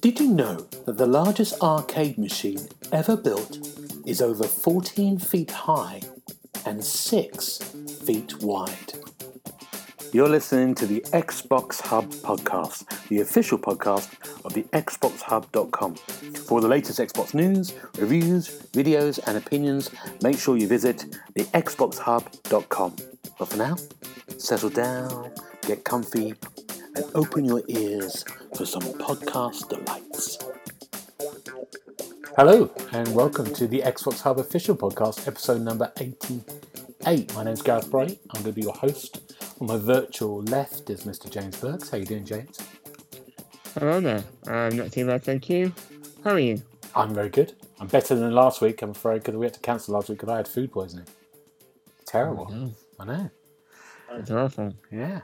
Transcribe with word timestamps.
Did 0.00 0.18
you 0.18 0.28
know 0.28 0.56
that 0.86 0.96
the 0.96 1.06
largest 1.06 1.62
arcade 1.62 2.18
machine 2.18 2.68
ever 2.90 3.16
built 3.16 3.58
is 4.04 4.20
over 4.20 4.42
14 4.42 5.18
feet 5.20 5.52
high 5.52 6.00
and 6.66 6.84
6 6.84 7.58
feet 8.04 8.42
wide? 8.42 8.94
You're 10.12 10.28
listening 10.28 10.74
to 10.76 10.86
the 10.86 11.00
Xbox 11.12 11.80
Hub 11.80 12.10
podcast, 12.10 13.08
the 13.08 13.20
official 13.20 13.58
podcast 13.58 14.12
of 14.44 14.52
the 14.54 14.64
XboxHub.com. 14.72 15.94
For 16.46 16.60
the 16.60 16.68
latest 16.68 16.98
Xbox 16.98 17.32
news, 17.32 17.72
reviews, 17.98 18.48
videos, 18.72 19.18
and 19.26 19.38
opinions, 19.38 19.90
make 20.22 20.38
sure 20.38 20.58
you 20.58 20.68
visit 20.68 21.16
the 21.34 21.44
XboxHub.com. 21.44 22.96
But 23.38 23.48
for 23.48 23.56
now, 23.56 23.76
settle 24.36 24.68
down, 24.68 25.32
get 25.62 25.84
comfy, 25.84 26.34
and 26.96 27.04
open 27.14 27.46
your 27.46 27.62
ears 27.68 28.24
for 28.54 28.66
some 28.66 28.82
podcast 28.82 29.70
delights. 29.70 30.38
Hello, 32.36 32.70
and 32.92 33.14
welcome 33.14 33.52
to 33.54 33.66
the 33.66 33.80
Xbox 33.80 34.20
Hub 34.20 34.38
official 34.38 34.76
podcast, 34.76 35.26
episode 35.26 35.62
number 35.62 35.90
88. 35.98 37.34
My 37.34 37.44
name's 37.44 37.62
Gareth 37.62 37.90
Briley. 37.90 38.20
I'm 38.34 38.42
going 38.42 38.52
to 38.54 38.60
be 38.60 38.62
your 38.62 38.74
host. 38.74 39.34
On 39.60 39.66
my 39.66 39.78
virtual 39.78 40.42
left 40.42 40.90
is 40.90 41.04
Mr. 41.04 41.30
James 41.30 41.58
Burks. 41.58 41.88
How 41.88 41.96
you 41.96 42.04
doing, 42.04 42.26
James? 42.26 42.58
Hello 43.78 43.98
there. 44.00 44.22
I'm 44.46 44.76
not 44.76 44.92
too 44.92 45.06
bad, 45.06 45.24
thank 45.24 45.48
you. 45.48 45.72
How 46.24 46.30
are 46.30 46.38
you? 46.38 46.62
I'm 46.96 47.14
very 47.14 47.28
good. 47.28 47.52
I'm 47.80 47.86
better 47.88 48.14
than 48.14 48.32
last 48.32 48.60
week, 48.60 48.80
I'm 48.82 48.90
afraid, 48.90 49.18
because 49.22 49.36
we 49.36 49.46
had 49.46 49.54
to 49.54 49.60
cancel 49.60 49.94
last 49.94 50.08
week 50.08 50.18
because 50.18 50.32
I 50.32 50.36
had 50.38 50.48
food 50.48 50.72
poisoning. 50.72 51.06
Terrible. 52.06 52.48
Oh, 52.50 52.54
no. 52.54 52.70
I 53.00 53.04
know. 53.04 53.30
It's 54.12 54.30
awful. 54.30 54.74
Yeah. 54.90 55.22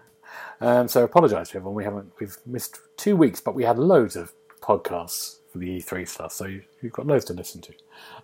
Um, 0.61 0.89
so 0.89 1.01
I 1.01 1.05
apologise 1.05 1.51
to 1.51 1.57
everyone. 1.57 1.75
We 1.75 1.85
haven't 1.85 2.13
we've 2.21 2.37
missed 2.47 2.81
two 2.97 3.17
weeks, 3.17 3.41
but 3.41 3.55
we 3.55 3.65
had 3.65 3.79
loads 3.79 4.17
of 4.17 4.33
podcasts 4.61 5.37
for 5.53 5.59
the 5.59 5.79
E3 5.79 6.07
stuff, 6.07 6.33
so 6.33 6.47
you- 6.47 6.63
you've 6.83 6.93
got 6.93 7.07
loads 7.07 7.25
to 7.27 7.33
listen 7.33 7.61
to. 7.63 7.73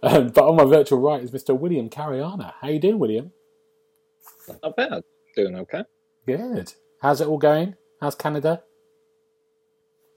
Um, 0.03 0.29
but 0.29 0.45
on 0.45 0.57
my 0.57 0.65
virtual 0.65 1.01
right 1.01 1.23
is 1.23 1.31
Mr. 1.31 1.59
William 1.59 1.89
Cariana. 1.89 2.55
How 2.61 2.69
are 2.69 2.71
you 2.73 2.79
doing, 2.79 2.99
William? 2.99 3.33
Not 4.63 4.77
bad. 4.77 5.03
Doing 5.35 5.57
okay. 5.57 5.85
Good. 6.27 6.75
How's 7.01 7.21
it 7.21 7.29
all 7.29 7.39
going? 7.39 7.75
How's 8.01 8.15
Canada? 8.15 8.63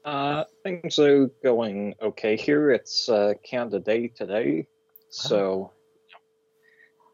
Uh, 0.04 0.44
things 0.62 0.98
are 0.98 1.26
going 1.42 1.94
okay 2.00 2.36
here. 2.36 2.70
It's 2.70 3.08
uh, 3.08 3.34
Canada 3.44 3.80
Day 3.80 4.08
today, 4.08 4.66
so 5.10 5.72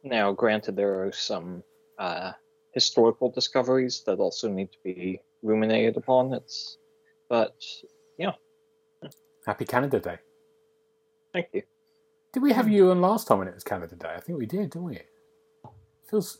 now, 0.06 0.32
granted, 0.32 0.76
there 0.76 1.04
are 1.04 1.12
some 1.12 1.64
uh, 1.98 2.32
historical 2.72 3.28
discoveries 3.28 4.04
that 4.06 4.20
also 4.20 4.48
need 4.48 4.70
to 4.70 4.78
be 4.84 5.20
ruminated 5.42 5.96
upon. 5.96 6.32
It's, 6.32 6.78
but 7.28 7.56
yeah, 8.16 8.32
Happy 9.44 9.64
Canada 9.64 9.98
Day. 9.98 10.18
thank 11.32 11.48
you. 11.52 11.62
Did 12.32 12.42
we 12.42 12.52
have 12.52 12.68
you 12.68 12.90
on 12.90 13.00
last 13.00 13.26
time 13.26 13.38
when 13.38 13.48
it 13.48 13.54
was 13.54 13.64
Canada 13.64 13.96
Day? 13.96 14.14
I 14.14 14.20
think 14.20 14.38
we 14.38 14.46
did, 14.46 14.70
didn't 14.70 14.84
we? 14.84 15.00
Feels 16.08 16.38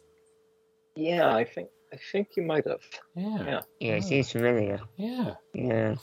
Yeah, 0.94 1.34
I 1.34 1.44
think 1.44 1.68
I 1.92 1.96
think 2.12 2.30
you 2.36 2.42
might 2.42 2.66
have. 2.66 2.80
yeah. 3.14 3.44
Yeah. 3.44 3.60
Yeah, 3.80 3.94
it 3.94 4.04
seems 4.04 4.30
familiar. 4.32 4.80
Yeah. 4.96 5.34
Yeah. 5.54 5.94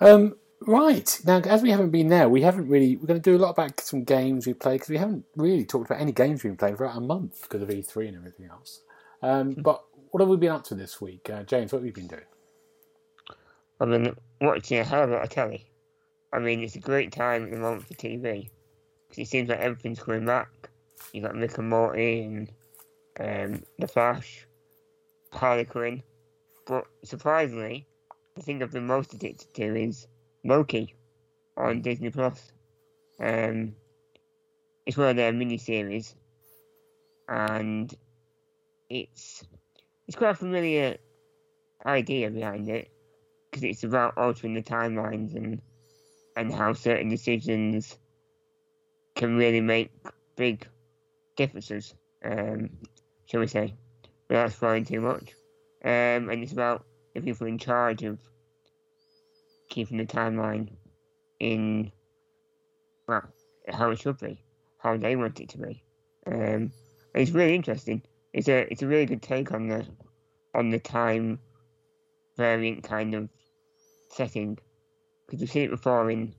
Um, 0.00 0.36
right 0.62 1.20
now, 1.24 1.38
as 1.40 1.62
we 1.62 1.70
haven't 1.70 1.90
been 1.90 2.08
there, 2.08 2.28
we 2.28 2.42
haven't 2.42 2.68
really. 2.68 2.96
We're 2.96 3.06
going 3.06 3.20
to 3.20 3.30
do 3.30 3.36
a 3.36 3.42
lot 3.42 3.50
about 3.50 3.78
some 3.80 4.04
games 4.04 4.46
we 4.46 4.54
played 4.54 4.74
because 4.76 4.88
we 4.88 4.98
haven't 4.98 5.24
really 5.36 5.64
talked 5.64 5.90
about 5.90 6.00
any 6.00 6.12
games 6.12 6.42
we've 6.42 6.52
been 6.52 6.56
playing 6.56 6.76
for 6.76 6.84
about 6.84 6.98
a 6.98 7.00
month 7.02 7.42
because 7.42 7.62
of 7.62 7.68
E3 7.68 8.08
and 8.08 8.16
everything 8.16 8.46
else. 8.46 8.82
Um, 9.22 9.52
but 9.52 9.84
what 10.10 10.20
have 10.20 10.28
we 10.28 10.36
been 10.36 10.52
up 10.52 10.64
to 10.64 10.74
this 10.74 11.00
week, 11.00 11.28
uh, 11.30 11.42
James? 11.42 11.72
What 11.72 11.80
have 11.80 11.86
you 11.86 11.92
been 11.92 12.08
doing? 12.08 12.22
I've 13.80 13.88
been 13.88 14.14
watching 14.40 14.78
a 14.78 14.84
hell 14.84 15.04
of 15.04 15.10
a 15.10 15.14
lot 15.14 15.24
of 15.24 15.30
telly. 15.30 15.66
I 16.32 16.38
mean, 16.38 16.62
it's 16.62 16.76
a 16.76 16.80
great 16.80 17.12
time 17.12 17.44
at 17.44 17.50
the 17.50 17.58
moment 17.58 17.86
for 17.86 17.94
TV. 17.94 18.50
Because 19.08 19.22
it 19.22 19.28
seems 19.28 19.48
like 19.48 19.58
everything's 19.58 20.00
coming 20.00 20.26
back. 20.26 20.48
You've 21.12 21.24
got 21.24 21.34
Rick 21.34 21.58
and 21.58 21.68
Morty 21.68 22.22
and 22.22 22.50
um, 23.18 23.62
The 23.78 23.88
Flash, 23.88 24.46
Harley 25.32 25.64
Quinn. 25.64 26.02
But 26.66 26.84
surprisingly, 27.04 27.86
the 28.34 28.42
thing 28.42 28.62
I've 28.62 28.72
been 28.72 28.86
most 28.86 29.14
addicted 29.14 29.52
to 29.54 29.76
is 29.76 30.06
Loki 30.44 30.94
on 31.56 31.82
Disney 31.82 32.10
Plus. 32.10 32.52
Um, 33.18 33.74
it's 34.86 34.96
one 34.96 35.08
of 35.08 35.16
their 35.16 35.32
mini 35.32 35.58
series, 35.58 36.14
and 37.28 37.92
it's 38.88 39.44
it's 40.06 40.16
quite 40.16 40.30
a 40.30 40.34
familiar 40.34 40.96
idea 41.84 42.30
behind 42.30 42.68
it 42.68 42.90
because 43.50 43.64
it's 43.64 43.84
about 43.84 44.16
altering 44.16 44.54
the 44.54 44.62
timelines 44.62 45.34
and 45.36 45.60
and 46.36 46.52
how 46.52 46.72
certain 46.72 47.08
decisions 47.08 47.98
can 49.14 49.36
really 49.36 49.60
make 49.60 49.90
big 50.36 50.66
differences. 51.36 51.94
Um, 52.24 52.70
shall 53.26 53.40
we 53.40 53.46
say, 53.46 53.74
without 54.30 54.52
spoiling 54.52 54.84
too 54.84 55.00
much. 55.00 55.34
Um, 55.84 56.30
and 56.30 56.42
it's 56.42 56.52
about 56.52 56.84
the 57.14 57.20
people 57.20 57.46
in 57.48 57.58
charge 57.58 58.04
of 58.04 58.18
keeping 59.68 59.98
the 59.98 60.06
timeline 60.06 60.68
in 61.40 61.90
well 63.06 63.28
how 63.68 63.90
it 63.90 63.98
should 63.98 64.18
be, 64.18 64.42
how 64.78 64.96
they 64.96 65.16
want 65.16 65.40
it 65.40 65.48
to 65.50 65.58
be. 65.58 65.82
Um, 66.26 66.70
it's 67.14 67.32
really 67.32 67.54
interesting. 67.54 68.02
It's 68.32 68.48
a 68.48 68.70
it's 68.70 68.82
a 68.82 68.86
really 68.86 69.06
good 69.06 69.22
take 69.22 69.52
on 69.52 69.68
the 69.68 69.84
on 70.54 70.70
the 70.70 70.78
time 70.78 71.40
variant 72.36 72.84
kind 72.84 73.14
of 73.14 73.28
setting 74.10 74.58
because 75.26 75.40
we've 75.40 75.50
seen 75.50 75.64
it 75.64 75.70
before 75.70 76.10
in 76.10 76.34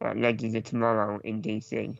Legends 0.00 0.54
of 0.54 0.64
Tomorrow 0.64 1.20
in 1.24 1.42
DC. 1.42 1.96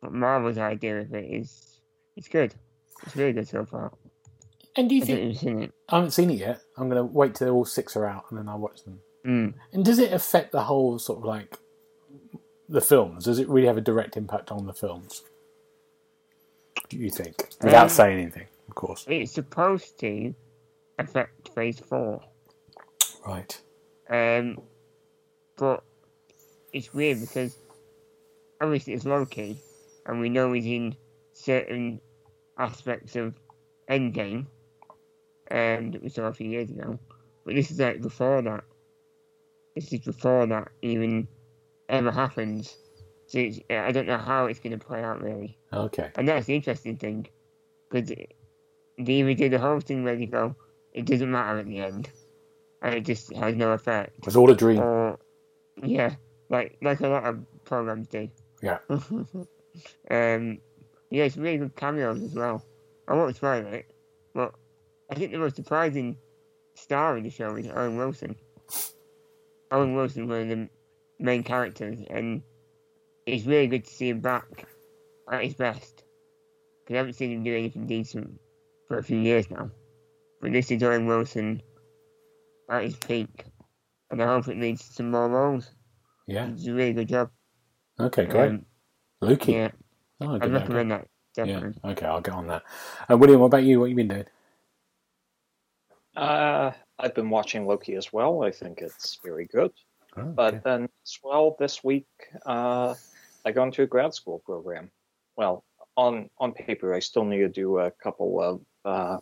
But 0.00 0.12
Marvel's 0.12 0.58
idea 0.58 1.00
of 1.00 1.12
it 1.12 1.24
is 1.24 1.80
it's 2.16 2.28
good. 2.28 2.54
It's 3.02 3.16
really 3.16 3.32
good 3.32 3.48
so 3.48 3.64
far. 3.64 3.92
And 4.76 4.88
do 4.88 4.94
you 4.94 5.02
I 5.02 5.34
think. 5.34 5.72
I 5.88 5.96
haven't 5.96 6.12
seen 6.12 6.30
it 6.30 6.38
yet? 6.38 6.60
I'm 6.76 6.88
going 6.88 6.96
to 7.02 7.12
wait 7.12 7.34
till 7.34 7.50
all 7.50 7.64
six 7.64 7.96
are 7.96 8.06
out 8.06 8.24
and 8.30 8.38
then 8.38 8.48
I'll 8.48 8.58
watch 8.58 8.84
them. 8.84 9.00
Mm. 9.26 9.54
And 9.72 9.84
does 9.84 9.98
it 9.98 10.12
affect 10.12 10.52
the 10.52 10.62
whole 10.62 10.98
sort 10.98 11.18
of 11.18 11.24
like 11.24 11.58
the 12.68 12.80
films? 12.80 13.24
Does 13.24 13.38
it 13.38 13.48
really 13.48 13.66
have 13.66 13.76
a 13.76 13.80
direct 13.82 14.16
impact 14.16 14.50
on 14.52 14.66
the 14.66 14.72
films? 14.72 15.22
Do 16.88 16.96
you 16.96 17.10
think, 17.10 17.48
without 17.62 17.84
Um, 17.84 17.88
saying 17.88 18.20
anything, 18.20 18.46
of 18.68 18.74
course? 18.74 19.04
It's 19.08 19.32
supposed 19.32 19.98
to 20.00 20.34
affect 20.98 21.48
Phase 21.50 21.78
Four, 21.80 22.20
Right. 23.26 23.60
um, 24.08 24.60
but 25.56 25.84
it's 26.72 26.92
weird 26.94 27.20
because 27.20 27.56
obviously 28.60 28.94
it's 28.94 29.04
Loki, 29.04 29.60
and 30.06 30.20
we 30.20 30.28
know 30.28 30.52
he's 30.52 30.66
in 30.66 30.96
certain 31.32 32.00
aspects 32.58 33.14
of 33.16 33.34
Endgame, 33.88 34.46
um, 35.50 35.90
that 35.92 36.02
we 36.02 36.08
saw 36.08 36.24
a 36.24 36.32
few 36.32 36.48
years 36.48 36.70
ago. 36.70 36.98
But 37.44 37.54
this 37.54 37.70
is 37.70 37.78
like 37.78 38.00
before 38.00 38.42
that. 38.42 38.64
This 39.74 39.92
is 39.92 40.00
before 40.00 40.46
that 40.46 40.68
even 40.82 41.28
ever 41.88 42.10
happens. 42.10 42.76
So 43.26 43.38
it's, 43.38 43.60
I 43.70 43.92
don't 43.92 44.06
know 44.06 44.18
how 44.18 44.46
it's 44.46 44.60
going 44.60 44.78
to 44.78 44.84
play 44.84 45.02
out 45.02 45.22
really. 45.22 45.56
Okay. 45.72 46.10
And 46.16 46.28
that's 46.28 46.46
the 46.46 46.54
interesting 46.54 46.96
thing. 46.96 47.28
Because 47.90 48.08
they 48.10 48.26
either 48.98 49.34
do 49.34 49.48
the 49.48 49.58
whole 49.58 49.80
thing 49.80 50.04
where 50.04 50.14
you 50.14 50.26
go, 50.26 50.56
it 50.92 51.06
doesn't 51.06 51.30
matter 51.30 51.58
at 51.60 51.66
the 51.66 51.80
end. 51.80 52.10
And 52.82 52.94
it 52.94 53.04
just 53.04 53.32
has 53.34 53.54
no 53.54 53.72
effect. 53.72 54.18
It 54.18 54.26
was 54.26 54.36
all 54.36 54.50
a 54.50 54.56
dream. 54.56 54.80
Or, 54.80 55.18
yeah, 55.82 56.14
like 56.48 56.78
like 56.82 57.00
a 57.00 57.08
lot 57.08 57.24
of 57.24 57.44
programs 57.64 58.08
do. 58.08 58.28
Yeah. 58.62 58.78
um, 58.88 60.58
yeah, 61.10 61.24
it's 61.24 61.36
really 61.36 61.58
good 61.58 61.76
cameos 61.76 62.22
as 62.22 62.34
well. 62.34 62.64
I 63.06 63.14
won't 63.14 63.36
spoil 63.36 63.66
it, 63.66 63.86
but 64.34 64.54
I 65.10 65.14
think 65.14 65.32
the 65.32 65.38
most 65.38 65.56
surprising 65.56 66.16
star 66.74 67.16
of 67.16 67.24
the 67.24 67.30
show 67.30 67.56
is 67.56 67.66
Owen 67.68 67.96
Wilson. 67.96 68.36
Owen 69.72 69.94
Wilson, 69.94 70.24
is 70.24 70.28
one 70.28 70.40
of 70.42 70.48
the 70.48 70.68
main 71.18 71.42
characters, 71.42 71.98
and 72.08 72.42
it's 73.26 73.44
really 73.46 73.66
good 73.66 73.84
to 73.84 73.90
see 73.90 74.08
him 74.08 74.20
back 74.20 74.66
at 75.30 75.44
his 75.44 75.54
best. 75.54 76.04
Because 76.84 76.94
I 76.94 76.98
haven't 76.98 77.14
seen 77.14 77.32
him 77.32 77.42
do 77.44 77.54
anything 77.56 77.86
decent 77.86 78.38
for 78.88 78.98
a 78.98 79.02
few 79.02 79.18
years 79.18 79.50
now. 79.50 79.70
But 80.40 80.52
this 80.52 80.70
is 80.70 80.82
Owen 80.82 81.06
Wilson 81.06 81.60
at 82.70 82.84
his 82.84 82.96
peak, 82.96 83.44
and 84.10 84.22
I 84.22 84.26
hope 84.26 84.48
it 84.48 84.58
leads 84.58 84.86
to 84.88 84.92
some 84.94 85.10
more 85.10 85.28
roles. 85.28 85.70
Yeah. 86.26 86.46
It's 86.48 86.66
a 86.66 86.72
really 86.72 86.92
good 86.92 87.08
job. 87.08 87.30
Okay, 87.98 88.26
great. 88.26 88.48
Um, 88.50 88.66
Loki. 89.20 89.52
yeah, 89.52 89.70
Oh. 90.20 90.36
Okay. 90.36 90.48
recommend 90.48 90.90
that 90.92 91.08
Yeah. 91.36 91.44
definitely. 91.44 91.90
Okay, 91.92 92.06
I'll 92.06 92.20
get 92.20 92.34
on 92.34 92.46
that. 92.46 92.62
Uh, 93.10 93.16
William, 93.16 93.40
what 93.40 93.46
about 93.46 93.64
you? 93.64 93.80
What 93.80 93.86
have 93.86 93.90
you 93.90 93.96
been 93.96 94.08
doing? 94.08 94.26
Uh, 96.16 96.72
I've 96.98 97.14
been 97.14 97.30
watching 97.30 97.66
Loki 97.66 97.94
as 97.94 98.12
well. 98.12 98.42
I 98.42 98.50
think 98.50 98.80
it's 98.80 99.18
very 99.24 99.46
good. 99.46 99.72
Oh, 100.16 100.24
But 100.24 100.64
then, 100.64 100.88
as 101.04 101.18
well, 101.22 101.56
this 101.58 101.84
week, 101.84 102.06
uh, 102.44 102.94
I 103.44 103.52
go 103.52 103.62
into 103.62 103.82
a 103.82 103.86
grad 103.86 104.12
school 104.14 104.40
program. 104.44 104.90
Well, 105.36 105.64
on 105.96 106.28
on 106.38 106.52
paper, 106.52 106.94
I 106.94 106.98
still 106.98 107.24
need 107.24 107.38
to 107.38 107.48
do 107.48 107.78
a 107.78 107.90
couple 107.90 108.40
of 108.42 108.60
uh, 108.84 109.18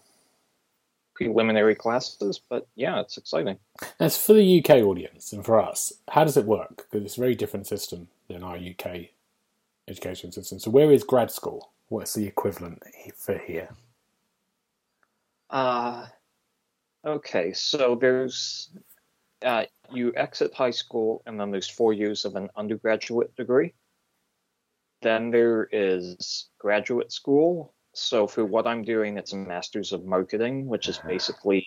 preliminary 1.14 1.74
classes, 1.74 2.40
but 2.48 2.66
yeah, 2.74 3.00
it's 3.00 3.18
exciting. 3.18 3.58
As 4.00 4.16
for 4.16 4.32
the 4.32 4.60
UK 4.60 4.82
audience 4.82 5.32
and 5.32 5.44
for 5.44 5.60
us, 5.60 5.92
how 6.08 6.24
does 6.24 6.36
it 6.36 6.46
work? 6.46 6.88
Because 6.90 7.04
it's 7.04 7.16
a 7.16 7.20
very 7.20 7.34
different 7.34 7.66
system 7.66 8.08
than 8.28 8.42
our 8.42 8.56
UK 8.56 9.08
education 9.88 10.32
system. 10.32 10.58
So, 10.58 10.70
where 10.70 10.92
is 10.92 11.04
grad 11.04 11.30
school? 11.30 11.72
What's 11.88 12.14
the 12.14 12.26
equivalent 12.26 12.82
for 13.16 13.38
here? 13.38 13.70
Uh, 15.50 16.06
okay, 17.04 17.52
so 17.52 17.96
there's 18.00 18.70
uh, 19.42 19.64
you 19.92 20.12
exit 20.16 20.52
high 20.54 20.70
school, 20.70 21.22
and 21.26 21.38
then 21.38 21.50
there's 21.50 21.68
four 21.68 21.92
years 21.92 22.24
of 22.24 22.36
an 22.36 22.48
undergraduate 22.56 23.34
degree. 23.36 23.74
Then 25.02 25.30
there 25.30 25.68
is 25.70 26.48
graduate 26.58 27.12
school. 27.12 27.72
So 27.94 28.26
for 28.26 28.44
what 28.44 28.66
I'm 28.66 28.82
doing, 28.82 29.16
it's 29.16 29.32
a 29.32 29.36
master's 29.36 29.92
of 29.92 30.04
marketing, 30.04 30.66
which 30.66 30.88
is 30.88 30.98
basically 30.98 31.66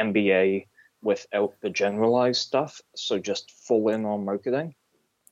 MBA 0.00 0.66
without 1.02 1.54
the 1.60 1.70
generalized 1.70 2.40
stuff. 2.40 2.80
So 2.96 3.18
just 3.18 3.50
full 3.50 3.88
in 3.88 4.04
on 4.04 4.24
marketing. 4.24 4.74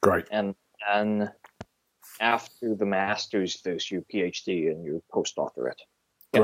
Great. 0.03 0.27
And 0.31 0.55
then 0.87 1.31
after 2.21 2.75
the 2.75 2.87
master's, 2.87 3.61
there's 3.63 3.91
your 3.91 4.03
PhD 4.03 4.71
and 4.71 4.85
your 4.85 5.01
postdoctorate. 5.13 5.81
Yeah. 6.33 6.41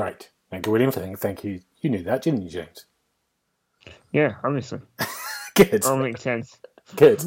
Thank 0.49 0.65
you, 0.65 0.71
William. 0.71 0.91
Thank 0.91 1.19
thank 1.19 1.43
you. 1.43 1.61
You 1.81 1.89
knew 1.89 2.03
that, 2.03 2.23
didn't 2.23 2.41
you, 2.41 2.49
James? 2.49 2.85
Yeah, 4.11 4.35
obviously. 4.43 4.79
Good. 5.55 5.85
All 5.85 5.97
makes 5.97 6.21
sense. 6.21 6.57
Good. 6.95 7.21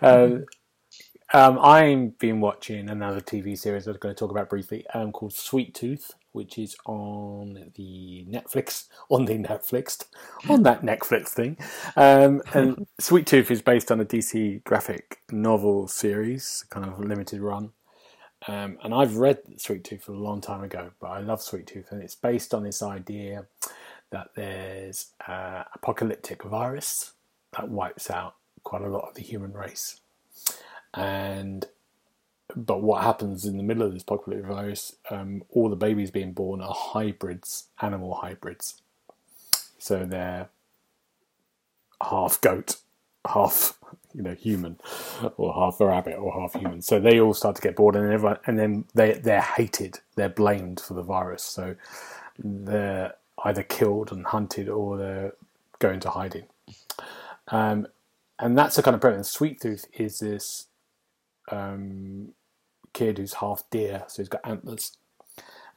Um, 0.00 0.44
um, 1.32 1.58
I've 1.58 2.18
been 2.18 2.40
watching 2.40 2.88
another 2.88 3.20
TV 3.20 3.58
series 3.58 3.86
I'm 3.86 3.96
going 3.96 4.14
to 4.14 4.18
talk 4.18 4.30
about 4.30 4.48
briefly 4.48 4.86
um, 4.94 5.10
called 5.12 5.32
Sweet 5.32 5.74
Tooth, 5.74 6.12
which 6.32 6.58
is 6.58 6.76
on 6.86 7.72
the 7.74 8.26
Netflix, 8.30 8.86
on 9.10 9.24
the 9.24 9.38
Netflix, 9.38 10.04
on 10.48 10.62
that 10.62 10.82
Netflix 10.82 11.28
thing. 11.28 11.56
Um, 11.96 12.40
and 12.52 12.86
Sweet 13.00 13.26
Tooth 13.26 13.50
is 13.50 13.62
based 13.62 13.90
on 13.90 14.00
a 14.00 14.04
DC 14.04 14.62
graphic 14.64 15.18
novel 15.30 15.88
series, 15.88 16.64
kind 16.70 16.86
of 16.86 17.00
limited 17.00 17.40
run. 17.40 17.72
Um, 18.46 18.78
and 18.82 18.94
I've 18.94 19.16
read 19.16 19.38
Sweet 19.58 19.84
Tooth 19.84 20.08
a 20.08 20.12
long 20.12 20.40
time 20.40 20.62
ago, 20.62 20.90
but 21.00 21.08
I 21.08 21.20
love 21.20 21.40
Sweet 21.42 21.66
Tooth, 21.66 21.92
and 21.92 22.02
it's 22.02 22.14
based 22.14 22.52
on 22.52 22.62
this 22.62 22.82
idea 22.82 23.46
that 24.10 24.30
there's 24.36 25.12
an 25.26 25.64
apocalyptic 25.74 26.42
virus 26.44 27.12
that 27.56 27.68
wipes 27.68 28.10
out 28.10 28.36
quite 28.62 28.82
a 28.82 28.88
lot 28.88 29.08
of 29.08 29.14
the 29.14 29.22
human 29.22 29.52
race 29.52 30.00
and 30.94 31.66
but 32.54 32.82
what 32.82 33.02
happens 33.02 33.44
in 33.44 33.56
the 33.56 33.62
middle 33.62 33.82
of 33.82 33.92
this 33.92 34.02
apocalyptic 34.02 34.46
virus? 34.46 34.96
Um, 35.10 35.42
all 35.50 35.68
the 35.68 35.76
babies 35.76 36.10
being 36.10 36.32
born 36.32 36.60
are 36.60 36.74
hybrids, 36.74 37.64
animal 37.80 38.14
hybrids. 38.14 38.82
So 39.78 40.04
they're 40.04 40.48
half 42.00 42.40
goat, 42.40 42.76
half 43.26 43.78
you 44.14 44.22
know 44.22 44.34
human, 44.34 44.78
or 45.36 45.52
half 45.54 45.80
a 45.80 45.86
rabbit, 45.86 46.16
or 46.16 46.32
half 46.32 46.54
human. 46.54 46.82
So 46.82 47.00
they 47.00 47.20
all 47.20 47.34
start 47.34 47.56
to 47.56 47.62
get 47.62 47.76
bored, 47.76 47.96
and 47.96 48.12
everyone, 48.12 48.38
and 48.46 48.58
then 48.58 48.84
they 48.94 49.14
they're 49.14 49.40
hated, 49.42 50.00
they're 50.16 50.28
blamed 50.28 50.80
for 50.80 50.94
the 50.94 51.02
virus. 51.02 51.42
So 51.42 51.74
they're 52.38 53.14
either 53.44 53.62
killed 53.62 54.12
and 54.12 54.26
hunted, 54.26 54.68
or 54.68 54.96
they're 54.96 55.32
going 55.78 56.00
to 56.00 56.10
hiding. 56.10 56.46
Um, 57.48 57.86
and 58.38 58.56
that's 58.56 58.76
the 58.76 58.82
kind 58.82 58.94
of 58.94 59.00
premise. 59.00 59.30
Sweet 59.30 59.60
Tooth 59.60 59.86
is 59.94 60.18
this 60.18 60.66
um, 61.50 62.32
kid 62.92 63.18
who's 63.18 63.34
half 63.34 63.64
deer, 63.70 64.04
so 64.08 64.22
he's 64.22 64.28
got 64.28 64.40
antlers, 64.44 64.96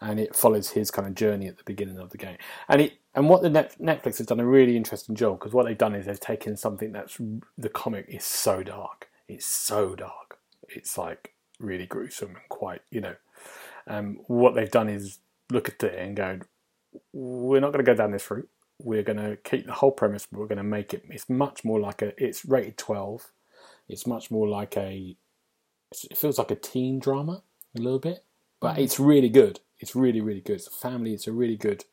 and 0.01 0.19
it 0.19 0.35
follows 0.35 0.71
his 0.71 0.91
kind 0.91 1.07
of 1.07 1.15
journey 1.15 1.47
at 1.47 1.57
the 1.57 1.63
beginning 1.63 1.97
of 1.97 2.09
the 2.09 2.17
game. 2.17 2.37
And 2.69 2.81
it 2.81 2.93
and 3.13 3.29
what 3.29 3.41
the 3.41 3.49
Net, 3.49 3.75
Netflix 3.81 4.19
has 4.19 4.27
done 4.27 4.39
a 4.39 4.45
really 4.45 4.77
interesting 4.77 5.15
job 5.15 5.39
because 5.39 5.53
what 5.53 5.65
they've 5.65 5.77
done 5.77 5.95
is 5.95 6.05
they've 6.05 6.19
taken 6.19 6.55
something 6.55 6.91
that's 6.91 7.17
the 7.57 7.69
comic 7.69 8.05
is 8.07 8.23
so 8.23 8.63
dark, 8.63 9.09
it's 9.27 9.45
so 9.45 9.95
dark, 9.95 10.37
it's 10.69 10.97
like 10.97 11.33
really 11.59 11.85
gruesome 11.85 12.29
and 12.29 12.49
quite 12.49 12.81
you 12.91 13.01
know. 13.01 13.15
Um, 13.87 14.19
what 14.27 14.53
they've 14.53 14.69
done 14.69 14.89
is 14.89 15.19
look 15.49 15.69
at 15.69 15.81
it 15.81 15.97
and 15.97 16.15
go, 16.15 16.39
we're 17.13 17.61
not 17.61 17.71
going 17.71 17.83
to 17.83 17.89
go 17.89 17.95
down 17.95 18.11
this 18.11 18.29
route. 18.29 18.49
We're 18.79 19.03
going 19.03 19.17
to 19.17 19.37
keep 19.37 19.65
the 19.65 19.73
whole 19.73 19.91
premise, 19.91 20.27
but 20.29 20.39
we're 20.39 20.47
going 20.47 20.57
to 20.57 20.63
make 20.63 20.93
it. 20.93 21.03
It's 21.09 21.29
much 21.29 21.63
more 21.63 21.79
like 21.79 22.01
a. 22.03 22.13
It's 22.23 22.45
rated 22.45 22.77
twelve. 22.77 23.31
It's 23.89 24.05
much 24.05 24.29
more 24.29 24.47
like 24.47 24.77
a 24.77 25.15
it 25.91 26.17
feels 26.17 26.37
like 26.37 26.51
a 26.51 26.55
teen 26.55 26.99
drama 26.99 27.43
a 27.77 27.81
little 27.81 27.99
bit, 27.99 28.23
but 28.59 28.75
mm. 28.75 28.79
it's 28.79 28.99
really 28.99 29.29
good. 29.29 29.59
It's 29.79 29.95
really 29.95 30.21
really 30.21 30.41
good. 30.41 30.55
It's 30.57 30.67
a 30.67 30.71
family. 30.71 31.13
It's 31.13 31.27
a 31.27 31.31
really 31.31 31.57
good, 31.57 31.85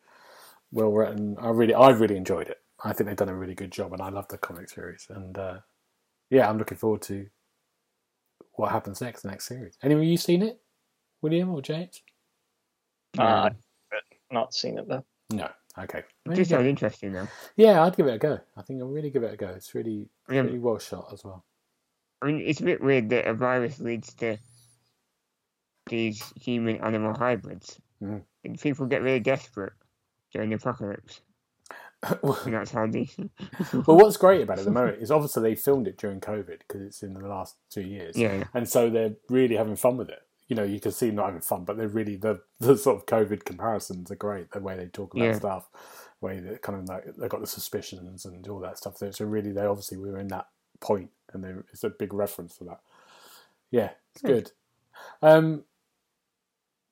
well 0.72 0.92
written. 0.92 1.36
I 1.40 1.50
really 1.50 1.74
I 1.74 1.90
really 1.90 2.16
enjoyed 2.16 2.48
it. 2.48 2.58
I 2.82 2.92
think 2.92 3.08
they've 3.08 3.16
done 3.16 3.28
a 3.28 3.36
really 3.36 3.54
good 3.54 3.72
job, 3.72 3.92
and 3.92 4.02
I 4.02 4.10
love 4.10 4.28
the 4.28 4.38
comic 4.38 4.68
series. 4.68 5.06
And 5.08 5.38
uh, 5.38 5.58
yeah, 6.30 6.48
I'm 6.48 6.58
looking 6.58 6.78
forward 6.78 7.02
to 7.02 7.26
what 8.52 8.70
happens 8.70 9.00
next, 9.00 9.22
the 9.22 9.28
next 9.28 9.46
series. 9.46 9.76
Anyone 9.82 10.04
you 10.04 10.16
seen 10.16 10.42
it, 10.42 10.60
William 11.22 11.50
or 11.50 11.62
James? 11.62 12.02
Uh, 13.18 13.50
not 14.30 14.54
seen 14.54 14.78
it 14.78 14.88
though. 14.88 15.04
No. 15.30 15.48
Okay. 15.76 16.02
It 16.30 16.34
just 16.36 16.50
sounds 16.50 16.66
interesting 16.66 17.12
though. 17.12 17.28
Yeah, 17.56 17.82
I'd 17.82 17.96
give 17.96 18.06
it 18.06 18.14
a 18.14 18.18
go. 18.18 18.38
I 18.56 18.62
think 18.62 18.80
I'll 18.80 18.88
really 18.88 19.10
give 19.10 19.22
it 19.24 19.32
a 19.32 19.36
go. 19.36 19.48
It's 19.48 19.74
really, 19.74 20.08
yeah. 20.30 20.42
really 20.42 20.58
well 20.58 20.78
shot 20.78 21.08
as 21.12 21.24
well. 21.24 21.44
I 22.22 22.26
mean, 22.26 22.40
it's 22.40 22.60
a 22.60 22.64
bit 22.64 22.82
weird 22.82 23.10
that 23.10 23.26
a 23.26 23.34
virus 23.34 23.80
leads 23.80 24.14
to 24.14 24.38
these 25.86 26.32
human 26.40 26.76
animal 26.78 27.14
hybrids. 27.14 27.80
Mm. 28.02 28.22
People 28.60 28.86
get 28.86 29.02
really 29.02 29.20
desperate 29.20 29.72
during 30.32 30.50
the 30.50 30.56
apocalypse. 30.56 31.20
and 32.22 32.54
that's 32.54 32.72
they. 32.72 33.08
well, 33.86 33.96
what's 33.96 34.16
great 34.18 34.42
about 34.42 34.58
it 34.58 34.60
at 34.60 34.64
the 34.66 34.70
moment 34.70 35.00
is 35.00 35.10
obviously 35.10 35.42
they 35.42 35.54
filmed 35.54 35.88
it 35.88 35.96
during 35.96 36.20
COVID 36.20 36.58
because 36.58 36.82
it's 36.82 37.02
in 37.02 37.14
the 37.14 37.26
last 37.26 37.56
two 37.70 37.80
years. 37.82 38.16
Yeah. 38.16 38.44
And 38.52 38.68
so 38.68 38.90
they're 38.90 39.14
really 39.30 39.56
having 39.56 39.76
fun 39.76 39.96
with 39.96 40.10
it. 40.10 40.20
You 40.48 40.56
know, 40.56 40.64
you 40.64 40.80
can 40.80 40.92
see 40.92 41.06
them 41.06 41.16
not 41.16 41.26
having 41.26 41.40
fun, 41.40 41.64
but 41.64 41.78
they're 41.78 41.88
really 41.88 42.16
the 42.16 42.40
the 42.60 42.76
sort 42.76 42.96
of 42.96 43.06
COVID 43.06 43.44
comparisons 43.44 44.10
are 44.10 44.16
great. 44.16 44.50
The 44.50 44.60
way 44.60 44.76
they 44.76 44.86
talk 44.86 45.14
about 45.14 45.24
Yeah. 45.24 45.32
stuff, 45.38 45.70
way 46.20 46.40
that 46.40 46.60
kind 46.60 46.78
of 46.78 46.88
like 46.88 47.16
they 47.16 47.28
got 47.28 47.40
the 47.40 47.46
suspicions 47.46 48.26
and 48.26 48.46
all 48.48 48.60
that 48.60 48.76
stuff. 48.76 48.98
So 48.98 49.06
it's 49.06 49.20
really 49.20 49.52
they 49.52 49.64
obviously 49.64 49.96
we 49.96 50.10
were 50.10 50.18
in 50.20 50.28
that 50.28 50.48
point, 50.80 51.10
and 51.32 51.42
they, 51.42 51.54
it's 51.72 51.84
a 51.84 51.90
big 51.90 52.12
reference 52.12 52.54
for 52.54 52.64
that. 52.64 52.80
Yeah, 53.70 53.90
it's 54.12 54.20
Hmm. 54.20 54.26
good. 54.26 54.52
Um, 55.22 55.64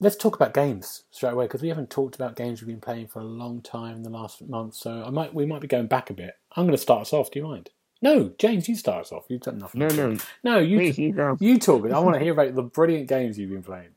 let's 0.03 0.17
talk 0.17 0.35
about 0.35 0.53
games 0.53 1.05
straight 1.11 1.33
away 1.33 1.45
because 1.47 1.63
we 1.63 1.69
haven't 1.69 1.89
talked 1.89 2.17
about 2.17 2.37
games 2.37 2.61
we've 2.61 2.69
been 2.69 2.81
playing 2.81 3.07
for 3.07 3.21
a 3.21 3.25
long 3.25 3.63
time 3.63 3.97
in 3.97 4.03
the 4.03 4.11
last 4.11 4.43
month. 4.47 4.75
So 4.75 5.05
I 5.07 5.11
might 5.11 5.33
we 5.33 5.47
might 5.47 5.61
be 5.61 5.69
going 5.69 5.87
back 5.87 6.11
a 6.11 6.15
bit. 6.15 6.35
I'm 6.57 6.65
going 6.65 6.73
to 6.73 6.79
start 6.79 7.03
us 7.03 7.13
off. 7.13 7.31
Do 7.31 7.39
you 7.39 7.47
mind? 7.47 7.71
No, 8.03 8.33
James, 8.39 8.69
you 8.69 8.75
start 8.75 9.03
us 9.03 9.13
off. 9.13 9.27
You've 9.29 9.43
done 9.43 9.59
nothing. 9.59 9.79
No, 9.79 9.89
no, 9.89 10.17
no. 10.43 10.59
You 10.59 10.79
please, 10.79 10.99
you 10.99 11.13
go. 11.13 11.37
you 11.41 11.59
talk. 11.59 11.89
I 11.89 12.01
want 12.01 12.17
to 12.17 12.21
hear 12.21 12.33
about 12.33 12.55
the 12.55 12.63
brilliant 12.63 13.09
games 13.09 13.39
you've 13.39 13.51
been 13.51 13.63
playing. 13.63 13.91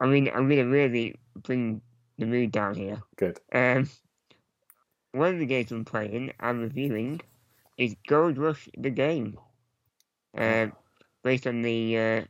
I 0.00 0.06
mean, 0.06 0.28
I'm 0.28 0.48
going 0.48 0.58
to 0.58 0.64
really 0.64 1.14
bring 1.36 1.80
the 2.18 2.26
mood 2.26 2.50
down 2.50 2.74
here. 2.74 3.00
Good. 3.16 3.38
Um, 3.52 3.88
one 5.12 5.34
of 5.34 5.38
the 5.38 5.46
games 5.46 5.70
I'm 5.70 5.84
playing 5.84 6.32
and 6.40 6.60
reviewing 6.60 7.20
is 7.78 7.94
Gold 8.08 8.38
Rush 8.38 8.68
the 8.76 8.90
game, 8.90 9.38
um, 10.36 10.72
based 11.22 11.46
on 11.46 11.62
the 11.62 11.98
uh, 11.98 12.22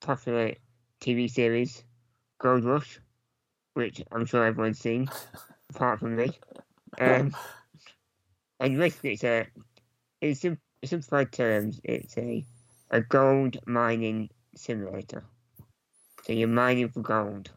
popular 0.00 0.54
TV 1.00 1.28
series 1.28 1.84
Gold 2.38 2.64
Rush, 2.64 3.00
which 3.74 4.02
I'm 4.12 4.26
sure 4.26 4.44
everyone's 4.44 4.78
seen, 4.78 5.08
apart 5.70 6.00
from 6.00 6.16
me. 6.16 6.30
Um, 6.98 7.34
and 8.60 8.78
basically, 8.78 9.12
it's 9.12 9.24
a 9.24 9.46
in 10.20 10.34
sim- 10.34 10.60
simplified 10.84 11.32
terms, 11.32 11.80
it's 11.84 12.16
a 12.18 12.44
a 12.90 13.00
gold 13.00 13.58
mining 13.66 14.30
simulator. 14.54 15.24
So 16.24 16.32
you're 16.32 16.48
mining 16.48 16.88
for 16.88 17.00
gold. 17.00 17.50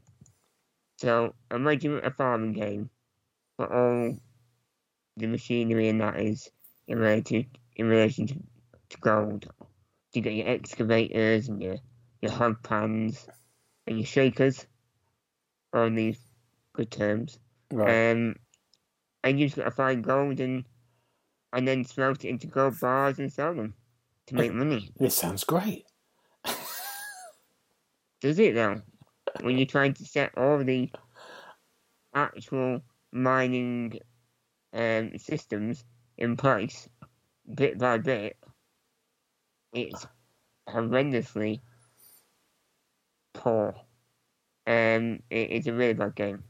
So 0.98 1.34
imagine 1.50 2.00
a 2.03 2.12
farming 2.12 2.53
game, 2.53 2.89
but 3.58 3.72
all 3.72 4.17
the 5.17 5.27
machinery 5.27 5.89
and 5.89 6.01
that 6.01 6.19
is 6.19 6.50
in 6.88 7.00
relation 7.00 7.50
in 7.75 7.88
relation 7.88 8.27
to, 8.27 8.34
to 8.89 8.98
gold. 9.00 9.51
You 10.13 10.22
got 10.22 10.34
your 10.34 10.48
excavators 10.48 11.48
and 11.50 11.62
your 11.62 11.77
your 12.21 12.31
hog 12.31 12.61
pans 12.63 13.27
and 13.88 13.97
your 13.97 14.05
shakers. 14.05 14.65
on 15.73 15.95
these 15.95 16.19
good 16.73 16.91
terms. 16.91 17.39
Right. 17.71 18.11
Um, 18.11 18.35
and 19.23 19.39
you've 19.39 19.55
got 19.55 19.65
to 19.65 19.71
find 19.71 20.03
gold 20.03 20.39
and 20.39 20.65
and 21.51 21.67
then 21.67 21.83
smelt 21.83 22.23
it 22.25 22.29
into 22.29 22.47
gold 22.47 22.79
bars 22.79 23.19
and 23.19 23.31
sell 23.31 23.53
them 23.53 23.73
to 24.27 24.35
make 24.35 24.53
money. 24.53 24.91
this 24.97 25.15
sounds 25.15 25.43
great. 25.43 25.85
Does 28.21 28.39
it 28.39 28.55
though? 28.55 28.81
when 29.41 29.57
you're 29.57 29.65
trying 29.65 29.93
to 29.93 30.05
set 30.05 30.38
all 30.38 30.57
the 30.63 30.89
actual 32.13 32.81
mining 33.11 33.99
um, 34.73 35.11
systems 35.17 35.83
in 36.17 36.35
place, 36.38 36.89
bit 37.53 37.77
by 37.77 37.97
bit, 37.97 38.38
it's 39.73 40.05
horrendously 40.67 41.59
poor. 43.33 43.75
Um, 44.67 45.19
it, 45.29 45.51
it's 45.51 45.67
a 45.67 45.74
really 45.74 45.93
bad 45.93 46.15
game. 46.15 46.43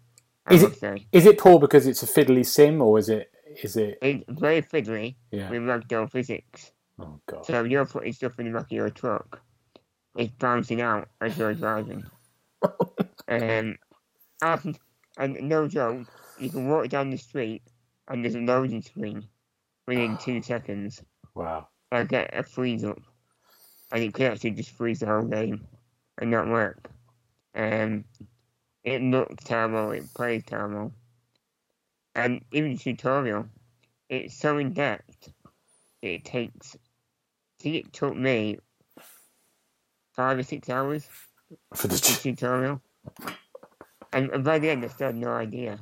I 0.45 0.53
Is 0.55 0.63
it- 0.63 0.77
say. 0.79 1.07
Is 1.11 1.25
it 1.25 1.37
poor 1.37 1.59
because 1.59 1.87
it's 1.87 2.03
a 2.03 2.07
fiddly 2.07 2.45
sim, 2.45 2.81
or 2.81 2.97
is 2.99 3.09
it? 3.09 3.31
Is 3.63 3.75
it? 3.77 3.97
It's 4.01 4.23
very 4.27 4.61
fiddly 4.61 5.15
Yeah. 5.31 5.49
with 5.49 5.61
ragdoll 5.63 6.11
physics. 6.11 6.71
Oh 6.99 7.19
god. 7.27 7.45
So 7.45 7.63
you're 7.63 7.85
putting 7.85 8.13
stuff 8.13 8.39
in 8.39 8.51
the 8.51 8.57
back 8.57 8.67
of 8.67 8.71
your 8.71 8.89
truck. 8.89 9.41
It's 10.17 10.33
bouncing 10.33 10.81
out 10.81 11.07
as 11.21 11.37
you're 11.37 11.53
driving. 11.53 12.03
um, 13.27 13.77
and, 14.41 14.79
and 15.17 15.33
no 15.41 15.67
joke, 15.67 16.07
you 16.39 16.49
can 16.49 16.67
walk 16.67 16.89
down 16.89 17.09
the 17.09 17.17
street 17.17 17.61
and 18.07 18.23
there's 18.23 18.35
a 18.35 18.39
loading 18.39 18.81
screen 18.81 19.23
within 19.87 20.17
two 20.17 20.41
seconds. 20.41 21.01
Wow. 21.35 21.67
I 21.91 22.03
get 22.03 22.37
a 22.37 22.43
freeze 22.43 22.83
up, 22.83 22.99
and 23.91 24.03
it 24.03 24.13
could 24.13 24.27
actually 24.31 24.51
just 24.51 24.71
freeze 24.71 24.99
the 24.99 25.05
whole 25.07 25.23
game 25.23 25.65
and 26.19 26.31
not 26.31 26.47
work. 26.47 26.89
Um, 27.55 28.05
it 28.83 29.01
looks 29.01 29.43
terrible, 29.43 29.91
it 29.91 30.13
plays 30.15 30.43
terrible, 30.45 30.93
and 32.15 32.41
even 32.51 32.73
the 32.73 32.77
tutorial, 32.77 33.47
it's 34.09 34.35
so 34.37 34.57
in 34.57 34.73
depth. 34.73 35.31
It 36.01 36.25
takes. 36.25 36.77
see 37.61 37.77
it 37.77 37.93
took 37.93 38.15
me 38.15 38.59
five 40.15 40.37
or 40.39 40.43
six 40.43 40.69
hours 40.69 41.07
For 41.75 41.87
the 41.87 41.97
tutorial, 41.97 42.81
and, 44.13 44.29
and 44.31 44.43
by 44.43 44.59
the 44.59 44.69
end 44.69 44.85
I 44.85 44.89
still 44.89 45.07
had 45.07 45.15
no 45.17 45.31
idea 45.33 45.79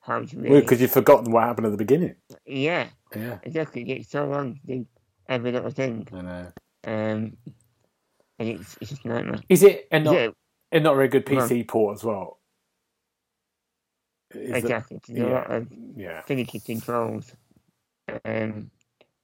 how 0.00 0.20
to 0.22 0.36
well, 0.36 0.44
really. 0.44 0.60
because 0.62 0.80
you've 0.80 0.90
forgotten 0.90 1.32
what 1.32 1.44
happened 1.44 1.66
at 1.66 1.72
the 1.72 1.78
beginning. 1.78 2.16
Yeah, 2.46 2.88
Yeah. 3.14 3.38
exactly. 3.42 3.82
It 3.82 3.94
takes 3.96 4.10
so 4.10 4.26
long 4.26 4.54
to 4.54 4.60
do 4.66 4.86
every 5.28 5.52
little 5.52 5.70
thing. 5.70 6.08
I 6.12 6.22
know. 6.22 6.52
Um, 6.86 7.36
and 8.38 8.48
it's, 8.48 8.76
it's 8.80 8.90
just 8.90 9.04
a 9.04 9.08
nightmare. 9.08 9.40
Is 9.48 9.62
it 9.62 9.88
a 9.90 10.00
not 10.00 10.14
yeah, 10.14 10.28
a 10.72 10.80
not 10.80 10.94
very 10.94 11.08
good. 11.08 11.26
PC 11.26 11.66
port 11.66 11.96
as 11.96 12.04
well? 12.04 12.38
Is 14.34 14.50
it- 14.50 14.56
exactly. 14.56 15.00
There's 15.08 15.26
a 15.28 15.32
lot 15.32 15.50
of 15.50 15.68
yeah. 15.96 16.20
finicky 16.22 16.60
controls. 16.60 17.32
Um, 18.24 18.70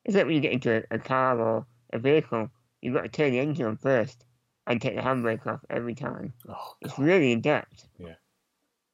it's 0.04 0.14
like 0.14 0.26
when 0.26 0.34
you 0.34 0.40
get 0.40 0.52
into 0.52 0.76
a, 0.76 0.94
a 0.94 0.98
car 0.98 1.38
or 1.38 1.66
a 1.92 1.98
vehicle, 1.98 2.50
you've 2.82 2.94
got 2.94 3.02
to 3.02 3.08
turn 3.08 3.32
the 3.32 3.38
engine 3.38 3.66
on 3.66 3.76
first 3.76 4.24
and 4.66 4.80
take 4.80 4.96
the 4.96 5.02
handbrake 5.02 5.46
off 5.46 5.60
every 5.70 5.94
time. 5.94 6.32
Oh 6.48 6.74
It's 6.82 6.98
really 6.98 7.32
in 7.32 7.40
depth. 7.40 7.86
Yeah. 7.98 8.14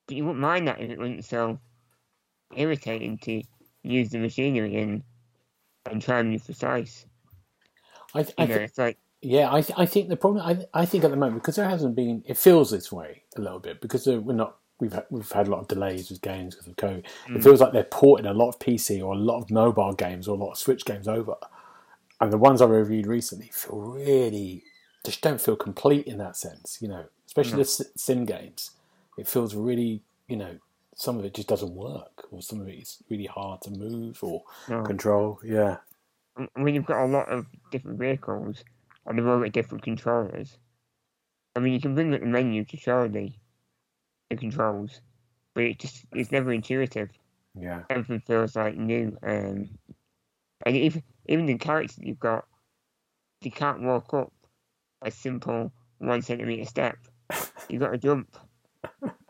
But 0.07 0.17
you 0.17 0.25
wouldn't 0.25 0.41
mind 0.41 0.69
that 0.69 0.81
if 0.81 0.91
it 0.91 0.99
wasn't 0.99 1.25
so 1.25 1.59
irritating 2.57 3.19
to 3.19 3.43
use 3.83 4.11
the 4.11 4.19
machinery 4.19 4.77
and 4.77 5.03
and 5.87 6.03
try 6.03 6.19
and 6.21 6.31
be 6.31 6.39
precise. 6.39 7.07
I, 8.15 8.23
th- 8.23 8.35
I 8.37 8.43
You 8.43 8.49
know, 8.49 8.55
th- 8.59 8.69
it's 8.69 8.79
like 8.79 8.99
yeah. 9.23 9.53
I 9.53 9.61
th- 9.63 9.79
I 9.79 9.87
think 9.87 10.09
the 10.09 10.17
problem. 10.17 10.45
I 10.47 10.81
I 10.83 10.87
think 10.87 11.05
at 11.05 11.11
the 11.11 11.17
moment 11.17 11.43
because 11.43 11.57
there 11.57 11.69
hasn't 11.69 11.95
been. 11.95 12.23
It 12.27 12.37
feels 12.37 12.71
this 12.71 12.91
way 12.93 13.23
a 13.37 13.41
little 13.41 13.59
bit 13.61 13.81
because 13.81 14.07
we're 14.07 14.33
not. 14.35 14.57
We've 14.81 14.93
had, 14.95 15.05
we've 15.11 15.31
had 15.31 15.47
a 15.47 15.51
lot 15.51 15.61
of 15.61 15.69
delays 15.69 16.09
with 16.11 16.23
games 16.23 16.55
because 16.55 16.67
of 16.69 16.77
COVID. 16.77 16.99
It 17.01 17.07
Mm. 17.29 17.43
feels 17.43 17.61
like 17.61 17.73
they're 17.73 17.85
porting 17.85 18.25
a 18.27 18.33
lot 18.33 18.49
of 18.49 18.59
PC 18.59 19.03
or 19.05 19.13
a 19.13 19.19
lot 19.19 19.43
of 19.43 19.51
mobile 19.51 19.93
games 19.93 20.27
or 20.27 20.37
a 20.37 20.41
lot 20.41 20.53
of 20.53 20.59
Switch 20.59 20.87
games 20.87 21.07
over, 21.07 21.35
and 22.21 22.33
the 22.33 22.39
ones 22.39 22.63
I 22.63 22.65
reviewed 22.67 23.07
recently 23.07 23.51
feel 23.53 23.79
really 23.79 24.65
just 25.05 25.21
don't 25.21 25.41
feel 25.41 25.57
complete 25.57 26.07
in 26.07 26.17
that 26.19 26.35
sense. 26.37 26.79
You 26.81 26.89
know, 26.89 27.05
especially 27.27 27.53
No. 27.53 27.57
the 27.59 27.63
s- 27.63 27.83
sim 27.97 28.25
games. 28.25 28.71
It 29.19 29.29
feels 29.29 29.55
really, 29.55 30.01
you 30.29 30.37
know, 30.37 30.57
some 30.95 31.19
of 31.19 31.27
it 31.27 31.35
just 31.35 31.49
doesn't 31.49 31.75
work, 31.75 32.27
or 32.31 32.41
some 32.41 32.59
of 32.63 32.69
it 32.69 32.79
is 32.79 33.03
really 33.11 33.27
hard 33.27 33.61
to 33.63 33.71
move 33.71 34.25
or 34.25 34.45
no. 34.67 34.83
control. 34.83 35.41
Yeah, 35.45 35.79
I 36.39 36.61
mean 36.61 36.75
you've 36.75 36.87
got 36.87 37.05
a 37.05 37.07
lot 37.07 37.29
of 37.29 37.45
different 37.71 37.99
vehicles 37.99 38.65
and 39.11 39.19
they've 39.19 39.27
all 39.27 39.41
got 39.41 39.51
different 39.51 39.83
controllers, 39.83 40.57
I 41.57 41.61
mean, 41.61 41.73
you 41.73 41.81
can 41.81 41.97
bring 41.97 42.15
up 42.15 42.21
the 42.21 42.27
menu 42.27 42.65
to 42.65 42.77
show 42.77 43.09
the, 43.09 43.33
the 44.31 44.37
controls, 44.37 45.01
but 45.53 45.65
it 45.65 45.81
just 45.81 46.05
it's 46.13 46.31
never 46.31 46.53
intuitive. 46.53 47.11
yeah. 47.59 47.83
Everything 47.91 48.21
feels 48.21 48.55
like 48.55 48.77
new, 48.77 49.19
um, 49.25 49.69
and 50.65 50.77
even 50.77 51.03
even 51.27 51.47
the 51.47 51.59
characters 51.59 51.99
you've 52.01 52.21
got, 52.21 52.47
you 53.43 53.51
can't 53.51 53.83
walk 53.83 54.15
up 54.15 54.33
a 55.03 55.11
simple 55.11 55.73
one 55.99 56.23
centimeter 56.23 56.65
step. 56.65 56.97
You've 57.69 57.81
got 57.81 57.91
to 57.91 57.99
jump. 57.99 58.37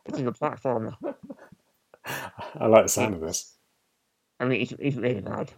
It's 0.05 0.19
like 0.19 0.27
a 0.27 0.33
platformer. 0.33 0.95
I 2.05 2.67
like 2.67 2.85
the 2.85 2.89
sound 2.89 3.15
of 3.15 3.21
this. 3.21 3.57
I 4.39 4.45
mean, 4.45 4.61
it's, 4.63 4.75
it's 4.79 4.97
really 4.97 5.21
bad. 5.21 5.53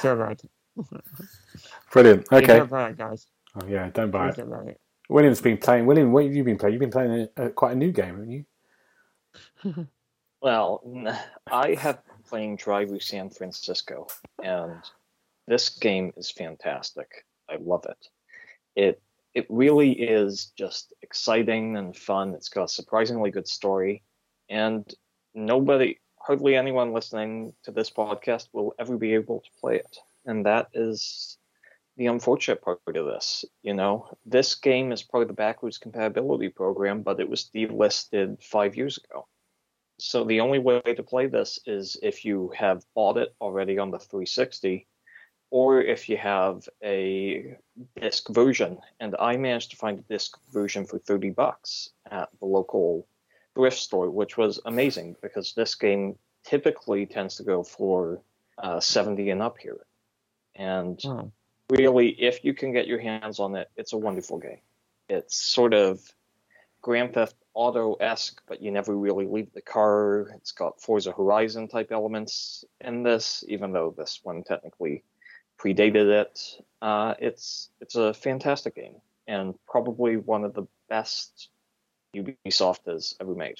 So 0.00 0.16
bad. 0.16 0.40
Brilliant. 1.92 2.26
Okay. 2.32 2.58
Don't 2.58 2.70
buy 2.70 2.90
it, 2.90 2.98
guys. 2.98 3.26
Oh, 3.60 3.66
yeah, 3.66 3.90
don't 3.90 4.10
buy 4.10 4.28
it. 4.28 4.36
don't 4.36 4.50
buy 4.50 4.62
it. 4.70 4.80
William's 5.08 5.40
been 5.40 5.58
playing. 5.58 5.86
William, 5.86 6.12
what 6.12 6.24
have 6.24 6.34
you 6.34 6.44
been 6.44 6.56
playing? 6.56 6.74
You've 6.74 6.80
been 6.80 6.90
playing 6.90 7.28
a, 7.36 7.46
a, 7.46 7.50
quite 7.50 7.72
a 7.72 7.76
new 7.76 7.90
game, 7.90 8.14
haven't 8.14 8.30
you? 8.30 9.86
Well, 10.42 10.82
I 11.52 11.74
have 11.74 12.02
been 12.06 12.22
playing 12.26 12.56
Drive 12.56 12.90
San 13.02 13.28
Francisco, 13.28 14.06
and 14.42 14.82
this 15.46 15.68
game 15.68 16.12
is 16.16 16.30
fantastic. 16.30 17.26
I 17.48 17.56
love 17.60 17.84
it. 17.86 18.08
It 18.74 19.02
it 19.34 19.46
really 19.50 19.92
is 19.92 20.46
just 20.56 20.94
exciting 21.02 21.76
and 21.76 21.94
fun. 21.94 22.34
It's 22.34 22.48
got 22.48 22.64
a 22.64 22.68
surprisingly 22.68 23.30
good 23.30 23.46
story, 23.46 24.02
and 24.48 24.82
nobody, 25.34 25.98
hardly 26.16 26.56
anyone 26.56 26.94
listening 26.94 27.52
to 27.64 27.70
this 27.70 27.90
podcast 27.90 28.48
will 28.54 28.74
ever 28.78 28.96
be 28.96 29.12
able 29.14 29.40
to 29.40 29.50
play 29.60 29.76
it. 29.76 29.98
And 30.26 30.46
that 30.46 30.68
is 30.74 31.38
the 31.96 32.06
unfortunate 32.06 32.62
part 32.62 32.80
of 32.86 33.06
this. 33.06 33.44
You 33.62 33.74
know, 33.74 34.08
this 34.24 34.54
game 34.54 34.92
is 34.92 35.02
part 35.02 35.22
of 35.22 35.28
the 35.28 35.34
backwards 35.34 35.78
compatibility 35.78 36.48
program, 36.48 37.02
but 37.02 37.20
it 37.20 37.28
was 37.28 37.50
delisted 37.54 38.42
five 38.42 38.76
years 38.76 38.98
ago. 38.98 39.26
So 39.98 40.24
the 40.24 40.40
only 40.40 40.58
way 40.58 40.80
to 40.80 41.02
play 41.02 41.26
this 41.26 41.58
is 41.66 41.98
if 42.02 42.24
you 42.24 42.52
have 42.56 42.84
bought 42.94 43.18
it 43.18 43.34
already 43.40 43.78
on 43.78 43.90
the 43.90 43.98
360, 43.98 44.86
or 45.50 45.82
if 45.82 46.08
you 46.08 46.16
have 46.16 46.68
a 46.82 47.56
disc 48.00 48.28
version. 48.30 48.78
And 49.00 49.16
I 49.18 49.36
managed 49.36 49.70
to 49.72 49.76
find 49.76 49.98
a 49.98 50.02
disc 50.02 50.38
version 50.52 50.86
for 50.86 50.98
30 50.98 51.30
bucks 51.30 51.90
at 52.10 52.28
the 52.38 52.46
local 52.46 53.06
thrift 53.54 53.78
store, 53.78 54.08
which 54.08 54.38
was 54.38 54.60
amazing 54.64 55.16
because 55.20 55.52
this 55.52 55.74
game 55.74 56.16
typically 56.44 57.04
tends 57.04 57.36
to 57.36 57.42
go 57.42 57.62
for 57.62 58.22
uh, 58.58 58.80
70 58.80 59.30
and 59.30 59.42
up 59.42 59.58
here. 59.58 59.84
And 60.54 61.00
Wow. 61.04 61.32
really, 61.68 62.08
if 62.08 62.44
you 62.44 62.54
can 62.54 62.72
get 62.72 62.86
your 62.86 62.98
hands 62.98 63.38
on 63.38 63.56
it, 63.56 63.70
it's 63.76 63.92
a 63.92 63.98
wonderful 63.98 64.38
game. 64.38 64.60
It's 65.08 65.36
sort 65.36 65.74
of 65.74 66.00
Grand 66.82 67.14
Theft 67.14 67.36
Auto 67.54 67.94
esque, 67.94 68.40
but 68.46 68.62
you 68.62 68.70
never 68.70 68.96
really 68.96 69.26
leave 69.26 69.52
the 69.52 69.60
car. 69.60 70.30
It's 70.36 70.52
got 70.52 70.80
Forza 70.80 71.12
Horizon 71.12 71.68
type 71.68 71.92
elements 71.92 72.64
in 72.80 73.02
this, 73.02 73.44
even 73.48 73.72
though 73.72 73.94
this 73.96 74.20
one 74.22 74.42
technically 74.44 75.02
predated 75.58 76.08
it. 76.22 76.62
Uh, 76.80 77.14
it's 77.18 77.70
it's 77.80 77.96
a 77.96 78.14
fantastic 78.14 78.76
game 78.76 78.96
and 79.30 79.54
probably 79.66 80.16
one 80.16 80.44
of 80.44 80.54
the 80.54 80.66
best 80.88 81.48
Ubisoft 82.14 82.86
has 82.86 83.14
ever 83.20 83.34
made. 83.34 83.58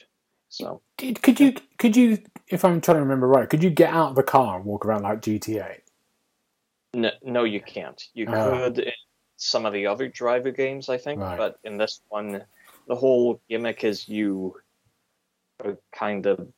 So 0.49 0.83
could 0.99 1.39
you, 1.39 1.55
could 1.79 1.97
you, 1.97 2.19
if 2.49 2.65
I'm 2.65 2.81
trying 2.81 2.97
to 2.97 3.03
remember 3.03 3.29
right, 3.29 3.49
could 3.49 3.63
you 3.63 3.71
get 3.71 3.95
out 3.95 4.11
of 4.11 4.17
the 4.17 4.25
car 4.25 4.57
and 4.57 4.65
walk 4.65 4.85
around 4.85 5.03
like 5.03 5.23
GTA? 5.23 5.79
No, 6.95 7.11
no 7.23 7.45
you 7.45 7.61
can't. 7.61 8.03
You 8.15 8.27
Ah. 8.29 8.45
could 8.45 8.79
in 8.81 8.93
some 9.37 9.67
of 9.67 9.73
the 9.73 9.87
other 9.87 10.09
driver 10.09 10.51
games, 10.51 10.89
I 10.89 10.99
think, 10.99 11.21
Right. 11.21 11.37
but 11.37 11.59
in 11.65 11.77
this 11.77 12.03
one, 12.09 12.45
the 12.87 12.97
whole 12.97 13.41
gimmick 13.49 13.85
is 13.85 14.09
you 14.09 14.61
are 15.65 15.79
kind 15.93 16.27
of 16.27 16.53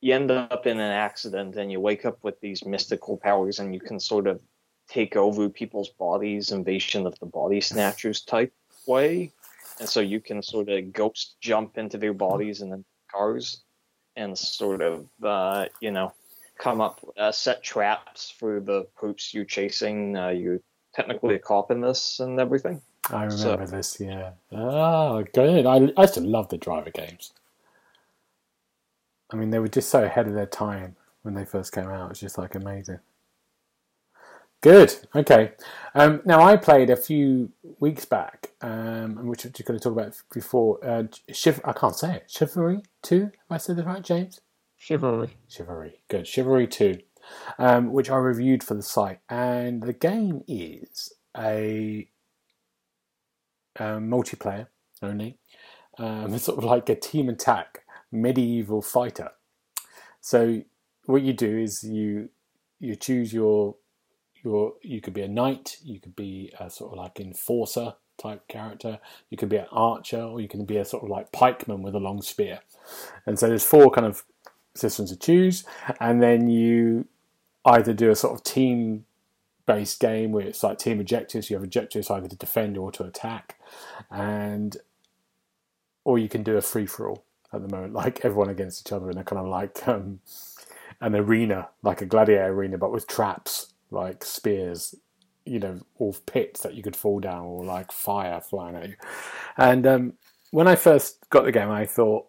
you 0.00 0.12
end 0.14 0.32
up 0.32 0.66
in 0.66 0.80
an 0.80 0.92
accident 0.92 1.56
and 1.56 1.70
you 1.70 1.78
wake 1.78 2.04
up 2.04 2.24
with 2.24 2.40
these 2.40 2.64
mystical 2.66 3.16
powers 3.16 3.60
and 3.60 3.72
you 3.72 3.78
can 3.78 4.00
sort 4.00 4.26
of 4.26 4.42
take 4.88 5.14
over 5.14 5.48
people's 5.48 5.90
bodies, 5.90 6.50
invasion 6.50 7.06
of 7.06 7.16
the 7.20 7.26
body 7.26 7.60
snatchers 7.60 8.20
type 8.22 8.52
way. 8.88 9.30
And 9.78 9.88
so 9.88 10.00
you 10.00 10.20
can 10.20 10.42
sort 10.42 10.68
of 10.68 10.92
ghost 10.92 11.36
jump 11.40 11.78
into 11.78 11.98
their 11.98 12.14
bodies 12.14 12.62
and 12.62 12.72
then 12.72 12.84
cars 13.12 13.62
and 14.16 14.36
sort 14.36 14.82
of, 14.82 15.08
uh, 15.22 15.66
you 15.80 15.92
know, 15.92 16.12
come 16.62 16.80
up, 16.80 17.00
uh, 17.18 17.32
set 17.32 17.60
traps 17.62 18.30
for 18.38 18.60
the 18.60 18.84
poops 18.96 19.34
you're 19.34 19.44
chasing. 19.44 20.16
Uh, 20.16 20.28
you're 20.28 20.60
technically 20.94 21.34
a 21.34 21.38
cop 21.38 21.72
in 21.72 21.80
this 21.80 22.20
and 22.20 22.38
everything. 22.38 22.80
I 23.10 23.28
So- 23.28 23.50
remember 23.52 23.66
this, 23.76 23.98
yeah. 23.98 24.30
Oh, 24.52 25.24
good. 25.34 25.66
I, 25.66 25.92
I 25.96 26.02
used 26.02 26.14
to 26.14 26.20
love 26.20 26.48
the 26.50 26.58
driver 26.58 26.90
games. 26.90 27.32
I 29.32 29.36
mean, 29.36 29.50
they 29.50 29.58
were 29.58 29.66
just 29.68 29.88
so 29.90 30.04
ahead 30.04 30.28
of 30.28 30.34
their 30.34 30.46
time 30.46 30.94
when 31.22 31.34
they 31.34 31.44
first 31.44 31.72
came 31.72 31.88
out. 31.88 32.10
It's 32.12 32.20
just 32.20 32.38
like 32.38 32.54
amazing. 32.54 33.00
Good. 34.60 34.94
Okay. 35.16 35.52
Um, 35.96 36.22
now 36.24 36.42
I 36.42 36.56
played 36.56 36.90
a 36.90 36.96
few 36.96 37.50
weeks 37.80 38.04
back, 38.04 38.52
um, 38.60 39.26
which 39.26 39.44
I'm 39.44 39.50
just 39.52 39.66
going 39.66 39.80
to 39.80 39.82
talk 39.82 39.92
about 39.94 40.22
before. 40.32 40.78
Uh, 40.86 41.04
Shiv- 41.32 41.60
I 41.64 41.72
can't 41.72 41.96
say 41.96 42.16
it. 42.16 42.30
Chivalry 42.30 42.82
Two. 43.02 43.22
Have 43.22 43.50
I 43.50 43.56
said 43.56 43.76
that 43.76 43.86
right, 43.86 44.02
James? 44.02 44.40
Chivalry. 44.82 45.36
Chivalry. 45.48 46.00
Good. 46.08 46.26
Chivalry 46.26 46.66
2, 46.66 46.98
um, 47.56 47.92
which 47.92 48.10
I 48.10 48.16
reviewed 48.16 48.64
for 48.64 48.74
the 48.74 48.82
site. 48.82 49.20
And 49.28 49.84
the 49.84 49.92
game 49.92 50.42
is 50.48 51.12
a, 51.38 52.08
um 53.78 54.10
multiplayer 54.10 54.66
only. 55.00 55.38
Um, 55.98 56.36
sort 56.40 56.58
of 56.58 56.64
like 56.64 56.88
a 56.88 56.96
team 56.96 57.28
attack 57.28 57.84
medieval 58.10 58.82
fighter. 58.82 59.30
So 60.20 60.62
what 61.06 61.22
you 61.22 61.32
do 61.32 61.58
is 61.58 61.84
you 61.84 62.30
you 62.80 62.96
choose 62.96 63.32
your 63.32 63.76
your 64.42 64.74
you 64.82 65.00
could 65.00 65.14
be 65.14 65.22
a 65.22 65.28
knight, 65.28 65.76
you 65.84 66.00
could 66.00 66.16
be 66.16 66.52
a 66.58 66.68
sort 66.68 66.90
of 66.90 66.98
like 66.98 67.20
enforcer 67.20 67.94
type 68.20 68.48
character, 68.48 68.98
you 69.30 69.36
could 69.36 69.48
be 69.48 69.58
an 69.58 69.66
archer, 69.70 70.22
or 70.22 70.40
you 70.40 70.48
can 70.48 70.64
be 70.64 70.78
a 70.78 70.84
sort 70.84 71.04
of 71.04 71.08
like 71.08 71.30
pikeman 71.30 71.82
with 71.82 71.94
a 71.94 72.00
long 72.00 72.20
spear. 72.20 72.62
And 73.26 73.38
so 73.38 73.46
there's 73.46 73.64
four 73.64 73.88
kind 73.92 74.06
of 74.06 74.24
systems 74.74 75.10
to 75.10 75.16
choose, 75.16 75.64
and 76.00 76.22
then 76.22 76.48
you 76.48 77.06
either 77.64 77.92
do 77.92 78.10
a 78.10 78.16
sort 78.16 78.34
of 78.34 78.42
team 78.42 79.04
based 79.66 80.00
game 80.00 80.32
where 80.32 80.46
it's 80.46 80.62
like 80.62 80.78
team 80.78 81.00
objectives. 81.00 81.50
You 81.50 81.56
have 81.56 81.64
objectives 81.64 82.10
either 82.10 82.28
to 82.28 82.36
defend 82.36 82.76
or 82.76 82.90
to 82.92 83.04
attack, 83.04 83.58
and 84.10 84.76
or 86.04 86.18
you 86.18 86.28
can 86.28 86.42
do 86.42 86.56
a 86.56 86.62
free 86.62 86.86
for 86.86 87.08
all 87.08 87.24
at 87.52 87.62
the 87.62 87.74
moment, 87.74 87.92
like 88.02 88.24
everyone 88.24 88.48
against 88.48 88.86
each 88.86 88.92
other 88.92 89.10
in 89.10 89.18
a 89.18 89.24
kind 89.24 89.40
of 89.40 89.48
like 89.48 89.86
um, 89.86 90.20
an 91.00 91.14
arena, 91.14 91.68
like 91.82 92.00
a 92.00 92.06
gladiator 92.06 92.48
arena, 92.48 92.78
but 92.78 92.92
with 92.92 93.06
traps 93.06 93.72
like 93.90 94.24
spears, 94.24 94.94
you 95.44 95.58
know, 95.58 95.80
or 95.96 96.14
pits 96.26 96.62
that 96.62 96.74
you 96.74 96.82
could 96.82 96.96
fall 96.96 97.20
down, 97.20 97.44
or 97.44 97.64
like 97.64 97.92
fire 97.92 98.40
flying 98.40 98.76
at 98.76 98.88
you. 98.88 98.94
And 99.56 99.86
um, 99.86 100.12
when 100.50 100.66
I 100.66 100.76
first 100.76 101.28
got 101.30 101.44
the 101.44 101.52
game, 101.52 101.70
I 101.70 101.84
thought 101.86 102.26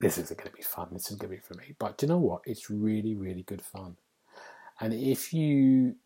this 0.00 0.18
isn't 0.18 0.38
going 0.38 0.50
to 0.50 0.56
be 0.56 0.62
fun. 0.62 0.88
This 0.92 1.06
isn't 1.06 1.20
going 1.20 1.30
to 1.30 1.36
be 1.36 1.42
for 1.42 1.54
me. 1.54 1.74
But 1.78 1.98
do 1.98 2.06
you 2.06 2.12
know 2.12 2.18
what? 2.18 2.42
It's 2.44 2.70
really, 2.70 3.14
really 3.14 3.42
good 3.42 3.62
fun. 3.62 3.96
And 4.80 4.92
if 4.92 5.32
you, 5.32 5.96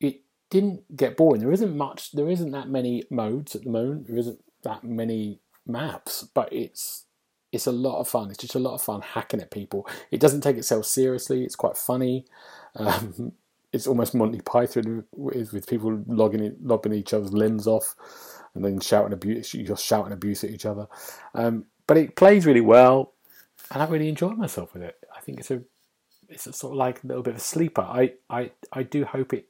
it 0.00 0.20
didn't 0.50 0.96
get 0.96 1.16
boring. 1.16 1.40
There 1.40 1.52
isn't 1.52 1.76
much. 1.76 2.12
There 2.12 2.28
isn't 2.28 2.50
that 2.50 2.68
many 2.68 3.04
modes 3.10 3.54
at 3.54 3.64
the 3.64 3.70
moment. 3.70 4.08
There 4.08 4.18
isn't 4.18 4.40
that 4.62 4.84
many 4.84 5.40
maps, 5.66 6.28
but 6.34 6.52
it's 6.52 7.04
it's 7.50 7.66
a 7.66 7.72
lot 7.72 7.98
of 7.98 8.08
fun. 8.08 8.28
It's 8.28 8.38
just 8.38 8.54
a 8.54 8.58
lot 8.58 8.74
of 8.74 8.82
fun 8.82 9.00
hacking 9.00 9.40
at 9.40 9.50
people. 9.50 9.88
It 10.10 10.20
doesn't 10.20 10.42
take 10.42 10.56
itself 10.56 10.84
seriously. 10.84 11.44
It's 11.44 11.56
quite 11.56 11.76
funny. 11.76 12.26
Um, 12.74 13.32
it's 13.72 13.86
almost 13.86 14.14
Monty 14.14 14.40
Python 14.40 15.04
with, 15.12 15.52
with 15.52 15.66
people 15.66 16.02
logging 16.06 16.56
lobbing 16.62 16.92
each 16.92 17.12
other's 17.14 17.32
limbs 17.32 17.66
off, 17.66 17.94
and 18.54 18.64
then 18.64 18.80
shouting 18.80 19.12
abuse, 19.12 19.54
you 19.54 19.64
just 19.64 19.84
shouting 19.84 20.12
abuse 20.12 20.44
at 20.44 20.50
each 20.50 20.66
other. 20.66 20.86
Um, 21.34 21.66
but 21.88 21.96
it 21.96 22.14
plays 22.14 22.46
really 22.46 22.60
well, 22.60 23.12
and 23.72 23.82
I 23.82 23.86
really 23.86 24.08
enjoy 24.08 24.30
myself 24.30 24.72
with 24.74 24.82
it. 24.84 24.96
I 25.16 25.20
think 25.20 25.40
it's 25.40 25.50
a 25.50 25.62
it's 26.28 26.46
a 26.46 26.52
sort 26.52 26.72
of 26.74 26.76
like 26.78 27.02
a 27.02 27.06
little 27.08 27.22
bit 27.24 27.32
of 27.32 27.38
a 27.38 27.40
sleeper. 27.42 27.82
I 27.82 28.12
I, 28.30 28.52
I 28.72 28.82
do 28.84 29.04
hope 29.04 29.32
it 29.32 29.46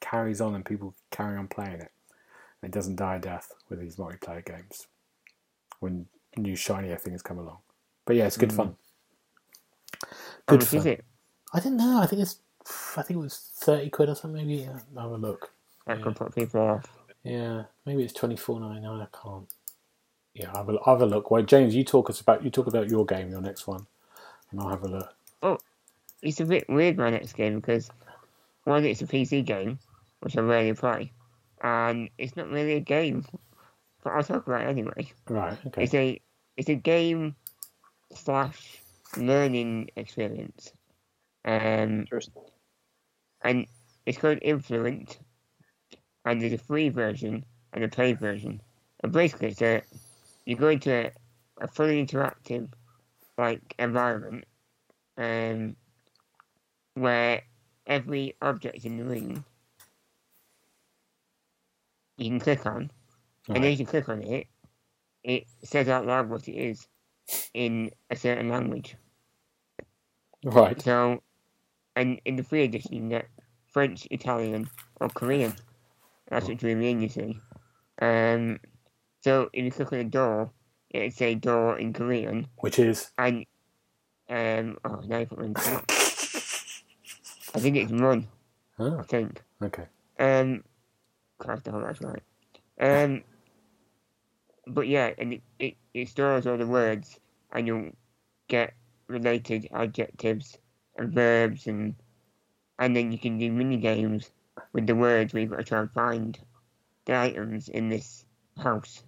carries 0.00 0.40
on 0.40 0.54
and 0.54 0.64
people 0.64 0.94
carry 1.10 1.36
on 1.36 1.46
playing 1.48 1.80
it. 1.80 1.90
And 2.62 2.70
it 2.70 2.72
doesn't 2.72 2.96
die 2.96 3.16
a 3.16 3.18
death 3.18 3.52
with 3.68 3.80
these 3.80 3.96
multiplayer 3.96 4.44
games 4.44 4.86
when 5.80 6.06
new 6.36 6.54
shinier 6.56 6.96
things 6.96 7.20
come 7.22 7.38
along. 7.38 7.58
But 8.06 8.16
yeah, 8.16 8.26
it's 8.26 8.36
good 8.36 8.50
Mm. 8.50 8.56
fun. 8.56 8.76
Good 10.46 10.64
fun. 10.64 10.86
it? 10.86 11.04
I 11.52 11.60
didn't 11.60 11.78
know. 11.78 12.00
I 12.00 12.06
think 12.06 12.22
it's 12.22 12.38
I 12.96 13.02
think 13.02 13.18
it 13.18 13.22
was 13.22 13.50
thirty 13.56 13.90
quid 13.90 14.08
or 14.08 14.14
something. 14.14 14.46
Maybe 14.46 14.62
yeah, 14.62 14.78
I'll 14.96 15.02
have 15.10 15.12
a 15.12 15.16
look. 15.16 15.50
That 15.86 15.98
Yeah. 15.98 16.04
could 16.04 16.16
put 16.16 16.34
people 16.34 16.60
off. 16.60 16.86
Yeah, 17.24 17.64
maybe 17.86 18.04
it's 18.04 18.12
twenty 18.12 18.36
four 18.36 18.60
ninety 18.60 18.80
nine. 18.82 19.00
I 19.00 19.06
can't. 19.22 19.52
Yeah, 20.40 20.48
I'll 20.54 20.64
have, 20.64 20.68
a, 20.70 20.78
I'll 20.86 20.94
have 20.94 21.02
a 21.02 21.06
look. 21.06 21.30
Well, 21.30 21.42
James, 21.42 21.74
you 21.74 21.84
talk 21.84 22.08
us 22.08 22.22
about 22.22 22.42
you 22.42 22.48
talk 22.48 22.66
about 22.66 22.88
your 22.88 23.04
game, 23.04 23.30
your 23.30 23.42
next 23.42 23.66
one, 23.66 23.86
and 24.50 24.58
I'll 24.58 24.70
have 24.70 24.82
a 24.84 24.88
look. 24.88 25.14
Oh, 25.42 25.58
it's 26.22 26.40
a 26.40 26.46
bit 26.46 26.64
weird 26.66 26.96
my 26.96 27.10
next 27.10 27.34
game 27.34 27.56
because 27.56 27.90
one, 28.64 28.86
it's 28.86 29.02
a 29.02 29.06
PC 29.06 29.44
game, 29.44 29.78
which 30.20 30.38
I 30.38 30.40
rarely 30.40 30.72
play, 30.72 31.12
and 31.62 32.08
it's 32.16 32.36
not 32.36 32.48
really 32.48 32.72
a 32.72 32.80
game, 32.80 33.26
but 34.02 34.14
I'll 34.14 34.22
talk 34.22 34.46
about 34.46 34.62
it 34.62 34.68
anyway. 34.68 35.12
Right. 35.28 35.58
Okay. 35.66 35.84
It's 35.84 35.92
a 35.92 36.20
it's 36.56 36.70
a 36.70 36.74
game 36.74 37.36
slash 38.14 38.80
learning 39.18 39.90
experience, 39.96 40.72
um, 41.44 42.00
Interesting. 42.00 42.44
and 43.44 43.66
it's 44.06 44.16
called 44.16 44.38
Influent, 44.40 45.18
and 46.24 46.40
there's 46.40 46.54
a 46.54 46.58
free 46.58 46.88
version 46.88 47.44
and 47.74 47.84
a 47.84 47.88
paid 47.88 48.18
version. 48.18 48.62
And 49.02 49.12
basically, 49.12 49.48
it's 49.48 49.62
a 49.62 49.82
you 50.50 50.56
go 50.56 50.68
into 50.68 51.12
a, 51.60 51.68
fully 51.68 52.04
interactive 52.04 52.68
like 53.38 53.74
environment, 53.78 54.44
um, 55.16 55.76
where 56.94 57.42
every 57.86 58.36
object 58.42 58.84
in 58.84 58.98
the 58.98 59.04
room 59.04 59.44
you 62.18 62.30
can 62.30 62.40
click 62.40 62.66
on, 62.66 62.90
and 63.54 63.64
Right. 63.64 63.64
as 63.64 63.78
you 63.78 63.86
click 63.86 64.08
on 64.08 64.22
it, 64.22 64.48
it 65.24 65.44
says 65.62 65.88
out 65.88 66.06
loud 66.06 66.28
what 66.28 66.48
it 66.48 66.52
is 66.54 66.86
in 67.54 67.90
a 68.10 68.16
certain 68.16 68.48
language. 68.48 68.96
Right. 70.44 70.80
So, 70.82 71.22
and 71.96 72.20
in 72.24 72.36
the 72.36 72.42
free 72.44 72.64
edition, 72.64 72.94
you 72.94 73.08
get 73.08 73.28
French, 73.68 74.08
Italian, 74.10 74.68
or 75.00 75.10
Korean. 75.10 75.54
That's 76.28 76.48
what 76.48 76.58
drew 76.58 76.76
me 76.76 76.90
in, 76.90 77.02
you 77.02 77.08
see. 77.08 77.40
Um, 78.02 78.60
so 79.20 79.50
if 79.52 79.64
you 79.64 79.70
click 79.70 79.92
on 79.92 79.98
a 79.98 80.04
door, 80.04 80.50
it'd 80.90 81.14
say 81.14 81.34
door 81.34 81.78
in 81.78 81.92
Korean, 81.92 82.46
Which 82.58 82.78
is 82.78 83.10
and 83.18 83.44
um, 84.28 84.78
oh, 84.84 85.00
now 85.06 85.18
you 85.18 85.26
put 85.26 85.38
me 85.38 85.46
in 85.46 85.52
the 85.52 85.60
spot. 85.60 85.84
I 87.54 87.58
think 87.58 87.76
it's 87.76 87.92
run. 87.92 88.28
I 88.78 88.82
oh, 88.82 89.02
think. 89.02 89.42
okay. 89.62 89.86
Um, 90.18 90.62
Christ, 91.38 91.66
I 91.68 91.72
hope 91.72 91.84
that's 91.84 92.00
right. 92.00 92.22
Um, 92.80 93.24
but 94.66 94.86
yeah, 94.86 95.10
and 95.18 95.34
it, 95.34 95.42
it, 95.58 95.74
it 95.92 96.08
stores 96.08 96.46
all 96.46 96.56
the 96.56 96.66
words, 96.66 97.18
and 97.52 97.66
you'll 97.66 97.90
get 98.48 98.74
related 99.08 99.68
adjectives 99.72 100.56
and 100.96 101.12
verbs, 101.12 101.66
and 101.66 101.94
and 102.78 102.96
then 102.96 103.12
you 103.12 103.18
can 103.18 103.38
do 103.38 103.50
mini 103.50 103.76
games 103.76 104.30
with 104.72 104.86
the 104.86 104.94
words 104.94 105.32
where 105.32 105.42
you've 105.42 105.50
got 105.50 105.58
to 105.58 105.64
try 105.64 105.80
and 105.80 105.90
find 105.90 106.38
the 107.06 107.18
items 107.18 107.68
in 107.68 107.88
this 107.88 108.24
house. 108.58 109.02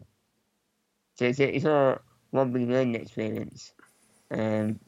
So 1.16 1.26
it's, 1.26 1.40
a, 1.40 1.57
it's 1.57 1.64
all 1.64 1.98
one 2.31 2.52
big 2.52 2.68
learning 2.68 2.96
experience. 2.96 3.72
Um, 4.31 4.81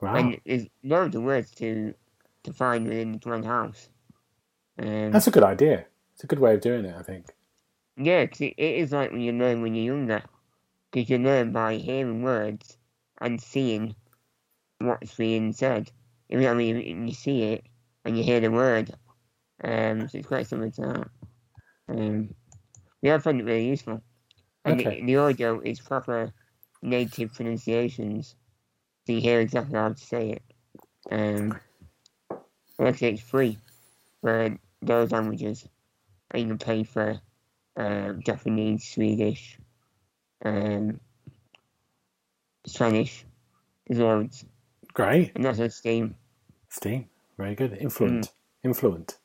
Wow. 0.00 0.16
and 0.16 0.40
there's 0.44 0.66
loads 0.82 1.14
of 1.14 1.22
words 1.22 1.50
to 1.52 1.94
to 2.42 2.52
find 2.52 2.88
within 2.88 3.20
one 3.22 3.44
house. 3.44 3.88
Um, 4.80 5.12
That's 5.12 5.28
a 5.28 5.30
good 5.30 5.44
idea. 5.44 5.86
It's 6.14 6.24
a 6.24 6.26
good 6.26 6.40
way 6.40 6.54
of 6.54 6.60
doing 6.60 6.84
it. 6.84 6.94
I 6.96 7.02
think. 7.02 7.26
Yeah, 7.96 8.26
'cause 8.26 8.40
it, 8.40 8.54
it 8.58 8.76
is 8.80 8.90
like 8.90 9.12
when 9.12 9.20
you 9.20 9.32
learn 9.32 9.62
when 9.62 9.76
you're 9.76 9.94
younger. 9.94 10.22
Because 10.90 11.08
you 11.08 11.18
learn 11.18 11.52
by 11.52 11.76
hearing 11.76 12.22
words 12.22 12.76
and 13.20 13.40
seeing 13.40 13.94
what's 14.78 15.14
being 15.14 15.52
said. 15.52 15.90
You 16.28 16.40
know 16.40 16.50
I 16.50 16.54
mean? 16.54 17.06
You 17.06 17.14
see 17.14 17.42
it 17.44 17.64
and 18.04 18.18
you 18.18 18.24
hear 18.24 18.40
the 18.40 18.50
word. 18.50 18.92
Um, 19.62 20.08
so 20.08 20.18
it's 20.18 20.26
quite 20.26 20.48
similar 20.48 20.70
to 20.70 20.80
that. 20.82 21.08
Um, 21.88 22.34
yeah, 23.02 23.16
I 23.16 23.18
find 23.18 23.40
it 23.40 23.44
really 23.44 23.68
useful. 23.68 24.02
And 24.64 24.80
Okay. 24.80 25.00
the, 25.00 25.06
the 25.06 25.16
audio 25.16 25.60
is 25.60 25.80
proper 25.80 26.32
native 26.82 27.34
pronunciations. 27.34 28.36
So 29.06 29.14
you 29.14 29.20
hear 29.20 29.40
exactly 29.40 29.74
how 29.78 29.88
to 29.90 29.98
say 29.98 30.30
it. 30.30 30.42
Um, 31.10 31.58
I 32.78 32.84
it's 32.88 33.22
free 33.22 33.58
for 34.20 34.56
those 34.80 35.10
languages. 35.12 35.66
And 36.30 36.42
you 36.42 36.48
can 36.48 36.58
pay 36.58 36.84
for 36.84 37.20
um, 37.76 38.22
Japanese, 38.24 38.88
Swedish, 38.88 39.58
um, 40.44 41.00
Spanish. 42.66 43.24
There's 43.86 44.00
loads. 44.00 44.44
Great. 44.94 45.32
And 45.34 45.44
that's 45.44 45.58
on 45.58 45.70
Steam. 45.70 46.14
Steam. 46.68 47.08
Very 47.36 47.54
good. 47.54 47.76
Influent. 47.80 48.30
Influent. 48.64 49.18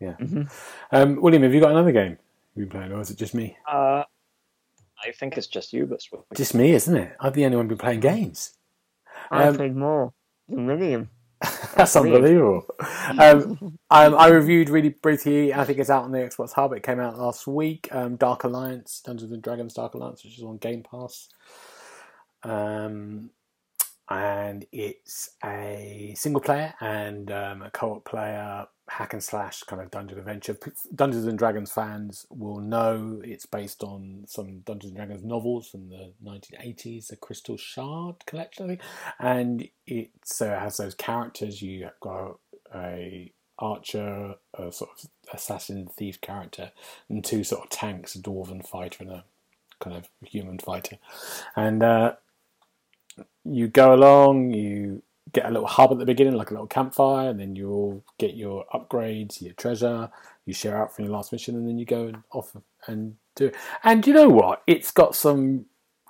hmm 0.00 0.42
Um, 0.90 1.20
William, 1.20 1.42
have 1.42 1.54
you 1.54 1.60
got 1.60 1.70
another 1.70 1.92
game 1.92 2.18
you've 2.54 2.68
been 2.68 2.78
playing, 2.80 2.92
or 2.92 3.00
is 3.00 3.10
it 3.10 3.18
just 3.18 3.34
me? 3.34 3.56
Uh, 3.70 4.04
I 5.04 5.12
think 5.18 5.36
it's 5.38 5.46
just 5.46 5.72
you 5.72 5.86
this 5.86 6.08
week. 6.12 6.22
Just 6.34 6.54
me, 6.54 6.72
isn't 6.72 6.96
it? 6.96 7.16
I'm 7.20 7.32
the 7.32 7.44
only 7.44 7.56
one 7.56 7.68
been 7.68 7.78
playing 7.78 8.00
games. 8.00 8.54
I 9.30 9.44
Um, 9.48 9.56
played 9.56 9.76
more 9.76 10.12
than 10.48 10.66
William. 10.66 11.10
That's 11.74 11.94
weird. 11.94 12.16
unbelievable. 12.16 12.66
Um, 13.18 13.78
um, 13.90 14.14
I 14.14 14.28
reviewed 14.28 14.68
really 14.68 14.90
briefly. 14.90 15.54
I 15.54 15.64
think 15.64 15.78
it's 15.78 15.88
out 15.88 16.04
on 16.04 16.12
the 16.12 16.18
Xbox 16.18 16.52
Hub. 16.52 16.72
It 16.74 16.82
came 16.82 17.00
out 17.00 17.18
last 17.18 17.46
week. 17.46 17.88
Um, 17.92 18.16
Dark 18.16 18.44
Alliance, 18.44 19.00
Dungeons 19.02 19.32
and 19.32 19.40
Dragons 19.42 19.72
Dark 19.72 19.94
Alliance, 19.94 20.22
which 20.22 20.36
is 20.36 20.44
on 20.44 20.58
Game 20.58 20.82
Pass. 20.82 21.28
Um, 22.42 23.30
and 24.10 24.66
it's 24.72 25.30
a 25.44 26.14
single 26.16 26.42
player 26.42 26.74
and 26.80 27.30
um, 27.30 27.62
a 27.62 27.70
co-op 27.70 28.04
player 28.04 28.66
hack 28.88 29.12
and 29.12 29.22
slash 29.22 29.62
kind 29.62 29.80
of 29.80 29.90
dungeon 29.92 30.18
adventure. 30.18 30.58
Dungeons 30.92 31.26
and 31.26 31.38
Dragons 31.38 31.70
fans 31.70 32.26
will 32.28 32.58
know 32.58 33.22
it's 33.24 33.46
based 33.46 33.84
on 33.84 34.24
some 34.26 34.60
Dungeons 34.60 34.90
and 34.90 34.96
Dragons 34.96 35.24
novels 35.24 35.68
from 35.68 35.88
the 35.88 36.12
1980s, 36.24 37.06
the 37.06 37.16
Crystal 37.16 37.56
Shard 37.56 38.26
collection, 38.26 38.64
I 38.64 38.68
think. 38.68 38.80
And 39.20 39.68
it 39.86 40.10
so 40.24 40.52
it 40.52 40.58
has 40.58 40.76
those 40.76 40.96
characters. 40.96 41.62
You 41.62 41.90
got 42.00 42.38
a 42.74 43.32
archer, 43.60 44.34
a 44.54 44.72
sort 44.72 44.90
of 44.90 45.10
assassin 45.32 45.86
thief 45.86 46.20
character, 46.20 46.72
and 47.08 47.24
two 47.24 47.44
sort 47.44 47.64
of 47.64 47.70
tanks, 47.70 48.16
a 48.16 48.18
dwarven 48.18 48.66
fighter 48.66 49.04
and 49.04 49.12
a 49.12 49.24
kind 49.78 49.96
of 49.96 50.08
human 50.24 50.58
fighter, 50.58 50.96
and 51.54 51.82
uh, 51.84 52.14
you 53.44 53.68
go 53.68 53.94
along. 53.94 54.52
You 54.52 55.02
get 55.32 55.46
a 55.46 55.50
little 55.50 55.66
hub 55.66 55.92
at 55.92 55.98
the 55.98 56.06
beginning, 56.06 56.34
like 56.34 56.50
a 56.50 56.54
little 56.54 56.66
campfire, 56.66 57.30
and 57.30 57.40
then 57.40 57.54
you 57.56 57.70
all 57.70 58.04
get 58.18 58.34
your 58.34 58.64
upgrades, 58.74 59.40
your 59.40 59.54
treasure. 59.54 60.10
You 60.46 60.54
share 60.54 60.80
out 60.80 60.94
from 60.94 61.04
your 61.04 61.14
last 61.14 61.32
mission, 61.32 61.56
and 61.56 61.68
then 61.68 61.78
you 61.78 61.86
go 61.86 62.06
and 62.06 62.22
off 62.32 62.56
and 62.86 63.16
do 63.36 63.46
it. 63.46 63.56
And 63.84 64.06
you 64.06 64.12
know 64.12 64.28
what? 64.28 64.62
It's 64.66 64.90
got 64.90 65.14
some. 65.14 65.66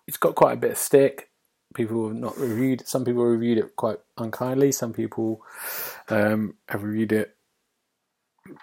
It's 0.07 0.17
got 0.17 0.35
quite 0.35 0.55
a 0.55 0.61
bit 0.61 0.73
of 0.73 0.79
stick. 0.79 1.31
People 1.75 2.09
have 2.09 2.17
not 2.17 2.37
reviewed. 2.37 2.87
Some 2.87 3.05
people 3.05 3.25
reviewed 3.25 3.59
it 3.59 3.77
quite 3.77 3.99
unkindly. 4.19 4.73
Some 4.73 4.93
people 4.93 5.43
um, 6.09 6.55
have 6.69 6.83
reviewed 6.83 7.13
it 7.13 7.37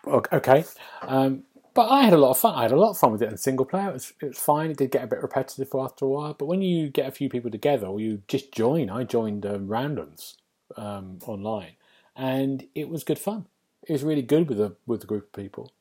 okay. 0.07 0.65
Um, 1.01 1.43
but 1.77 1.91
I 1.91 2.01
had 2.01 2.13
a 2.13 2.17
lot 2.17 2.31
of 2.31 2.39
fun. 2.39 2.55
I 2.55 2.63
had 2.63 2.71
a 2.71 2.75
lot 2.75 2.89
of 2.89 2.97
fun 2.97 3.11
with 3.11 3.21
it 3.21 3.29
in 3.29 3.37
single 3.37 3.63
player. 3.63 3.89
It 3.89 3.93
was, 3.93 4.13
it 4.19 4.25
was 4.29 4.39
fine. 4.39 4.71
It 4.71 4.77
did 4.77 4.89
get 4.89 5.03
a 5.03 5.07
bit 5.07 5.21
repetitive 5.21 5.69
after 5.75 6.05
a 6.05 6.07
while. 6.07 6.33
But 6.33 6.47
when 6.47 6.63
you 6.63 6.89
get 6.89 7.07
a 7.07 7.11
few 7.11 7.29
people 7.29 7.51
together, 7.51 7.85
or 7.85 7.99
you 7.99 8.23
just 8.27 8.51
join, 8.51 8.89
I 8.89 9.03
joined 9.03 9.45
um, 9.45 9.67
randoms 9.67 10.37
um, 10.75 11.19
online, 11.27 11.73
and 12.15 12.65
it 12.73 12.89
was 12.89 13.03
good 13.03 13.19
fun. 13.19 13.45
It 13.87 13.93
was 13.93 14.03
really 14.03 14.23
good 14.23 14.49
with 14.49 14.59
a 14.59 14.75
with 14.87 15.03
a 15.03 15.05
group 15.05 15.25
of 15.25 15.33
people, 15.33 15.71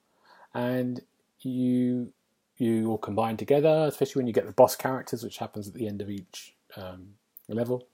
and 0.53 1.01
you 1.41 2.13
you 2.59 2.91
all 2.91 2.99
combine 2.99 3.39
together, 3.39 3.87
especially 3.89 4.21
when 4.21 4.27
you 4.27 4.35
get 4.35 4.45
the 4.45 4.53
boss 4.53 4.77
characters, 4.77 5.25
which 5.25 5.39
happens 5.39 5.67
at 5.67 5.73
the 5.73 5.89
end 5.89 6.03
of 6.03 6.11
each 6.11 6.57
um, 6.77 7.15
level. 7.49 7.89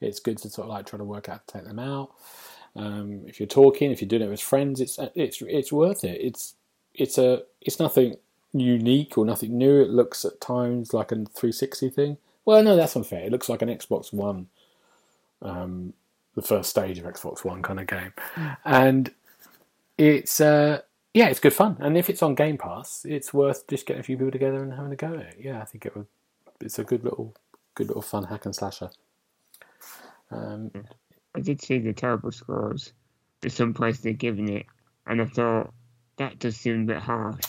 It's 0.00 0.20
good 0.20 0.38
to 0.38 0.48
sort 0.48 0.68
of 0.68 0.70
like 0.70 0.86
try 0.86 0.96
to 0.96 1.04
work 1.04 1.28
out 1.28 1.46
to 1.46 1.58
take 1.58 1.66
them 1.66 1.78
out. 1.78 2.12
Um, 2.74 3.24
if 3.26 3.38
you're 3.38 3.46
talking, 3.46 3.90
if 3.90 4.00
you're 4.00 4.08
doing 4.08 4.22
it 4.22 4.30
with 4.30 4.40
friends, 4.40 4.80
it's 4.80 4.98
it's 5.14 5.42
it's 5.42 5.70
worth 5.70 6.02
it. 6.02 6.18
It's 6.18 6.54
it's 6.94 7.18
a 7.18 7.42
it's 7.60 7.78
nothing 7.78 8.16
unique 8.52 9.16
or 9.16 9.24
nothing 9.24 9.56
new. 9.56 9.80
It 9.80 9.90
looks 9.90 10.24
at 10.24 10.40
times 10.40 10.92
like 10.92 11.12
a 11.12 11.16
360 11.16 11.90
thing. 11.90 12.18
Well, 12.44 12.62
no, 12.62 12.76
that's 12.76 12.96
unfair. 12.96 13.24
It 13.24 13.32
looks 13.32 13.48
like 13.48 13.62
an 13.62 13.68
Xbox 13.68 14.12
One, 14.12 14.48
um, 15.40 15.92
the 16.34 16.42
first 16.42 16.70
stage 16.70 16.98
of 16.98 17.04
Xbox 17.04 17.44
One 17.44 17.62
kind 17.62 17.80
of 17.80 17.86
game, 17.86 18.12
and 18.64 19.12
it's 19.96 20.40
uh, 20.40 20.80
yeah, 21.14 21.28
it's 21.28 21.40
good 21.40 21.52
fun. 21.52 21.76
And 21.80 21.96
if 21.96 22.10
it's 22.10 22.22
on 22.22 22.34
Game 22.34 22.58
Pass, 22.58 23.04
it's 23.08 23.32
worth 23.32 23.66
just 23.68 23.86
getting 23.86 24.00
a 24.00 24.04
few 24.04 24.16
people 24.16 24.32
together 24.32 24.62
and 24.62 24.72
having 24.72 24.92
a 24.92 24.96
go 24.96 25.14
at 25.14 25.20
it. 25.20 25.36
Yeah, 25.38 25.60
I 25.60 25.64
think 25.64 25.86
it 25.86 25.96
would. 25.96 26.06
It's 26.60 26.78
a 26.78 26.84
good 26.84 27.04
little, 27.04 27.34
good 27.74 27.88
little 27.88 28.02
fun 28.02 28.24
hack 28.24 28.44
and 28.44 28.54
slasher. 28.54 28.90
Um, 30.30 30.70
I 31.34 31.40
did 31.40 31.60
see 31.60 31.78
the 31.78 31.92
terrible 31.92 32.32
scores 32.32 32.92
for 33.40 33.48
some 33.50 33.74
place 33.74 33.98
they're 34.00 34.12
giving 34.12 34.48
it, 34.48 34.66
and 35.06 35.20
I 35.20 35.26
thought 35.26 35.72
that 36.28 36.38
does 36.38 36.56
seem 36.56 36.82
a 36.82 36.86
bit 36.94 37.02
harsh. 37.02 37.44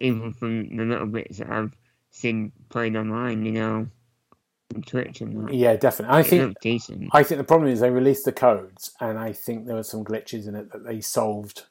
Even 0.00 0.32
from 0.32 0.76
the 0.76 0.84
little 0.84 1.06
bits 1.06 1.38
that 1.38 1.50
I've 1.50 1.76
seen 2.10 2.52
played 2.68 2.96
online, 2.96 3.44
you 3.44 3.52
know, 3.52 3.86
on 4.74 4.82
Twitch 4.82 5.20
and 5.20 5.48
that. 5.48 5.54
Yeah, 5.54 5.76
definitely. 5.76 6.16
I 6.16 6.22
It 6.22 6.26
think 6.28 6.60
decent. 6.60 7.10
I 7.12 7.22
think 7.22 7.38
the 7.38 7.44
problem 7.44 7.70
is 7.70 7.80
they 7.80 7.90
released 7.90 8.24
the 8.24 8.32
codes, 8.32 8.92
and 9.00 9.18
I 9.18 9.32
think 9.32 9.66
there 9.66 9.76
were 9.76 9.82
some 9.82 10.04
glitches 10.04 10.46
in 10.48 10.54
it 10.54 10.72
that 10.72 10.84
they 10.84 11.00
solved 11.00 11.66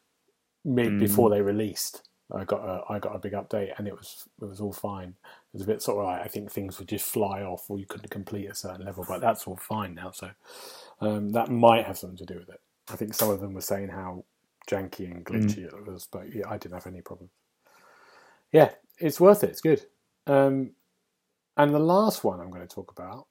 mid 0.65 0.98
Mm. 0.98 1.00
before 1.00 1.30
they 1.30 1.42
released. 1.42 2.04
I 2.32 2.44
got 2.46 2.62
a 2.62 2.84
I 2.89 3.00
got 3.00 3.15
a 3.15 3.20
big 3.20 3.34
update, 3.34 3.74
and 3.78 3.88
it 3.88 3.94
was 3.94 4.28
it 4.42 4.46
was 4.46 4.62
all 4.62 4.74
fine. 4.74 5.10
It 5.10 5.54
was 5.54 5.63
a 5.63 5.68
bit 5.68 5.82
sort 5.82 6.00
of 6.00 6.06
like 6.06 6.22
I 6.22 6.28
think 6.28 6.52
things 6.52 6.78
would 6.80 6.88
just 6.89 7.06
fly 7.06 7.42
off, 7.44 7.70
or 7.70 7.80
you 7.80 7.86
couldn't 7.88 8.10
complete 8.12 8.48
a 8.48 8.56
certain 8.56 8.86
level, 8.86 9.06
but 9.08 9.22
that's 9.22 9.48
all 9.48 9.58
fine 9.58 9.96
now. 9.96 10.12
So 10.12 10.30
um, 11.02 11.32
that 11.32 11.50
might 11.50 11.86
have 11.86 11.98
something 11.98 12.18
to 12.18 12.26
do 12.26 12.39
with 12.39 12.50
it. 12.50 12.62
I 12.92 12.96
think 12.98 13.13
some 13.13 13.30
of 13.30 13.39
them 13.42 13.54
were 13.54 13.62
saying 13.62 13.89
how 13.89 14.26
janky 14.69 15.10
and 15.12 15.25
glitchy 15.25 15.65
it 15.65 15.88
was, 15.88 16.08
but 16.12 16.34
yeah, 16.34 16.47
I 16.47 16.58
didn't 16.58 16.75
have 16.75 16.88
any 16.88 17.01
problems. 17.01 17.32
Yeah, 18.51 18.71
it's 18.99 19.19
worth 19.19 19.43
it. 19.43 19.51
It's 19.51 19.62
good. 19.62 19.86
Um, 20.27 20.71
and 21.58 21.73
the 21.73 21.79
last 21.79 22.23
one 22.23 22.39
I'm 22.39 22.49
going 22.49 22.67
to 22.67 22.75
talk 22.75 22.91
about 22.91 23.27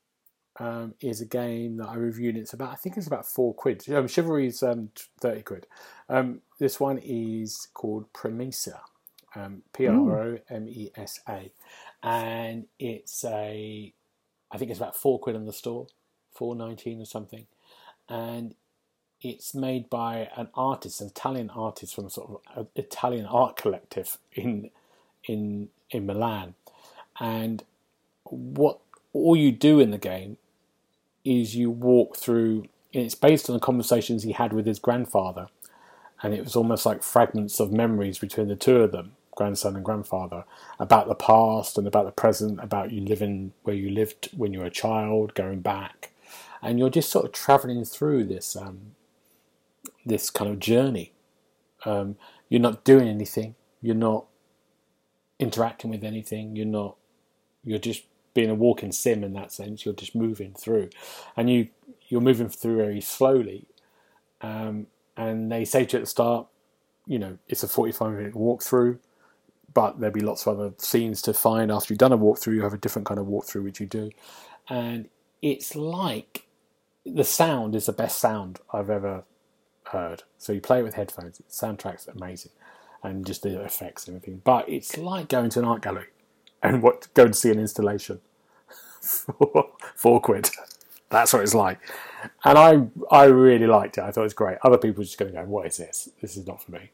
um, 0.58 0.94
is 1.00 1.20
a 1.20 1.26
game 1.26 1.76
that 1.78 1.88
I 1.88 1.94
reviewed. 1.94 2.36
It's 2.36 2.52
about 2.52 2.72
I 2.72 2.76
think 2.76 2.96
it's 2.96 3.06
about 3.06 3.26
four 3.26 3.54
quid. 3.54 3.88
Um, 3.90 4.08
Chivalry's 4.08 4.62
um, 4.62 4.90
thirty 5.20 5.42
quid. 5.42 5.66
Um, 6.08 6.40
this 6.58 6.80
one 6.80 6.98
is 6.98 7.68
called 7.74 8.12
Promesa, 8.12 8.80
um, 9.34 9.62
P 9.72 9.86
R 9.86 10.20
O 10.20 10.38
M 10.50 10.68
E 10.68 10.90
S 10.96 11.20
A, 11.28 11.50
and 12.02 12.66
it's 12.78 13.24
a 13.24 13.92
I 14.50 14.58
think 14.58 14.70
it's 14.70 14.80
about 14.80 14.96
four 14.96 15.18
quid 15.18 15.36
on 15.36 15.46
the 15.46 15.52
store, 15.52 15.86
four 16.32 16.56
nineteen 16.56 17.00
or 17.00 17.06
something, 17.06 17.46
and 18.08 18.54
it's 19.20 19.54
made 19.54 19.90
by 19.90 20.30
an 20.36 20.48
artist, 20.54 21.00
an 21.00 21.08
Italian 21.08 21.50
artist 21.50 21.94
from 21.94 22.08
sort 22.10 22.30
of 22.30 22.40
an 22.56 22.68
Italian 22.76 23.26
art 23.26 23.56
collective 23.56 24.18
in 24.32 24.70
in 25.24 25.68
in 25.90 26.06
Milan, 26.06 26.54
and 27.20 27.64
what 28.24 28.80
all 29.12 29.36
you 29.36 29.52
do 29.52 29.80
in 29.80 29.90
the 29.90 29.98
game 29.98 30.38
is 31.24 31.56
you 31.56 31.70
walk 31.70 32.16
through. 32.16 32.66
It's 32.92 33.14
based 33.14 33.50
on 33.50 33.54
the 33.54 33.60
conversations 33.60 34.22
he 34.22 34.32
had 34.32 34.52
with 34.52 34.66
his 34.66 34.78
grandfather, 34.78 35.48
and 36.22 36.34
it 36.34 36.44
was 36.44 36.56
almost 36.56 36.86
like 36.86 37.02
fragments 37.02 37.60
of 37.60 37.72
memories 37.72 38.18
between 38.18 38.48
the 38.48 38.56
two 38.56 38.78
of 38.78 38.92
them, 38.92 39.12
grandson 39.34 39.76
and 39.76 39.84
grandfather, 39.84 40.44
about 40.78 41.08
the 41.08 41.14
past 41.14 41.78
and 41.78 41.86
about 41.86 42.06
the 42.06 42.12
present, 42.12 42.60
about 42.62 42.92
you 42.92 43.02
living 43.02 43.52
where 43.64 43.76
you 43.76 43.90
lived 43.90 44.30
when 44.36 44.52
you 44.52 44.60
were 44.60 44.66
a 44.66 44.70
child, 44.70 45.34
going 45.34 45.60
back, 45.60 46.12
and 46.62 46.78
you're 46.78 46.90
just 46.90 47.10
sort 47.10 47.26
of 47.26 47.32
traveling 47.32 47.84
through 47.84 48.24
this 48.24 48.56
um, 48.56 48.92
this 50.08 50.30
kind 50.30 50.50
of 50.50 50.58
journey. 50.58 51.12
Um, 51.84 52.16
you're 52.48 52.60
not 52.60 52.84
doing 52.84 53.08
anything. 53.08 53.54
You're 53.80 53.94
not 53.94 54.26
interacting 55.38 55.90
with 55.90 56.04
anything. 56.04 56.56
You're 56.56 56.66
not. 56.66 56.96
You're 57.64 57.78
just 57.78 58.04
being 58.34 58.50
a 58.50 58.54
walking 58.54 58.92
sim 58.92 59.24
in 59.24 59.32
that 59.34 59.52
sense. 59.52 59.84
You're 59.84 59.94
just 59.94 60.14
moving 60.14 60.54
through, 60.54 60.90
and 61.36 61.50
you 61.50 61.68
you're 62.08 62.20
moving 62.20 62.48
through 62.48 62.78
very 62.78 63.00
slowly. 63.00 63.66
Um, 64.40 64.86
and 65.16 65.50
they 65.50 65.64
say 65.64 65.84
to 65.84 65.96
you 65.96 65.98
at 65.98 66.04
the 66.04 66.10
start, 66.10 66.46
you 67.06 67.18
know, 67.18 67.38
it's 67.48 67.62
a 67.64 67.68
45 67.68 68.12
minute 68.12 68.34
walkthrough, 68.34 68.98
but 69.74 69.98
there'll 69.98 70.14
be 70.14 70.20
lots 70.20 70.46
of 70.46 70.58
other 70.58 70.74
scenes 70.78 71.20
to 71.22 71.34
find 71.34 71.72
after 71.72 71.92
you've 71.92 71.98
done 71.98 72.12
a 72.12 72.18
walkthrough. 72.18 72.54
You 72.54 72.62
have 72.62 72.74
a 72.74 72.78
different 72.78 73.06
kind 73.06 73.20
of 73.20 73.26
walkthrough 73.26 73.64
which 73.64 73.80
you 73.80 73.86
do, 73.86 74.10
and 74.68 75.08
it's 75.42 75.74
like 75.76 76.46
the 77.04 77.24
sound 77.24 77.74
is 77.74 77.86
the 77.86 77.92
best 77.92 78.20
sound 78.20 78.60
I've 78.72 78.90
ever 78.90 79.24
heard. 79.88 80.22
So 80.38 80.52
you 80.52 80.60
play 80.60 80.80
it 80.80 80.82
with 80.82 80.94
headphones. 80.94 81.38
The 81.38 81.44
soundtrack's 81.44 82.08
amazing, 82.08 82.52
and 83.02 83.26
just 83.26 83.42
the 83.42 83.60
effects 83.62 84.06
and 84.06 84.16
everything. 84.16 84.42
But 84.44 84.68
it's 84.68 84.96
like 84.96 85.28
going 85.28 85.50
to 85.50 85.58
an 85.60 85.64
art 85.64 85.82
gallery 85.82 86.08
and 86.62 86.82
what 86.82 87.08
go 87.14 87.26
to 87.28 87.34
see 87.34 87.50
an 87.50 87.58
installation 87.58 88.20
for 89.00 89.70
four 89.94 90.20
quid. 90.20 90.50
That's 91.10 91.32
what 91.32 91.42
it's 91.42 91.54
like. 91.54 91.78
And 92.44 92.58
I 92.58 92.86
I 93.10 93.24
really 93.24 93.66
liked 93.66 93.98
it. 93.98 94.04
I 94.04 94.10
thought 94.10 94.22
it 94.22 94.24
was 94.24 94.34
great. 94.34 94.58
Other 94.62 94.78
people 94.78 94.98
were 94.98 95.04
just 95.04 95.18
going 95.18 95.32
to 95.32 95.38
go, 95.38 95.44
"What 95.44 95.66
is 95.66 95.78
this? 95.78 96.10
This 96.20 96.36
is 96.36 96.46
not 96.46 96.62
for 96.62 96.72
me." 96.72 96.90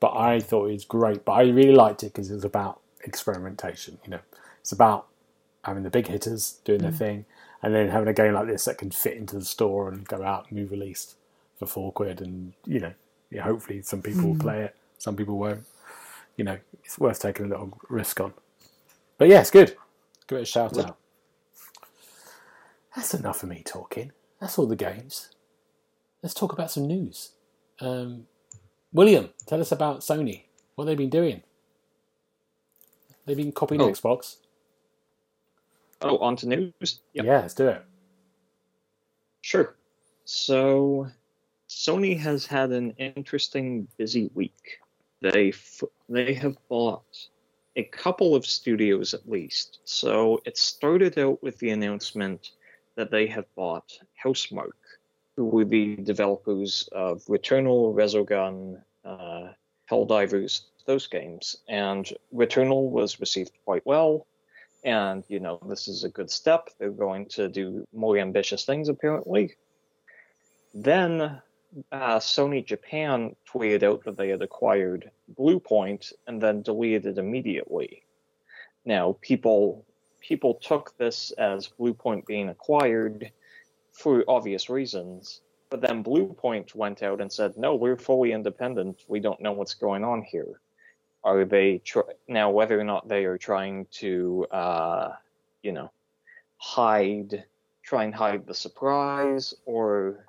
But 0.00 0.14
I 0.16 0.40
thought 0.40 0.68
it 0.68 0.72
was 0.72 0.84
great. 0.84 1.24
But 1.24 1.32
I 1.32 1.42
really 1.42 1.74
liked 1.74 2.02
it 2.02 2.12
because 2.12 2.30
it 2.30 2.34
was 2.34 2.44
about 2.44 2.80
experimentation. 3.02 3.98
You 4.04 4.12
know, 4.12 4.20
it's 4.60 4.72
about 4.72 5.06
having 5.64 5.82
the 5.82 5.90
big 5.90 6.08
hitters 6.08 6.60
doing 6.64 6.80
their 6.80 6.90
mm. 6.90 6.98
thing, 6.98 7.24
and 7.62 7.74
then 7.74 7.90
having 7.90 8.08
a 8.08 8.14
game 8.14 8.32
like 8.32 8.46
this 8.46 8.64
that 8.64 8.78
can 8.78 8.90
fit 8.90 9.16
into 9.16 9.38
the 9.38 9.44
store 9.44 9.88
and 9.88 10.06
go 10.08 10.22
out 10.22 10.46
and 10.48 10.56
be 10.56 10.64
released 10.64 11.16
for 11.58 11.66
four 11.66 11.92
quid. 11.92 12.20
And 12.20 12.52
you 12.66 12.80
know, 12.80 12.92
yeah, 13.30 13.42
hopefully 13.42 13.82
some 13.82 14.02
people 14.02 14.24
will 14.30 14.38
play 14.38 14.62
it, 14.62 14.76
some 14.98 15.16
people 15.16 15.38
won't. 15.38 15.64
You 16.36 16.44
know, 16.44 16.58
it's 16.82 16.98
worth 16.98 17.20
taking 17.20 17.46
a 17.46 17.48
little 17.48 17.78
risk 17.88 18.20
on. 18.20 18.32
But 19.18 19.28
yeah, 19.28 19.40
it's 19.40 19.50
good. 19.50 19.76
Give 20.26 20.38
it 20.38 20.42
a 20.42 20.44
shout 20.46 20.76
out. 20.78 20.96
That's 22.96 23.14
enough 23.14 23.42
of 23.42 23.48
me 23.48 23.62
talking. 23.64 24.12
That's 24.40 24.58
all 24.58 24.66
the 24.66 24.76
games. 24.76 25.30
Let's 26.22 26.34
talk 26.34 26.52
about 26.52 26.70
some 26.70 26.86
news. 26.86 27.30
Um, 27.80 28.26
William, 28.92 29.30
tell 29.46 29.60
us 29.60 29.72
about 29.72 30.00
Sony. 30.00 30.42
What 30.74 30.84
they've 30.86 30.96
been 30.98 31.10
doing. 31.10 31.42
They've 33.26 33.36
been 33.36 33.52
copying 33.52 33.80
Oh. 33.80 33.88
Xbox. 33.90 34.36
Oh, 36.02 36.18
on 36.18 36.36
to 36.36 36.48
news. 36.48 37.00
Yep. 37.14 37.24
Yeah, 37.24 37.40
let's 37.40 37.54
do 37.54 37.68
it. 37.68 37.84
Sure. 39.40 39.74
So, 40.24 41.08
Sony 41.74 42.16
has 42.16 42.46
had 42.46 42.70
an 42.70 42.92
interesting, 42.92 43.88
busy 43.96 44.30
week. 44.32 44.78
They 45.20 45.48
f- 45.48 45.82
they 46.08 46.32
have 46.34 46.56
bought 46.68 47.28
a 47.74 47.82
couple 47.82 48.36
of 48.36 48.46
studios 48.46 49.12
at 49.12 49.28
least. 49.28 49.80
So 49.84 50.40
it 50.44 50.56
started 50.56 51.18
out 51.18 51.42
with 51.42 51.58
the 51.58 51.70
announcement 51.70 52.52
that 52.94 53.10
they 53.10 53.26
have 53.26 53.52
bought 53.56 53.98
Housemarque, 54.24 54.86
who 55.36 55.46
were 55.46 55.64
the 55.64 55.96
developers 55.96 56.88
of 56.92 57.24
Returnal, 57.24 57.92
Resogun, 57.92 58.80
uh, 59.04 59.48
Helldivers, 59.90 60.66
those 60.86 61.08
games. 61.08 61.56
And 61.68 62.08
Returnal 62.32 62.88
was 62.88 63.18
received 63.18 63.52
quite 63.64 63.84
well. 63.84 64.28
And, 64.84 65.24
you 65.26 65.40
know, 65.40 65.58
this 65.68 65.88
is 65.88 66.04
a 66.04 66.08
good 66.08 66.30
step. 66.30 66.70
They're 66.78 66.90
going 66.90 67.26
to 67.30 67.48
do 67.48 67.84
more 67.92 68.16
ambitious 68.16 68.64
things, 68.64 68.88
apparently. 68.88 69.56
Then 70.72 71.42
uh, 71.92 72.18
Sony 72.18 72.64
Japan 72.64 73.34
tweeted 73.46 73.82
out 73.82 74.04
that 74.04 74.16
they 74.16 74.28
had 74.28 74.42
acquired 74.42 75.10
Bluepoint 75.38 76.12
and 76.26 76.40
then 76.40 76.62
deleted 76.62 77.06
it 77.06 77.18
immediately. 77.18 78.04
Now, 78.84 79.16
people 79.20 79.84
people 80.20 80.54
took 80.54 80.96
this 80.96 81.32
as 81.32 81.68
Bluepoint 81.78 82.26
being 82.26 82.48
acquired 82.48 83.30
for 83.92 84.24
obvious 84.26 84.70
reasons, 84.70 85.42
but 85.70 85.80
then 85.80 86.02
Bluepoint 86.02 86.74
went 86.74 87.02
out 87.02 87.20
and 87.20 87.30
said, 87.30 87.56
"No, 87.56 87.74
we're 87.74 87.96
fully 87.96 88.32
independent. 88.32 89.04
We 89.08 89.20
don't 89.20 89.40
know 89.40 89.52
what's 89.52 89.74
going 89.74 90.04
on 90.04 90.22
here." 90.22 90.60
Are 91.22 91.44
they 91.44 91.78
tr- 91.78 92.12
now 92.28 92.50
whether 92.50 92.78
or 92.78 92.84
not 92.84 93.08
they 93.08 93.24
are 93.24 93.38
trying 93.38 93.86
to, 93.92 94.46
uh, 94.50 95.12
you 95.62 95.72
know, 95.72 95.90
hide, 96.58 97.44
try 97.82 98.04
and 98.04 98.14
hide 98.14 98.46
the 98.46 98.54
surprise, 98.54 99.54
or 99.64 100.26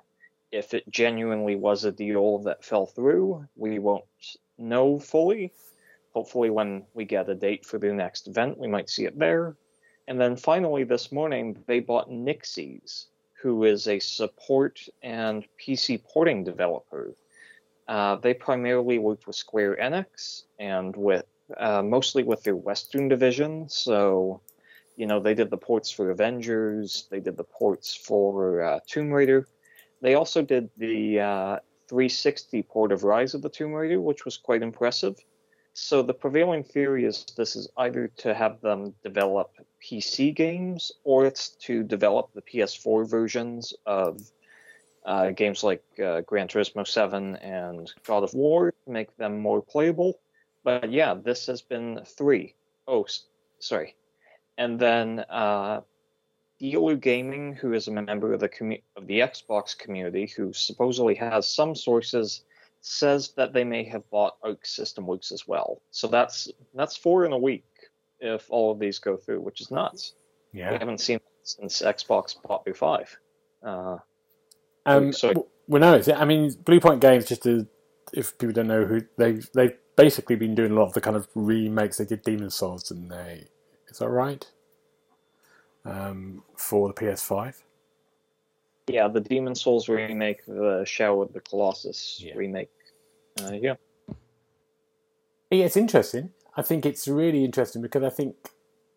if 0.56 0.74
it 0.74 0.90
genuinely 0.90 1.54
was 1.54 1.84
a 1.84 1.92
deal 1.92 2.38
that 2.38 2.64
fell 2.64 2.86
through, 2.86 3.46
we 3.56 3.78
won't 3.78 4.04
know 4.58 4.98
fully. 4.98 5.52
Hopefully, 6.14 6.50
when 6.50 6.84
we 6.94 7.04
get 7.04 7.28
a 7.28 7.34
date 7.34 7.66
for 7.66 7.78
the 7.78 7.92
next 7.92 8.26
event, 8.26 8.58
we 8.58 8.66
might 8.66 8.88
see 8.88 9.04
it 9.04 9.18
there. 9.18 9.56
And 10.08 10.20
then 10.20 10.36
finally, 10.36 10.84
this 10.84 11.12
morning, 11.12 11.62
they 11.66 11.80
bought 11.80 12.10
Nixxes, 12.10 13.06
who 13.42 13.64
is 13.64 13.86
a 13.86 13.98
support 13.98 14.80
and 15.02 15.44
PC 15.60 16.02
porting 16.02 16.42
developer. 16.42 17.12
Uh, 17.86 18.16
they 18.16 18.32
primarily 18.32 18.98
worked 18.98 19.26
with 19.26 19.36
Square 19.36 19.76
Enix 19.76 20.44
and 20.58 20.96
with 20.96 21.26
uh, 21.56 21.82
mostly 21.82 22.22
with 22.22 22.42
their 22.42 22.56
Western 22.56 23.08
division. 23.08 23.68
So, 23.68 24.40
you 24.96 25.06
know, 25.06 25.20
they 25.20 25.34
did 25.34 25.50
the 25.50 25.56
ports 25.56 25.90
for 25.90 26.10
Avengers, 26.10 27.06
they 27.10 27.20
did 27.20 27.36
the 27.36 27.44
ports 27.44 27.94
for 27.94 28.62
uh, 28.62 28.80
Tomb 28.86 29.12
Raider. 29.12 29.46
They 30.00 30.14
also 30.14 30.42
did 30.42 30.70
the 30.76 31.20
uh, 31.20 31.58
360 31.88 32.62
port 32.64 32.92
of 32.92 33.04
Rise 33.04 33.34
of 33.34 33.42
the 33.42 33.48
Tomb 33.48 33.72
Raider, 33.72 34.00
which 34.00 34.24
was 34.24 34.36
quite 34.36 34.62
impressive. 34.62 35.16
So 35.72 36.02
the 36.02 36.14
prevailing 36.14 36.64
theory 36.64 37.04
is 37.04 37.26
this 37.36 37.54
is 37.54 37.68
either 37.76 38.08
to 38.18 38.34
have 38.34 38.60
them 38.62 38.94
develop 39.04 39.52
PC 39.82 40.34
games 40.34 40.90
or 41.04 41.26
it's 41.26 41.50
to 41.66 41.82
develop 41.82 42.30
the 42.34 42.40
PS4 42.40 43.08
versions 43.08 43.74
of 43.84 44.20
uh, 45.04 45.30
games 45.30 45.62
like 45.62 45.84
uh, 46.02 46.22
Gran 46.22 46.48
Turismo 46.48 46.86
7 46.86 47.36
and 47.36 47.92
God 48.06 48.24
of 48.24 48.32
War 48.32 48.72
to 48.72 48.90
make 48.90 49.14
them 49.18 49.38
more 49.38 49.60
playable. 49.60 50.18
But 50.64 50.90
yeah, 50.90 51.14
this 51.14 51.46
has 51.46 51.60
been 51.60 52.00
three. 52.06 52.54
Oh, 52.88 53.06
sorry. 53.58 53.94
And 54.58 54.80
then 54.80 55.20
uh, 55.28 55.82
Dealer 56.58 56.96
Gaming, 56.96 57.54
who 57.54 57.72
is 57.74 57.88
a 57.88 57.92
member 57.92 58.32
of 58.32 58.40
the 58.40 58.48
commu- 58.48 58.82
of 58.96 59.06
the 59.06 59.20
Xbox 59.20 59.76
community, 59.76 60.32
who 60.36 60.52
supposedly 60.52 61.14
has 61.14 61.46
some 61.48 61.74
sources, 61.74 62.44
says 62.80 63.32
that 63.36 63.52
they 63.52 63.64
may 63.64 63.84
have 63.84 64.08
bought 64.10 64.36
Arc 64.42 64.64
System 64.64 65.06
Works 65.06 65.32
as 65.32 65.46
well. 65.46 65.82
So 65.90 66.06
that's 66.08 66.48
that's 66.74 66.96
four 66.96 67.24
in 67.24 67.32
a 67.32 67.38
week 67.38 67.64
if 68.20 68.46
all 68.50 68.70
of 68.72 68.78
these 68.78 68.98
go 68.98 69.16
through, 69.16 69.40
which 69.40 69.60
is 69.60 69.70
nuts. 69.70 70.14
Yeah. 70.52 70.72
We 70.72 70.78
haven't 70.78 71.00
seen 71.00 71.20
since 71.42 71.82
Xbox 71.82 72.40
bought 72.42 72.64
Boo 72.64 72.72
Five. 72.74 73.16
Uh, 73.62 73.98
Um, 74.86 75.12
So- 75.12 75.48
well, 75.68 75.80
no, 75.80 75.94
it's, 75.96 76.08
I 76.08 76.24
mean, 76.24 76.52
Bluepoint 76.52 77.00
Games. 77.00 77.26
Just 77.26 77.42
to, 77.42 77.66
if 78.14 78.38
people 78.38 78.52
don't 78.54 78.68
know 78.68 78.84
who 78.84 79.02
they 79.18 79.40
they've 79.52 79.76
basically 79.96 80.36
been 80.36 80.54
doing 80.54 80.70
a 80.70 80.74
lot 80.74 80.86
of 80.86 80.92
the 80.94 81.00
kind 81.00 81.16
of 81.16 81.26
remakes. 81.34 81.98
They 81.98 82.04
did 82.04 82.22
Demon's 82.22 82.54
Souls, 82.54 82.90
and 82.90 83.10
they 83.10 83.48
is 83.88 83.98
that 83.98 84.08
right? 84.08 84.48
Um, 85.86 86.42
for 86.56 86.88
the 86.88 86.94
PS5. 86.94 87.62
yeah, 88.88 89.08
the 89.08 89.20
Demon's 89.20 89.60
Souls 89.62 89.88
remake, 89.88 90.44
the 90.46 90.84
Shadow 90.86 91.22
of 91.22 91.32
the 91.32 91.40
Colossus 91.40 92.20
Yeah. 92.22 92.34
remake. 92.36 92.70
Uh, 93.40 93.52
yeah, 93.52 93.74
Yeah, 95.50 95.64
it's 95.66 95.76
interesting. 95.76 96.30
I 96.56 96.62
think 96.62 96.86
it's 96.86 97.06
really 97.06 97.44
interesting 97.44 97.82
because 97.82 98.02
I 98.02 98.10
think 98.10 98.34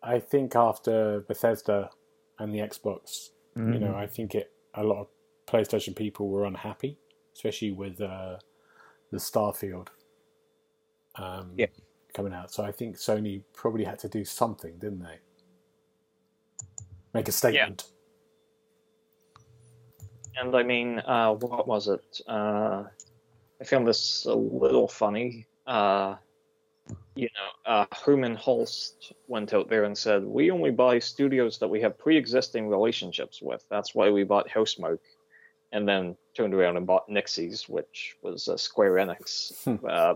I 0.02 0.18
think 0.18 0.56
after 0.56 1.20
Bethesda 1.28 1.90
and 2.38 2.54
the 2.54 2.58
Xbox, 2.60 3.30
you 3.74 3.78
know, 3.80 3.94
I 3.94 4.06
think 4.06 4.34
it 4.34 4.50
a 4.74 4.82
lot 4.82 5.00
of 5.02 5.08
PlayStation 5.46 5.94
people 5.94 6.28
were 6.28 6.44
unhappy, 6.46 6.96
especially 7.34 7.72
with 7.72 8.00
uh, 8.00 8.38
the 9.10 9.18
Starfield 9.18 9.88
um, 11.16 11.52
Yeah. 11.56 11.66
coming 12.14 12.32
out. 12.32 12.50
So 12.52 12.64
I 12.64 12.72
think 12.72 12.96
Sony 12.96 13.42
probably 13.52 13.84
had 13.84 13.98
to 14.00 14.08
do 14.08 14.24
something, 14.24 14.78
didn't 14.78 15.00
they? 15.00 15.18
Make 17.12 17.28
a 17.28 17.32
statement. 17.32 17.84
and 20.40 20.54
I 20.54 20.62
mean, 20.62 21.00
uh, 21.00 21.32
what 21.34 21.66
was 21.66 21.88
it? 21.88 22.20
Uh, 22.26 22.84
I 23.60 23.64
found 23.64 23.86
this 23.86 24.24
a 24.26 24.34
little 24.34 24.88
funny. 24.88 25.46
Uh, 25.66 26.16
you 27.14 27.28
know, 27.34 27.70
uh, 27.72 27.86
Hermen 27.92 28.36
Hulst 28.36 29.12
went 29.28 29.52
out 29.52 29.68
there 29.68 29.84
and 29.84 29.96
said, 29.96 30.24
"We 30.24 30.50
only 30.50 30.70
buy 30.70 30.98
studios 30.98 31.58
that 31.58 31.68
we 31.68 31.80
have 31.82 31.98
pre-existing 31.98 32.68
relationships 32.68 33.40
with. 33.42 33.64
That's 33.68 33.94
why 33.94 34.10
we 34.10 34.24
bought 34.24 34.48
Housemarque." 34.48 34.98
And 35.72 35.86
then 35.88 36.16
turned 36.34 36.52
around 36.54 36.76
and 36.78 36.86
bought 36.86 37.08
Nixxes, 37.08 37.68
which 37.68 38.16
was 38.22 38.48
a 38.48 38.58
Square 38.58 38.94
Enix 38.94 39.52
Hmm. 39.64 39.84
uh, 39.88 40.14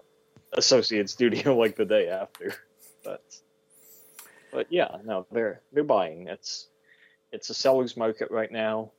associate 0.54 1.08
studio, 1.10 1.56
like 1.62 1.76
the 1.76 1.84
day 1.84 2.08
after. 2.08 2.54
But, 3.04 3.22
but 4.52 4.66
yeah, 4.72 4.96
no, 5.04 5.26
they're 5.30 5.60
they're 5.72 5.84
buying. 5.84 6.26
It's 6.28 6.68
it's 7.34 7.50
a 7.50 7.54
seller's 7.54 7.96
market 7.96 8.30
right 8.30 8.50
now, 8.50 8.92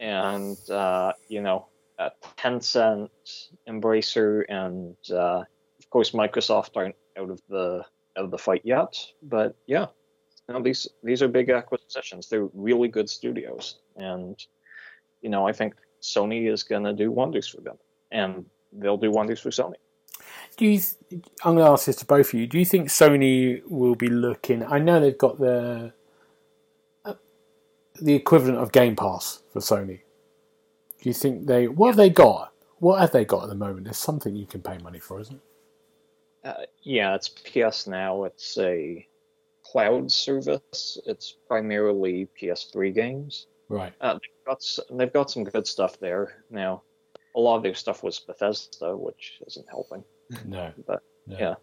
and 0.00 0.58
uh, 0.70 1.12
you 1.28 1.42
know, 1.42 1.66
Tencent, 2.38 3.10
Embracer, 3.68 4.44
and 4.48 4.96
uh, 5.10 5.44
of 5.78 5.90
course 5.90 6.12
Microsoft 6.12 6.70
aren't 6.74 6.96
out 7.18 7.30
of 7.30 7.40
the 7.48 7.84
out 8.16 8.24
of 8.24 8.30
the 8.30 8.38
fight 8.38 8.62
yet. 8.64 8.96
But 9.22 9.54
yeah, 9.66 9.86
no, 10.48 10.62
these 10.62 10.88
these 11.04 11.22
are 11.22 11.28
big 11.28 11.50
acquisitions. 11.50 12.28
They're 12.28 12.48
really 12.54 12.88
good 12.88 13.10
studios, 13.10 13.78
and 13.96 14.42
you 15.20 15.28
know, 15.28 15.46
I 15.46 15.52
think 15.52 15.74
Sony 16.00 16.50
is 16.50 16.62
going 16.62 16.84
to 16.84 16.94
do 16.94 17.10
wonders 17.10 17.46
for 17.46 17.60
them, 17.60 17.76
and 18.10 18.46
they'll 18.72 18.96
do 18.96 19.10
wonders 19.10 19.40
for 19.40 19.50
Sony. 19.50 19.74
Do 20.56 20.66
you? 20.66 20.78
Th- 20.78 21.22
I'm 21.44 21.56
going 21.56 21.66
to 21.66 21.72
ask 21.72 21.84
this 21.84 21.96
to 21.96 22.06
both 22.06 22.32
of 22.32 22.40
you. 22.40 22.46
Do 22.46 22.58
you 22.58 22.64
think 22.64 22.88
Sony 22.88 23.62
will 23.68 23.94
be 23.94 24.08
looking? 24.08 24.64
I 24.64 24.78
know 24.78 24.98
they've 24.98 25.16
got 25.16 25.38
the 25.38 25.92
the 28.02 28.14
equivalent 28.14 28.58
of 28.58 28.72
Game 28.72 28.96
Pass 28.96 29.42
for 29.52 29.60
Sony. 29.60 30.00
Do 31.00 31.08
you 31.08 31.14
think 31.14 31.46
they? 31.46 31.68
What 31.68 31.88
have 31.88 31.96
they 31.96 32.10
got? 32.10 32.52
What 32.78 33.00
have 33.00 33.12
they 33.12 33.24
got 33.24 33.44
at 33.44 33.48
the 33.48 33.54
moment? 33.54 33.84
There's 33.84 33.98
something 33.98 34.34
you 34.34 34.46
can 34.46 34.60
pay 34.60 34.78
money 34.78 34.98
for, 34.98 35.20
isn't 35.20 35.36
it? 35.36 36.48
Uh, 36.48 36.66
yeah, 36.82 37.14
it's 37.14 37.28
PS 37.28 37.86
Now. 37.86 38.24
It's 38.24 38.58
a 38.58 39.06
cloud 39.64 40.10
service. 40.10 40.98
It's 41.06 41.36
primarily 41.46 42.28
PS3 42.40 42.94
games. 42.94 43.46
Right. 43.68 43.92
Uh, 44.00 44.14
they've, 44.14 44.44
got, 44.46 44.78
they've 44.90 45.12
got 45.12 45.30
some 45.30 45.44
good 45.44 45.66
stuff 45.66 45.98
there. 46.00 46.42
Now, 46.50 46.82
a 47.36 47.40
lot 47.40 47.56
of 47.56 47.62
their 47.62 47.74
stuff 47.74 48.02
was 48.02 48.18
Bethesda, 48.18 48.96
which 48.96 49.40
isn't 49.46 49.66
helping. 49.68 50.04
No. 50.44 50.72
But, 50.86 51.02
no. 51.26 51.36
yeah. 51.38 51.54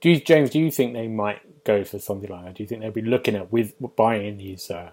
Do 0.00 0.10
you, 0.10 0.20
James? 0.20 0.50
Do 0.50 0.58
you 0.58 0.70
think 0.70 0.92
they 0.92 1.08
might 1.08 1.64
go 1.64 1.84
for 1.84 1.98
something 1.98 2.30
like 2.30 2.44
that? 2.44 2.54
Do 2.54 2.62
you 2.62 2.68
think 2.68 2.82
they'll 2.82 2.90
be 2.90 3.02
looking 3.02 3.34
at 3.34 3.52
with 3.52 3.74
buying 3.96 4.38
these 4.38 4.70
uh, 4.70 4.90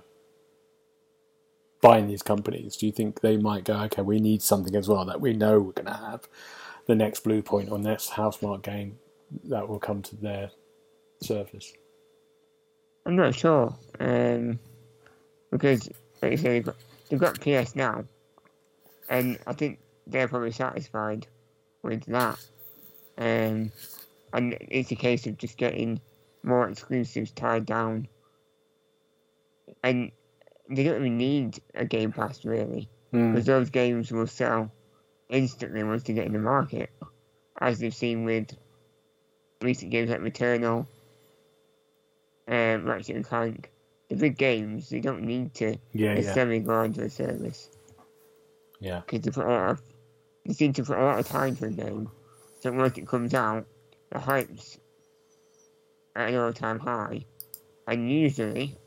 buying 1.82 2.08
these 2.08 2.24
companies? 2.24 2.78
Do 2.78 2.86
you 2.86 2.92
think 2.92 3.22
they 3.22 3.38
might 3.38 3.66
go? 3.66 3.76
Okay, 3.84 4.02
we 4.02 4.20
need 4.20 4.42
something 4.42 4.76
as 4.76 4.88
well 4.88 5.06
that 5.06 5.22
we 5.22 5.34
know 5.34 5.60
we're 5.60 5.74
going 5.74 5.86
to 5.86 5.94
have 5.94 6.28
the 6.86 6.96
next 6.96 7.24
Bluepoint 7.24 7.72
or 7.72 7.80
next 7.80 8.12
Housemarque 8.12 8.63
game 8.63 8.98
that 9.46 9.68
will 9.68 9.80
come 9.80 10.02
to 10.02 10.16
their 10.16 10.52
surface? 11.22 11.74
I'm 13.06 13.16
not 13.16 13.36
sure. 13.36 13.76
Um, 14.00 14.60
because, 15.52 15.89
like 16.22 16.39
say, 16.39 16.50
they've 16.50 16.66
got, 16.66 16.76
they've 17.10 17.20
got 17.20 17.39
PS 17.42 17.76
now, 17.76 18.06
and 19.10 19.38
I 19.46 19.54
think 19.54 19.80
they're 20.08 20.28
probably 20.28 20.52
satisfied 20.52 21.28
with 21.82 22.06
that. 22.06 22.39
Um, 23.18 23.72
and 24.34 24.58
it's 24.60 24.91
a 24.91 24.96
case 24.96 25.28
of 25.28 25.38
just 25.38 25.58
getting 25.58 26.02
more 26.43 26.67
exclusives 26.67 27.32
tied 27.32 27.65
down. 27.65 28.08
And 29.84 30.12
they 30.69 30.84
don't 30.84 30.98
even 30.98 31.17
need 31.17 31.60
a 31.76 31.86
Game 31.86 32.12
Pass, 32.12 32.43
really, 32.43 32.89
Hmm. 33.12 33.32
because 33.32 33.46
those 33.46 33.69
games 33.69 34.12
will 34.12 34.28
sell 34.28 34.72
instantly 35.30 35.84
once 35.84 36.04
they 36.04 36.13
get 36.13 36.26
in 36.26 36.34
the 36.34 36.39
market, 36.39 36.89
as 37.60 37.80
they've 37.80 37.93
seen 37.96 38.26
with 38.26 38.56
recent 39.62 39.91
games 39.91 40.10
like 40.10 40.19
Returnal, 40.19 40.86
um, 42.48 42.86
Ratchet 42.86 43.15
and 43.15 43.26
Clank. 43.26 43.69
The 44.10 44.15
big 44.15 44.38
games, 44.38 44.89
they 44.89 45.00
don't 45.00 45.24
need 45.24 45.54
to 45.56 45.67
Yeah, 45.67 45.78
yeah, 45.93 46.13
necessarily 46.15 46.60
go 46.60 46.74
onto 46.74 47.02
a 47.02 47.10
service 47.10 47.69
yeah. 48.80 49.02
because 49.06 49.22
they 49.22 49.32
put 49.32 49.46
a 49.46 49.50
lot 49.50 49.69
of, 49.72 49.82
they 50.46 50.54
seem 50.54 50.74
to 50.74 50.84
put 50.84 50.98
a 50.98 51.04
lot 51.04 51.19
of 51.19 51.28
time 51.28 51.56
to 51.56 51.65
a 51.65 51.69
game. 51.69 52.10
So 52.60 52.72
once 52.72 52.98
it 52.98 53.08
comes 53.08 53.34
out, 53.34 53.65
the 54.13 54.19
hype's 54.19 54.78
at 56.15 56.30
an 56.30 56.36
all-time 56.36 56.80
high, 56.80 57.26
and 57.88 58.10
usually 58.10 58.78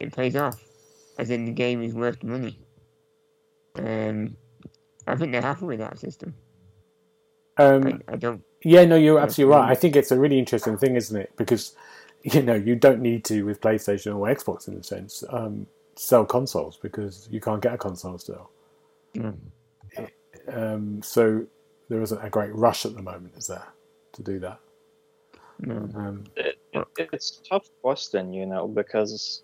it 0.00 0.14
pays 0.14 0.36
off, 0.36 0.62
as 1.18 1.30
in 1.30 1.44
the 1.44 1.52
game 1.52 1.82
is 1.82 1.92
worth 1.92 2.20
the 2.20 2.26
money. 2.26 2.58
Um, 3.76 4.36
I 5.06 5.16
think 5.16 5.32
they're 5.32 5.42
happy 5.42 5.66
with 5.66 5.80
that 5.80 5.98
system. 5.98 6.34
Um, 7.58 8.02
I, 8.08 8.12
I 8.12 8.16
don't. 8.16 8.42
Yeah, 8.62 8.84
no, 8.84 8.96
you're 8.96 9.18
absolutely 9.18 9.56
right. 9.56 9.70
I 9.70 9.74
think 9.74 9.96
it's 9.96 10.12
a 10.12 10.18
really 10.18 10.38
interesting 10.38 10.78
thing, 10.78 10.96
isn't 10.96 11.20
it? 11.20 11.32
Because 11.36 11.74
you 12.22 12.40
know 12.42 12.54
you 12.54 12.76
don't 12.76 13.00
need 13.00 13.24
to 13.26 13.42
with 13.42 13.60
PlayStation 13.60 14.16
or 14.16 14.34
Xbox 14.34 14.68
in 14.68 14.74
a 14.74 14.82
sense 14.82 15.22
um, 15.30 15.66
sell 15.96 16.24
consoles 16.24 16.78
because 16.80 17.28
you 17.30 17.40
can't 17.40 17.60
get 17.60 17.74
a 17.74 17.78
console 17.78 18.18
still. 18.18 18.50
Mm. 19.14 19.36
Um, 20.48 21.02
so 21.02 21.46
there 21.88 22.00
isn't 22.02 22.24
a 22.24 22.30
great 22.30 22.54
rush 22.54 22.86
at 22.86 22.94
the 22.94 23.02
moment, 23.02 23.34
is 23.36 23.46
there, 23.46 23.66
to 24.14 24.22
do 24.22 24.38
that? 24.40 24.60
No. 25.60 25.88
Um, 25.94 26.24
It, 26.36 26.56
it, 26.72 26.86
it's 27.12 27.40
tough 27.48 27.68
question, 27.82 28.32
you 28.32 28.46
know, 28.46 28.66
because 28.66 29.42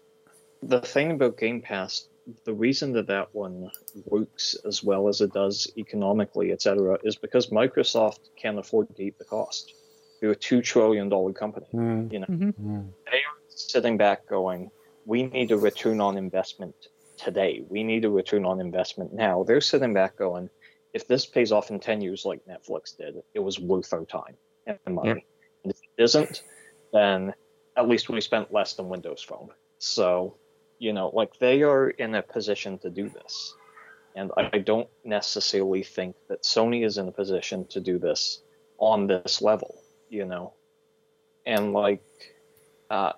the 0.63 0.81
thing 0.81 1.13
about 1.13 1.39
Game 1.39 1.61
Pass, 1.63 2.09
the 2.45 2.53
reason 2.53 2.93
that 2.93 3.07
that 3.07 3.35
one 3.35 3.71
works 4.07 4.57
as 4.67 4.83
well 4.83 5.09
as 5.09 5.21
it 5.21 5.33
does 5.33 5.71
economically, 5.77 6.53
etc., 6.53 6.99
is 7.05 7.17
because 7.17 7.49
Microsoft 7.49 8.21
can 8.37 8.59
afford 8.59 8.95
to 8.97 9.03
eat 9.03 9.19
the 9.19 9.25
cost. 9.25 9.73
They're 10.21 10.33
a 10.33 10.37
two 10.37 10.61
trillion 10.61 11.09
dollar 11.09 11.33
company. 11.33 11.67
mm, 11.73 12.13
You 12.13 12.19
know, 12.21 12.27
Mhm. 12.27 12.55
mm, 12.55 12.93
they 13.11 13.19
are 13.19 13.41
sitting 13.49 13.97
back 13.97 14.27
going, 14.27 14.71
"We 15.07 15.23
need 15.23 15.51
a 15.51 15.57
return 15.57 16.01
on 16.01 16.19
investment 16.19 16.75
today. 17.17 17.65
We 17.69 17.83
need 17.83 18.05
a 18.05 18.11
return 18.11 18.45
on 18.45 18.61
investment 18.61 19.15
now." 19.15 19.45
They're 19.45 19.63
sitting 19.63 19.95
back 19.95 20.17
going, 20.17 20.51
"If 20.93 21.07
this 21.07 21.25
pays 21.25 21.53
off 21.53 21.71
in 21.71 21.81
ten 21.81 22.03
years 22.03 22.27
like 22.27 22.45
Netflix 22.45 22.97
did, 22.97 23.23
it 23.33 23.41
was 23.41 23.59
worth 23.59 23.93
our 23.95 24.05
time 24.05 24.37
and 24.67 24.95
money. 24.95 25.09
Yep. 25.09 25.19
And 25.65 25.73
if 25.73 25.79
it 25.79 26.03
isn't, 26.03 26.43
then 26.93 27.35
at 27.77 27.89
least 27.89 28.09
we 28.09 28.21
spent 28.21 28.53
less 28.53 28.75
than 28.75 28.89
Windows 28.89 29.23
Phone." 29.23 29.51
So, 29.79 30.37
you 30.79 30.93
know, 30.93 31.11
like 31.15 31.39
they 31.39 31.63
are 31.63 31.91
in 31.91 32.15
a 32.15 32.23
position 32.23 32.79
to 32.79 32.91
do 32.91 33.09
this. 33.09 33.55
And 34.15 34.31
I 34.37 34.51
I 34.53 34.59
don't 34.59 34.89
necessarily 35.05 35.83
think 35.83 36.17
that 36.29 36.43
Sony 36.43 36.85
is 36.85 36.99
in 36.99 37.09
a 37.09 37.13
position 37.13 37.67
to 37.67 37.81
do 37.81 37.99
this 37.99 38.43
on 38.79 39.07
this 39.07 39.41
level, 39.41 39.83
you 40.09 40.25
know. 40.25 40.55
And 41.47 41.73
like 41.73 42.03
uh, 42.91 43.13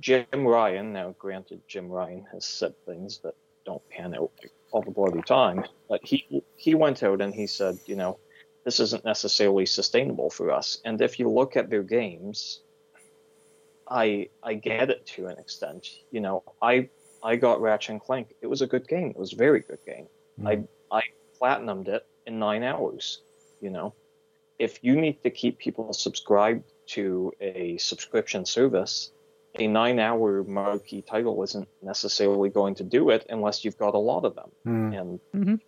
Jim 0.00 0.26
Ryan, 0.32 0.92
now 0.92 1.14
granted, 1.18 1.60
Jim 1.68 1.88
Ryan 1.88 2.26
has 2.32 2.46
said 2.46 2.74
things 2.86 3.18
that 3.18 3.34
don't 3.64 3.86
pan 3.88 4.14
out 4.14 4.32
all 4.72 4.82
the 4.82 4.90
bloody 4.90 5.22
time, 5.22 5.64
but 5.88 6.00
he 6.02 6.42
he 6.56 6.74
went 6.74 7.02
out 7.02 7.20
and 7.20 7.34
he 7.34 7.46
said, 7.46 7.78
you 7.86 7.94
know, 7.94 8.18
this 8.64 8.80
isn't 8.80 9.04
necessarily 9.04 9.66
sustainable 9.66 10.30
for 10.30 10.50
us. 10.50 10.78
And 10.84 11.00
if 11.00 11.18
you 11.18 11.28
look 11.28 11.56
at 11.56 11.68
their 11.70 11.82
games, 11.82 12.60
I 13.88 14.28
I 14.42 14.54
get 14.54 14.90
it 14.90 15.04
to 15.14 15.26
an 15.26 15.38
extent. 15.38 15.88
You 16.10 16.20
know, 16.20 16.42
I 16.60 16.88
I 17.22 17.36
got 17.36 17.60
Ratchet 17.60 17.90
and 17.90 18.00
Clank. 18.00 18.34
It 18.40 18.46
was 18.46 18.62
a 18.62 18.66
good 18.66 18.86
game. 18.88 19.10
It 19.10 19.18
was 19.18 19.32
a 19.32 19.36
very 19.36 19.60
good 19.60 19.78
game. 19.86 20.06
mm. 20.40 20.66
I 20.90 20.96
I 20.98 21.02
platinumed 21.40 21.88
it 21.88 22.06
in 22.26 22.38
nine 22.38 22.62
hours. 22.62 23.22
You 23.60 23.70
know, 23.70 23.94
if 24.58 24.82
you 24.82 24.94
need 25.00 25.22
to 25.22 25.30
keep 25.30 25.58
people 25.58 25.92
subscribed 25.92 26.64
to 26.86 27.32
a 27.40 27.76
subscription 27.78 28.44
service, 28.44 29.12
a 29.58 29.66
nine-hour 29.66 30.44
marquee 30.44 31.02
title 31.02 31.42
isn't 31.42 31.68
necessarily 31.80 32.48
going 32.48 32.74
to 32.76 32.84
do 32.84 33.10
it 33.10 33.24
unless 33.28 33.64
you've 33.64 33.78
got 33.78 33.94
a 33.94 33.98
lot 33.98 34.24
of 34.24 34.34
them, 34.34 34.50
Mm. 34.66 35.00
and 35.00 35.20
Mhm. 35.34 35.60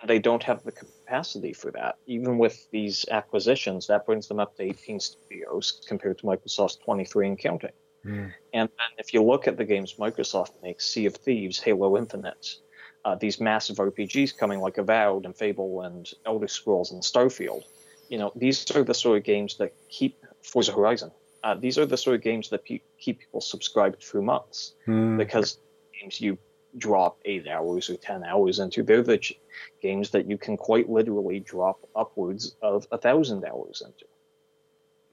And 0.00 0.08
they 0.08 0.18
don't 0.18 0.42
have 0.42 0.62
the 0.64 0.72
capacity 0.72 1.52
for 1.52 1.70
that. 1.72 1.96
Even 2.06 2.38
with 2.38 2.70
these 2.70 3.04
acquisitions, 3.10 3.86
that 3.86 4.06
brings 4.06 4.28
them 4.28 4.38
up 4.38 4.56
to 4.56 4.62
18 4.62 5.00
studios 5.00 5.82
compared 5.86 6.18
to 6.18 6.24
Microsoft's 6.24 6.76
23 6.76 7.28
and 7.28 7.38
counting. 7.38 7.72
Mm. 8.04 8.32
And 8.52 8.68
then 8.68 8.90
if 8.98 9.12
you 9.12 9.22
look 9.22 9.48
at 9.48 9.56
the 9.56 9.64
games 9.64 9.94
Microsoft 9.98 10.52
makes, 10.62 10.86
Sea 10.86 11.06
of 11.06 11.16
Thieves, 11.16 11.58
Halo 11.58 11.96
Infinite, 11.96 12.56
uh, 13.04 13.14
these 13.16 13.40
massive 13.40 13.76
RPGs 13.76 14.36
coming 14.36 14.60
like 14.60 14.78
Avowed 14.78 15.24
and 15.24 15.36
Fable 15.36 15.82
and 15.82 16.08
Elder 16.26 16.48
Scrolls 16.48 16.92
and 16.92 17.02
Starfield, 17.02 17.64
you 18.08 18.18
know, 18.18 18.32
these 18.36 18.70
are 18.74 18.84
the 18.84 18.94
sort 18.94 19.18
of 19.18 19.24
games 19.24 19.56
that 19.58 19.72
keep 19.88 20.16
Forza 20.42 20.72
Horizon. 20.72 21.10
Uh, 21.42 21.54
these 21.54 21.78
are 21.78 21.86
the 21.86 21.96
sort 21.96 22.16
of 22.16 22.22
games 22.22 22.50
that 22.50 22.64
pe- 22.64 22.80
keep 22.98 23.20
people 23.20 23.40
subscribed 23.40 24.02
through 24.02 24.22
months 24.22 24.74
Mm. 24.86 25.18
because 25.18 25.58
games 26.00 26.20
you 26.20 26.38
drop 26.78 27.18
eight 27.24 27.46
hours 27.48 27.90
or 27.90 27.96
ten 27.96 28.24
hours 28.24 28.58
into, 28.58 28.82
they're 28.82 29.02
the 29.02 29.18
ch- 29.18 29.38
games 29.82 30.10
that 30.10 30.28
you 30.30 30.38
can 30.38 30.56
quite 30.56 30.88
literally 30.88 31.40
drop 31.40 31.78
upwards 31.96 32.56
of 32.62 32.86
a 32.92 32.98
thousand 32.98 33.44
hours 33.44 33.82
into. 33.84 34.04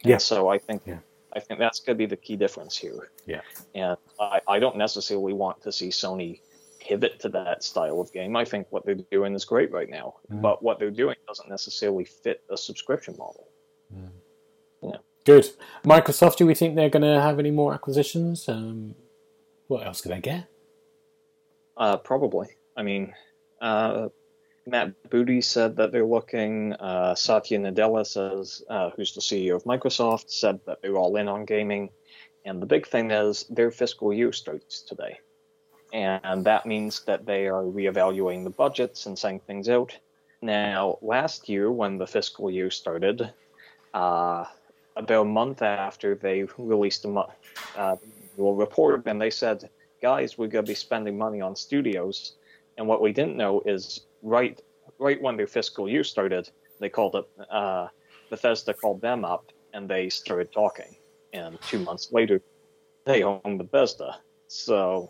And 0.03 0.11
Yeah. 0.11 0.17
So 0.17 0.47
I 0.49 0.57
think 0.57 0.83
Yeah. 0.85 0.99
I 1.33 1.39
think 1.41 1.59
that's 1.59 1.79
going 1.81 1.95
to 1.95 1.97
be 1.97 2.05
the 2.05 2.15
key 2.15 2.37
difference 2.37 2.77
here. 2.77 3.09
Yeah. 3.25 3.41
And 3.73 3.97
I, 4.19 4.39
I 4.47 4.59
don't 4.59 4.77
necessarily 4.77 5.33
want 5.33 5.61
to 5.63 5.71
see 5.71 5.89
Sony 5.89 6.39
pivot 6.79 7.19
to 7.19 7.29
that 7.29 7.61
style 7.63 7.99
of 7.99 8.13
game. 8.13 8.35
I 8.37 8.45
think 8.45 8.67
what 8.69 8.85
they're 8.85 8.95
doing 9.11 9.33
is 9.33 9.43
great 9.43 9.71
right 9.71 9.89
now, 9.89 10.15
Mhm. 10.31 10.41
but 10.41 10.63
what 10.63 10.79
they're 10.79 10.91
doing 10.91 11.15
doesn't 11.27 11.49
necessarily 11.49 12.05
fit 12.05 12.41
a 12.49 12.55
subscription 12.55 13.15
model. 13.17 13.47
Yeah. 14.81 14.97
Good. 15.25 15.49
Microsoft, 15.83 16.37
do 16.37 16.45
we 16.45 16.53
think 16.53 16.75
they're 16.75 16.89
going 16.89 17.01
to 17.03 17.19
have 17.19 17.39
any 17.39 17.49
more 17.51 17.73
acquisitions? 17.73 18.47
Um, 18.47 18.95
what 19.67 19.85
else 19.85 20.01
can 20.01 20.11
they 20.11 20.21
get? 20.21 20.45
Uh, 21.77 21.97
probably. 21.97 22.47
I 22.75 22.83
mean, 22.83 23.13
uh, 23.61 24.09
Matt 24.65 25.09
Booty 25.09 25.41
said 25.41 25.75
that 25.77 25.91
they're 25.91 26.05
looking. 26.05 26.73
Uh, 26.73 27.15
Satya 27.15 27.59
Nadella 27.59 28.05
says, 28.05 28.63
uh, 28.69 28.89
who's 28.95 29.13
the 29.13 29.21
CEO 29.21 29.55
of 29.55 29.63
Microsoft, 29.63 30.31
said 30.31 30.59
that 30.65 30.81
they're 30.81 30.97
all 30.97 31.15
in 31.17 31.27
on 31.27 31.45
gaming. 31.45 31.89
And 32.45 32.61
the 32.61 32.65
big 32.65 32.87
thing 32.87 33.11
is 33.11 33.45
their 33.49 33.71
fiscal 33.71 34.13
year 34.13 34.31
starts 34.31 34.81
today. 34.81 35.19
And 35.93 36.45
that 36.45 36.65
means 36.65 37.03
that 37.05 37.25
they 37.25 37.47
are 37.47 37.63
reevaluating 37.63 38.43
the 38.43 38.49
budgets 38.49 39.05
and 39.05 39.17
saying 39.17 39.41
things 39.41 39.69
out. 39.69 39.97
Now, 40.41 40.97
last 41.01 41.47
year, 41.47 41.71
when 41.71 41.97
the 41.97 42.07
fiscal 42.07 42.51
year 42.51 42.69
started, 42.69 43.31
uh, 43.93 44.45
about 44.95 45.21
a 45.21 45.25
month 45.25 45.61
after 45.61 46.15
they 46.15 46.45
released 46.57 47.05
a 47.05 47.07
mo- 47.07 47.31
uh, 47.77 47.95
report, 48.37 49.03
and 49.05 49.21
they 49.21 49.29
said, 49.29 49.69
guys, 50.05 50.37
we're 50.37 50.53
going 50.55 50.63
to 50.63 50.69
be 50.69 50.75
spending 50.75 51.17
money 51.17 51.41
on 51.41 51.55
studios. 51.55 52.35
And 52.77 52.87
what 52.87 53.01
we 53.01 53.11
didn't 53.11 53.37
know 53.37 53.63
is 53.65 54.05
right 54.21 54.55
right 54.99 55.19
when 55.19 55.35
their 55.35 55.47
fiscal 55.47 55.89
year 55.89 56.03
started, 56.03 56.47
they 56.79 56.89
called 56.89 57.15
it 57.15 57.25
uh, 57.49 57.87
Bethesda 58.29 58.73
called 58.75 59.01
them 59.01 59.25
up 59.25 59.45
and 59.73 59.89
they 59.89 60.09
started 60.09 60.51
talking. 60.51 60.95
And 61.33 61.59
two 61.69 61.79
months 61.79 62.09
later, 62.11 62.39
they 63.05 63.23
own 63.23 63.57
Bethesda. 63.57 64.19
So, 64.47 65.09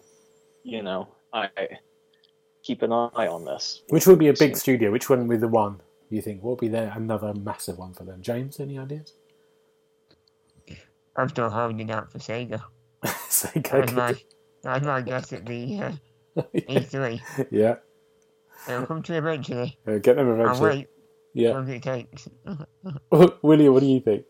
you 0.63 0.81
know, 0.81 1.09
I 1.33 1.49
keep 2.63 2.81
an 2.81 2.93
eye 2.93 3.27
on 3.27 3.43
this. 3.43 3.83
Which 3.89 4.07
would 4.07 4.19
be 4.19 4.29
a 4.29 4.33
big 4.33 4.55
studio? 4.55 4.91
Which 4.91 5.09
one 5.09 5.19
would 5.19 5.35
be 5.35 5.37
the 5.37 5.49
one 5.65 5.81
you 6.09 6.21
think? 6.21 6.41
What 6.41 6.51
would 6.51 6.65
be 6.67 6.69
there 6.69 6.93
another 6.95 7.33
massive 7.33 7.77
one 7.77 7.93
for 7.93 8.05
them? 8.05 8.21
James, 8.21 8.61
any 8.61 8.79
ideas? 8.79 9.11
I'm 11.17 11.27
still 11.27 11.49
holding 11.49 11.91
out 11.91 12.11
for 12.13 12.19
Sega. 12.19 12.61
Sega. 13.03 13.71
That's 13.71 13.93
my, 13.93 14.15
that's 14.65 14.85
my 14.85 15.01
guess 15.01 15.33
at 15.33 15.45
the 15.45 15.79
uh, 15.81 15.91
E3. 16.55 17.21
yeah, 17.51 17.75
It'll 18.67 18.85
come 18.87 19.03
to 19.03 19.13
eventually. 19.15 19.77
Uh, 19.87 19.99
get 19.99 20.17
them 20.17 20.29
eventually. 20.29 20.43
I'll 20.43 20.55
eventually. 20.55 20.77
wait 20.79 20.89
as 21.37 21.43
Yeah, 21.43 21.51
long 21.51 21.63
as 21.63 21.69
it 21.69 21.83
takes. 21.83 22.29
William, 23.41 23.73
what 23.73 23.81
do 23.81 23.85
you 23.87 24.01
think? 24.01 24.25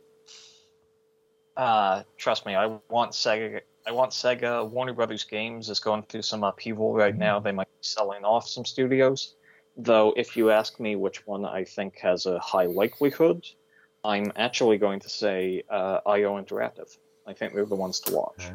Uh, 1.58 2.04
trust 2.18 2.46
me, 2.46 2.56
I 2.56 2.68
want 2.90 3.12
Sega. 3.14 3.62
I 3.88 3.92
want 3.92 4.12
Sega. 4.12 4.68
Warner 4.70 4.94
Brothers 4.94 5.24
Games 5.24 5.70
is 5.70 5.80
going 5.80 6.04
through 6.04 6.24
some 6.24 6.44
upheaval 6.44 6.94
right 6.94 7.16
now. 7.18 7.40
They 7.40 7.52
might 7.54 7.68
be 7.70 7.78
selling 7.82 8.26
off 8.26 8.48
some 8.48 8.66
studios. 8.66 9.36
Though, 9.78 10.14
if 10.18 10.36
you 10.38 10.52
ask 10.52 10.80
me 10.80 10.96
which 10.96 11.26
one 11.28 11.46
I 11.46 11.64
think 11.66 12.00
has 12.00 12.26
a 12.26 12.40
high 12.40 12.66
likelihood, 12.66 13.46
I'm 14.04 14.32
actually 14.36 14.78
going 14.78 15.00
to 15.02 15.10
say 15.10 15.64
uh, 15.70 16.00
IO 16.06 16.42
Interactive. 16.42 16.98
I 17.28 17.34
think 17.34 17.54
they're 17.54 17.66
the 17.66 17.76
ones 17.76 18.00
to 18.02 18.14
watch. 18.16 18.50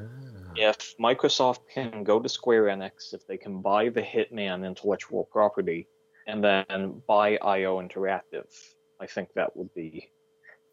If 0.56 0.96
Microsoft 0.98 1.60
can 1.72 2.04
go 2.04 2.20
to 2.20 2.28
Square 2.28 2.64
Enix, 2.64 3.12
if 3.14 3.26
they 3.26 3.36
can 3.36 3.60
buy 3.62 3.88
the 3.88 4.02
Hitman 4.02 4.66
intellectual 4.66 5.24
property, 5.24 5.88
and 6.26 6.42
then 6.44 7.02
buy 7.06 7.36
IO 7.38 7.80
Interactive, 7.80 8.46
I 9.00 9.06
think 9.06 9.32
that 9.34 9.56
would 9.56 9.72
be 9.74 10.10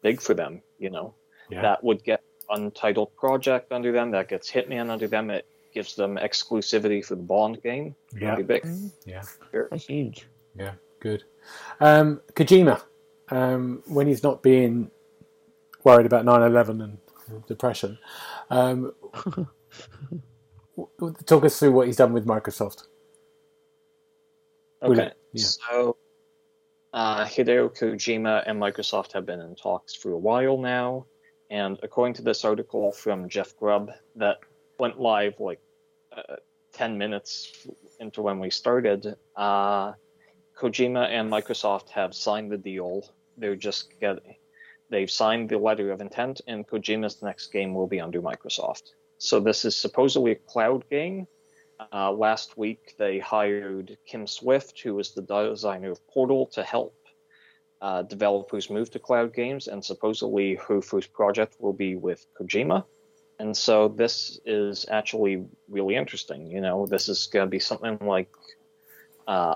big 0.02 0.20
for 0.20 0.34
them. 0.34 0.62
You 0.78 0.90
know, 0.90 1.14
Yeah. 1.50 1.62
that 1.62 1.82
would 1.82 2.04
get 2.04 2.22
Untitled 2.50 3.14
Project 3.16 3.72
under 3.72 3.92
them. 3.92 4.10
That 4.12 4.28
gets 4.28 4.50
Hitman 4.50 4.90
under 4.90 5.06
them. 5.08 5.30
It 5.30 5.46
gives 5.74 5.94
them 5.96 6.16
exclusivity 6.16 7.04
for 7.04 7.14
the 7.16 7.22
Bond 7.22 7.62
game. 7.62 7.94
Yeah, 8.14 8.34
Pretty 8.34 8.46
big. 8.46 8.66
yeah, 9.04 9.22
That's 9.52 9.86
huge. 9.86 10.26
yeah, 10.56 10.74
good. 11.00 11.24
Um, 11.80 12.20
Kojima, 12.34 12.82
um, 13.30 13.82
when 13.86 14.06
he's 14.06 14.22
not 14.22 14.42
being 14.42 14.90
worried 15.84 16.06
about 16.06 16.24
9-11 16.24 16.82
and 16.82 16.98
depression, 17.46 17.98
um, 18.50 18.92
talk 21.26 21.44
us 21.44 21.58
through 21.58 21.72
what 21.72 21.86
he's 21.86 21.96
done 21.96 22.12
with 22.12 22.26
Microsoft. 22.26 22.84
Okay. 24.82 25.10
Yeah. 25.32 25.44
So, 25.44 25.96
uh, 26.92 27.24
Hideo 27.24 27.76
Kojima 27.76 28.44
and 28.46 28.60
Microsoft 28.60 29.12
have 29.12 29.26
been 29.26 29.40
in 29.40 29.54
talks 29.54 29.94
for 29.94 30.12
a 30.12 30.18
while 30.18 30.58
now, 30.58 31.06
and 31.50 31.78
according 31.82 32.14
to 32.14 32.22
this 32.22 32.44
article 32.44 32.92
from 32.92 33.28
Jeff 33.28 33.56
Grubb 33.56 33.90
that 34.16 34.38
went 34.78 35.00
live 35.00 35.34
like 35.40 35.60
uh, 36.16 36.36
10 36.72 36.96
minutes 36.96 37.66
into 38.00 38.22
when 38.22 38.38
we 38.38 38.50
started, 38.50 39.16
uh, 39.36 39.92
Kojima 40.56 41.08
and 41.08 41.30
Microsoft 41.30 41.90
have 41.90 42.14
signed 42.14 42.50
the 42.50 42.58
deal. 42.58 43.08
They're 43.36 43.56
just 43.56 43.98
getting. 44.00 44.36
They've 44.90 45.10
signed 45.10 45.48
the 45.48 45.58
letter 45.58 45.92
of 45.92 46.00
intent, 46.00 46.40
and 46.46 46.66
Kojima's 46.66 47.22
next 47.22 47.52
game 47.52 47.74
will 47.74 47.86
be 47.86 48.00
under 48.00 48.22
Microsoft. 48.22 48.92
So 49.18 49.40
this 49.40 49.64
is 49.64 49.76
supposedly 49.76 50.32
a 50.32 50.36
cloud 50.36 50.88
game. 50.88 51.26
Uh, 51.92 52.10
last 52.12 52.56
week 52.56 52.94
they 52.98 53.18
hired 53.18 53.98
Kim 54.06 54.26
Swift, 54.26 54.80
who 54.80 54.94
was 54.94 55.12
the 55.12 55.22
designer 55.22 55.90
of 55.90 56.06
Portal, 56.08 56.46
to 56.46 56.62
help 56.62 56.94
uh, 57.80 58.02
developers 58.02 58.70
move 58.70 58.90
to 58.90 58.98
cloud 58.98 59.34
games, 59.34 59.68
and 59.68 59.84
supposedly 59.84 60.56
her 60.56 60.80
first 60.80 61.12
project 61.12 61.56
will 61.60 61.72
be 61.72 61.94
with 61.96 62.26
Kojima. 62.38 62.84
And 63.38 63.56
so 63.56 63.88
this 63.88 64.40
is 64.44 64.86
actually 64.90 65.44
really 65.68 65.94
interesting. 65.94 66.50
You 66.50 66.60
know, 66.60 66.86
this 66.86 67.08
is 67.08 67.28
going 67.32 67.46
to 67.46 67.50
be 67.50 67.60
something 67.60 67.98
like, 68.00 68.30
uh, 69.28 69.54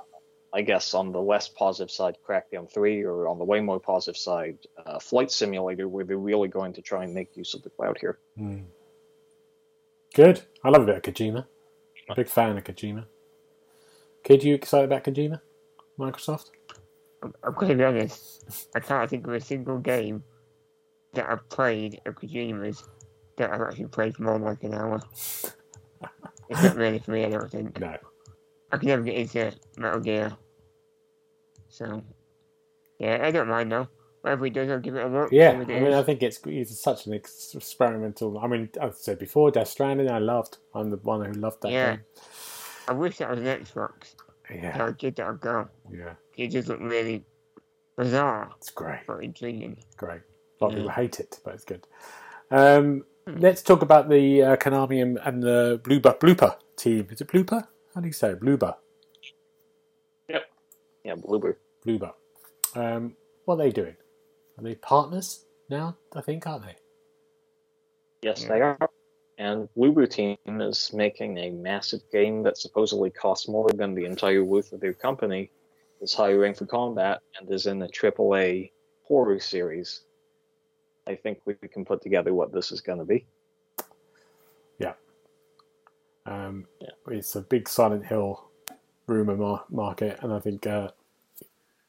I 0.54 0.62
guess, 0.62 0.92
on 0.92 1.12
the 1.12 1.20
less 1.20 1.48
positive 1.48 1.90
side, 1.90 2.18
Crackdown 2.26 2.70
3, 2.70 3.02
or 3.04 3.26
on 3.26 3.38
the 3.38 3.44
way 3.44 3.60
more 3.60 3.80
positive 3.80 4.18
side, 4.18 4.58
uh, 4.84 4.98
Flight 4.98 5.30
Simulator, 5.30 5.88
where 5.88 6.04
they're 6.04 6.18
really 6.18 6.48
going 6.48 6.74
to 6.74 6.82
try 6.82 7.04
and 7.04 7.14
make 7.14 7.36
use 7.36 7.54
of 7.54 7.62
the 7.62 7.70
cloud 7.70 7.96
here. 7.98 8.18
Mm. 8.38 8.64
Good. 10.14 10.42
I 10.62 10.68
love 10.68 10.82
a 10.82 10.86
bit 10.86 10.96
of 10.96 11.02
Kojima. 11.02 11.46
A 12.10 12.14
Big 12.14 12.28
fan 12.28 12.56
of 12.58 12.64
Kojima. 12.64 13.06
Kid, 14.24 14.44
you 14.44 14.54
excited 14.54 14.84
about 14.84 15.04
Kojima? 15.04 15.40
Microsoft? 15.98 16.50
I'm, 17.22 17.32
I'm 17.42 17.54
going 17.54 17.68
to 17.68 17.74
be 17.76 17.84
honest. 17.84 18.68
I 18.74 18.80
can't 18.80 19.08
think 19.08 19.26
of 19.26 19.32
a 19.32 19.40
single 19.40 19.78
game 19.78 20.22
that 21.14 21.30
I've 21.30 21.48
played 21.48 22.00
of 22.04 22.16
Kojima's 22.16 22.84
that 23.36 23.52
I've 23.52 23.60
actually 23.62 23.86
played 23.86 24.16
for 24.16 24.24
more 24.24 24.34
than 24.34 24.44
like 24.44 24.62
an 24.64 24.74
hour. 24.74 25.00
it's 26.48 26.62
not 26.62 26.76
really 26.76 26.98
for 26.98 27.12
me, 27.12 27.24
I 27.24 27.30
don't 27.30 27.50
think. 27.50 27.78
No. 27.80 27.96
I 28.72 28.78
can 28.78 28.88
never 28.88 29.02
get 29.02 29.14
into 29.16 29.52
Metal 29.76 30.00
Gear. 30.00 30.32
So, 31.68 32.02
yeah, 32.98 33.18
I 33.22 33.30
don't 33.30 33.48
mind 33.48 33.70
though. 33.72 33.88
Whatever 34.22 34.44
he 34.44 34.50
does, 34.52 34.70
I'll 34.70 34.78
give 34.78 34.94
it 34.94 35.04
a 35.04 35.08
look. 35.08 35.32
Yeah, 35.32 35.50
I 35.50 35.64
mean. 35.64 35.92
I 35.92 36.02
think 36.02 36.22
it's 36.22 36.40
it's 36.46 36.80
such 36.80 37.06
an 37.06 37.12
experimental. 37.12 38.38
I 38.38 38.46
mean, 38.46 38.70
I've 38.80 38.94
said 38.94 39.18
before, 39.18 39.50
Death 39.50 39.68
Stranding, 39.68 40.08
I 40.08 40.18
loved. 40.18 40.58
I'm 40.74 40.90
the 40.90 40.96
one 40.98 41.24
who 41.24 41.32
loved 41.32 41.62
that 41.62 41.72
Yeah. 41.72 41.96
I 42.88 42.92
wish 42.92 43.18
that 43.18 43.30
was 43.30 43.40
an 43.40 43.46
Xbox. 43.46 44.14
game. 44.48 44.62
Yeah, 44.62 44.70
How 44.76 44.90
good 44.90 45.16
that 45.16 45.26
would 45.26 45.40
go. 45.40 45.68
yeah, 45.90 46.14
It 46.36 46.48
just 46.48 46.68
looked 46.68 46.82
really 46.82 47.24
bizarre, 47.96 48.50
it's 48.58 48.70
great, 48.70 49.00
but 49.06 49.24
intriguing. 49.24 49.78
great. 49.96 50.20
A 50.60 50.64
lot 50.64 50.68
of 50.68 50.72
Yeah. 50.72 50.78
people 50.84 50.90
hate 50.90 51.20
it, 51.20 51.40
but 51.44 51.54
it's 51.54 51.64
good. 51.64 51.86
Um, 52.50 53.04
let's 53.26 53.62
talk 53.62 53.82
about 53.82 54.08
the 54.08 54.42
uh, 54.42 54.56
Konami 54.56 55.00
and, 55.02 55.18
and 55.24 55.42
the 55.42 55.80
Bloober 55.82 56.18
Blooper 56.18 56.56
team. 56.76 57.08
Is 57.10 57.20
it 57.20 57.28
Blooper? 57.28 57.66
How 57.94 58.00
do 58.00 58.06
you 58.06 58.12
say 58.12 58.30
it? 58.30 58.40
Yep. 60.28 60.42
Yeah, 61.04 61.14
Bloober. 61.16 61.56
Bloober. 61.86 62.12
Um, 62.74 63.14
what 63.44 63.54
are 63.54 63.58
they 63.58 63.70
doing? 63.70 63.96
Are 64.58 64.64
they 64.64 64.74
partners 64.76 65.44
now? 65.68 65.96
I 66.14 66.20
think, 66.20 66.46
aren't 66.46 66.64
they? 66.64 66.76
Yes, 68.22 68.42
Yeah. 68.42 68.48
they 68.48 68.60
are. 68.60 68.90
And 69.38 69.68
Bloober 69.76 70.08
Team 70.08 70.36
is 70.46 70.92
making 70.92 71.38
a 71.38 71.50
massive 71.50 72.00
game 72.12 72.42
that 72.44 72.56
supposedly 72.56 73.10
costs 73.10 73.48
more 73.48 73.68
than 73.70 73.94
the 73.94 74.04
entire 74.04 74.44
worth 74.44 74.72
of 74.72 74.80
their 74.80 74.92
company, 74.94 75.50
is 76.00 76.14
hiring 76.14 76.54
for 76.54 76.66
combat, 76.66 77.20
and 77.38 77.50
is 77.50 77.66
in 77.66 77.82
a 77.82 77.88
AAA 77.88 78.72
horror 79.02 79.40
series. 79.40 80.02
I 81.06 81.16
think 81.16 81.40
we 81.44 81.54
can 81.54 81.84
put 81.84 82.02
together 82.02 82.32
what 82.32 82.52
this 82.52 82.70
is 82.70 82.80
going 82.80 82.98
to 82.98 83.04
be. 83.04 83.26
Um, 86.26 86.66
Yeah. 86.80 86.88
It's 87.08 87.34
a 87.36 87.40
big 87.40 87.68
Silent 87.68 88.06
Hill 88.06 88.44
rumor 89.06 89.36
mar- 89.36 89.64
market, 89.68 90.18
and 90.22 90.32
I 90.32 90.38
think 90.38 90.66
uh, 90.66 90.90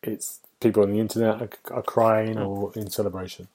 it's 0.01 0.39
people 0.59 0.83
on 0.83 0.91
the 0.91 0.99
internet 0.99 1.41
are, 1.41 1.49
are 1.71 1.83
crying 1.83 2.37
or 2.37 2.71
in 2.75 2.89
celebration. 2.89 3.47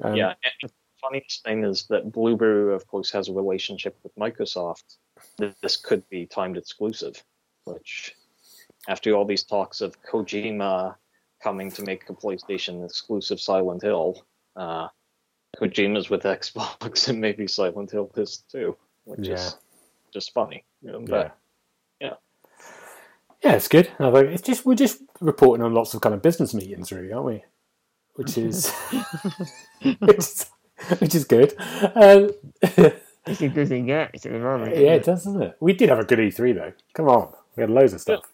Um, 0.00 0.14
yeah, 0.16 0.34
and 0.44 0.70
the 0.70 0.70
funniest 1.00 1.44
thing 1.44 1.64
is 1.64 1.86
that 1.88 2.12
Blueberry, 2.12 2.74
of 2.74 2.86
course, 2.86 3.10
has 3.12 3.28
a 3.28 3.32
relationship 3.32 3.96
with 4.02 4.14
Microsoft. 4.16 4.96
This 5.36 5.76
could 5.76 6.08
be 6.08 6.26
timed 6.26 6.56
exclusive, 6.56 7.22
which, 7.64 8.14
after 8.88 9.14
all 9.14 9.24
these 9.24 9.42
talks 9.42 9.80
of 9.80 10.00
Kojima 10.02 10.94
coming 11.42 11.70
to 11.72 11.82
make 11.82 12.08
a 12.08 12.14
PlayStation 12.14 12.84
exclusive 12.84 13.40
Silent 13.40 13.82
Hill, 13.82 14.24
uh, 14.56 14.88
Kojima's 15.58 16.08
with 16.08 16.22
Xbox 16.22 17.08
and 17.08 17.20
maybe 17.20 17.46
Silent 17.46 17.90
Hill 17.90 18.10
is 18.16 18.44
too, 18.50 18.76
which 19.04 19.20
Yeah. 19.28 19.34
is 19.34 19.56
just 20.12 20.32
funny. 20.32 20.64
You 20.82 20.92
know, 20.92 21.04
yeah. 21.08 21.30
Yeah. 22.00 22.14
Yeah, 23.42 23.52
it's 23.54 23.68
good. 23.68 23.88
I 23.98 24.08
It's 24.08 24.42
just 24.42 24.64
we're 24.66 24.74
just 24.74 25.00
reporting 25.20 25.64
on 25.64 25.74
lots 25.74 25.94
of 25.94 26.00
kind 26.00 26.14
of 26.14 26.22
business 26.22 26.54
meetings, 26.54 26.92
really, 26.92 27.12
aren't 27.12 27.26
we? 27.26 27.44
Which 28.14 28.36
is 28.38 28.70
which 29.82 30.18
is, 30.18 30.46
which 30.98 31.14
is 31.14 31.24
good. 31.24 31.54
Um, 31.94 32.30
It's 33.24 33.40
as 33.40 33.50
good 33.50 33.58
as 33.58 33.70
it 33.70 33.82
gets 33.86 34.26
at 34.26 34.32
the 34.32 34.38
moment. 34.38 34.76
yeah, 34.76 34.94
it 34.94 35.04
does, 35.04 35.24
doesn't 35.24 35.42
it? 35.42 35.56
We 35.60 35.72
did 35.74 35.88
have 35.90 36.00
a 36.00 36.04
good 36.04 36.18
E3 36.18 36.54
though. 36.56 36.72
Come 36.94 37.08
on, 37.08 37.32
we 37.56 37.60
had 37.62 37.70
loads 37.70 37.92
of 37.92 38.00
stuff. 38.00 38.24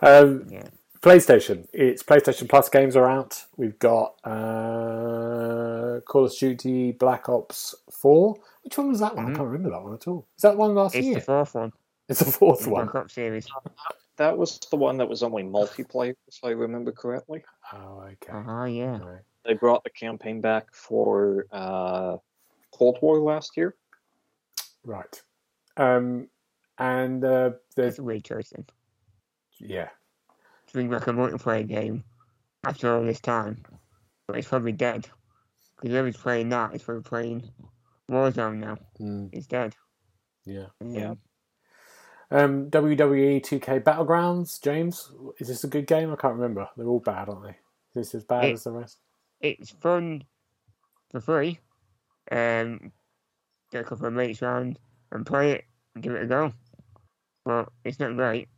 Um, 0.00 0.46
Yeah. 0.48 0.68
PlayStation. 1.00 1.66
It's 1.72 2.04
PlayStation 2.04 2.48
Plus 2.48 2.68
games 2.68 2.94
are 2.94 3.08
out. 3.10 3.44
We've 3.56 3.76
got 3.80 4.14
uh, 4.24 6.00
Call 6.06 6.24
of 6.26 6.36
Duty 6.38 6.92
Black 6.92 7.28
Ops 7.28 7.74
4. 7.90 8.36
Which 8.62 8.78
one 8.78 8.88
was 8.88 9.00
that 9.00 9.16
one? 9.16 9.26
I 9.26 9.30
Mhm. 9.30 9.36
can't 9.36 9.48
remember 9.48 9.70
that 9.70 9.82
one 9.82 9.94
at 9.94 10.06
all. 10.08 10.26
Is 10.36 10.42
that 10.42 10.56
one 10.56 10.74
last 10.74 10.94
It's 10.94 11.06
year? 11.06 11.16
It's 11.18 11.26
the 11.26 11.32
fourth 11.32 11.54
one. 11.54 11.72
it's 12.08 12.20
the 12.20 12.32
fourth 12.32 12.64
The 12.64 12.70
one. 12.70 12.84
Black 12.86 12.94
Ops 12.96 13.14
series. 13.14 13.48
that 14.16 14.36
was 14.38 14.58
the 14.70 14.76
one 14.76 14.96
that 14.98 15.08
was 15.08 15.22
only 15.22 15.42
multiplayer, 15.42 16.14
if 16.28 16.38
I 16.44 16.50
remember 16.50 16.92
correctly. 16.92 17.44
Oh, 17.72 18.00
okay. 18.02 18.32
Uh-huh, 18.32 18.64
yeah. 18.64 18.98
Right. 18.98 19.22
They 19.44 19.54
brought 19.54 19.82
the 19.82 19.90
campaign 19.90 20.40
back 20.40 20.72
for 20.74 21.46
uh, 21.50 22.18
Cold 22.72 22.98
War 23.02 23.18
last 23.18 23.56
year. 23.56 23.74
Right. 24.84 25.22
Um, 25.76 26.28
and 26.78 27.24
uh, 27.24 27.52
It's 27.66 27.74
there's 27.74 27.98
a 27.98 28.02
weird 28.04 28.24
choice 28.24 28.50
then. 28.50 28.66
yeah, 29.58 29.88
To 30.68 30.72
bring 30.72 30.88
back 30.90 31.06
a 31.08 31.10
multiplayer 31.12 31.66
game 31.66 32.04
after 32.64 32.94
all 32.94 33.02
this 33.02 33.20
time. 33.20 33.64
But 34.28 34.36
it's 34.36 34.48
probably 34.48 34.72
dead. 34.72 35.08
Because 35.76 35.90
whoever's 35.90 36.16
playing 36.16 36.50
that 36.50 36.74
is 36.74 36.82
probably 36.82 37.02
playing 37.02 37.50
Warzone 38.10 38.58
now. 38.58 38.78
mm, 39.00 39.28
It's 39.32 39.46
dead. 39.46 39.74
yeah. 40.44 40.66
Yeah. 40.84 41.14
Um, 42.30 42.70
WWE 42.70 43.42
2K 43.44 43.80
Battlegrounds. 43.82 44.60
James, 44.62 45.12
is 45.38 45.48
this 45.48 45.64
a 45.64 45.68
good 45.68 45.86
game? 45.86 46.10
I 46.12 46.16
can't 46.16 46.34
remember. 46.34 46.66
They're 46.76 46.86
all 46.86 47.00
bad, 47.00 47.28
aren't 47.28 47.42
they? 47.44 47.50
Is 48.00 48.08
this 48.10 48.14
as 48.14 48.24
bad 48.24 48.44
It- 48.44 48.52
as 48.54 48.64
the 48.64 48.72
rest? 48.72 48.98
It's 49.40 49.70
fun 49.70 50.24
for 51.10 51.20
free. 51.20 51.58
Um, 52.30 52.92
get 53.70 53.80
a 53.82 53.84
couple 53.84 54.06
of 54.06 54.12
mates 54.12 54.40
round 54.40 54.78
and 55.10 55.26
play 55.26 55.52
it 55.52 55.64
and 55.94 56.02
give 56.02 56.14
it 56.14 56.22
a 56.22 56.26
go. 56.26 56.52
But 57.44 57.68
it's 57.84 57.98
not 57.98 58.16
great. 58.16 58.48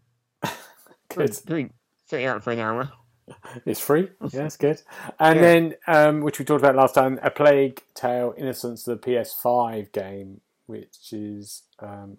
Good. 1.08 1.36
Doing, 1.46 1.72
sit 2.04 2.20
it 2.20 2.26
out 2.26 2.44
for 2.44 2.52
an 2.52 2.58
hour. 2.60 2.92
It's 3.66 3.80
free. 3.80 4.08
Yeah, 4.32 4.44
it's 4.46 4.56
good. 4.56 4.82
And 5.18 5.36
Yeah. 5.36 5.42
then, 5.42 5.74
um, 5.86 6.20
which 6.20 6.38
we 6.38 6.44
talked 6.44 6.60
about 6.62 6.76
last 6.76 6.94
time, 6.94 7.18
A 7.22 7.30
Plague 7.30 7.82
Tale 7.94 8.34
Innocence, 8.36 8.84
the 8.84 8.96
PS5 8.96 9.92
game, 9.92 10.40
which 10.66 11.12
is 11.12 11.62
um, 11.78 12.18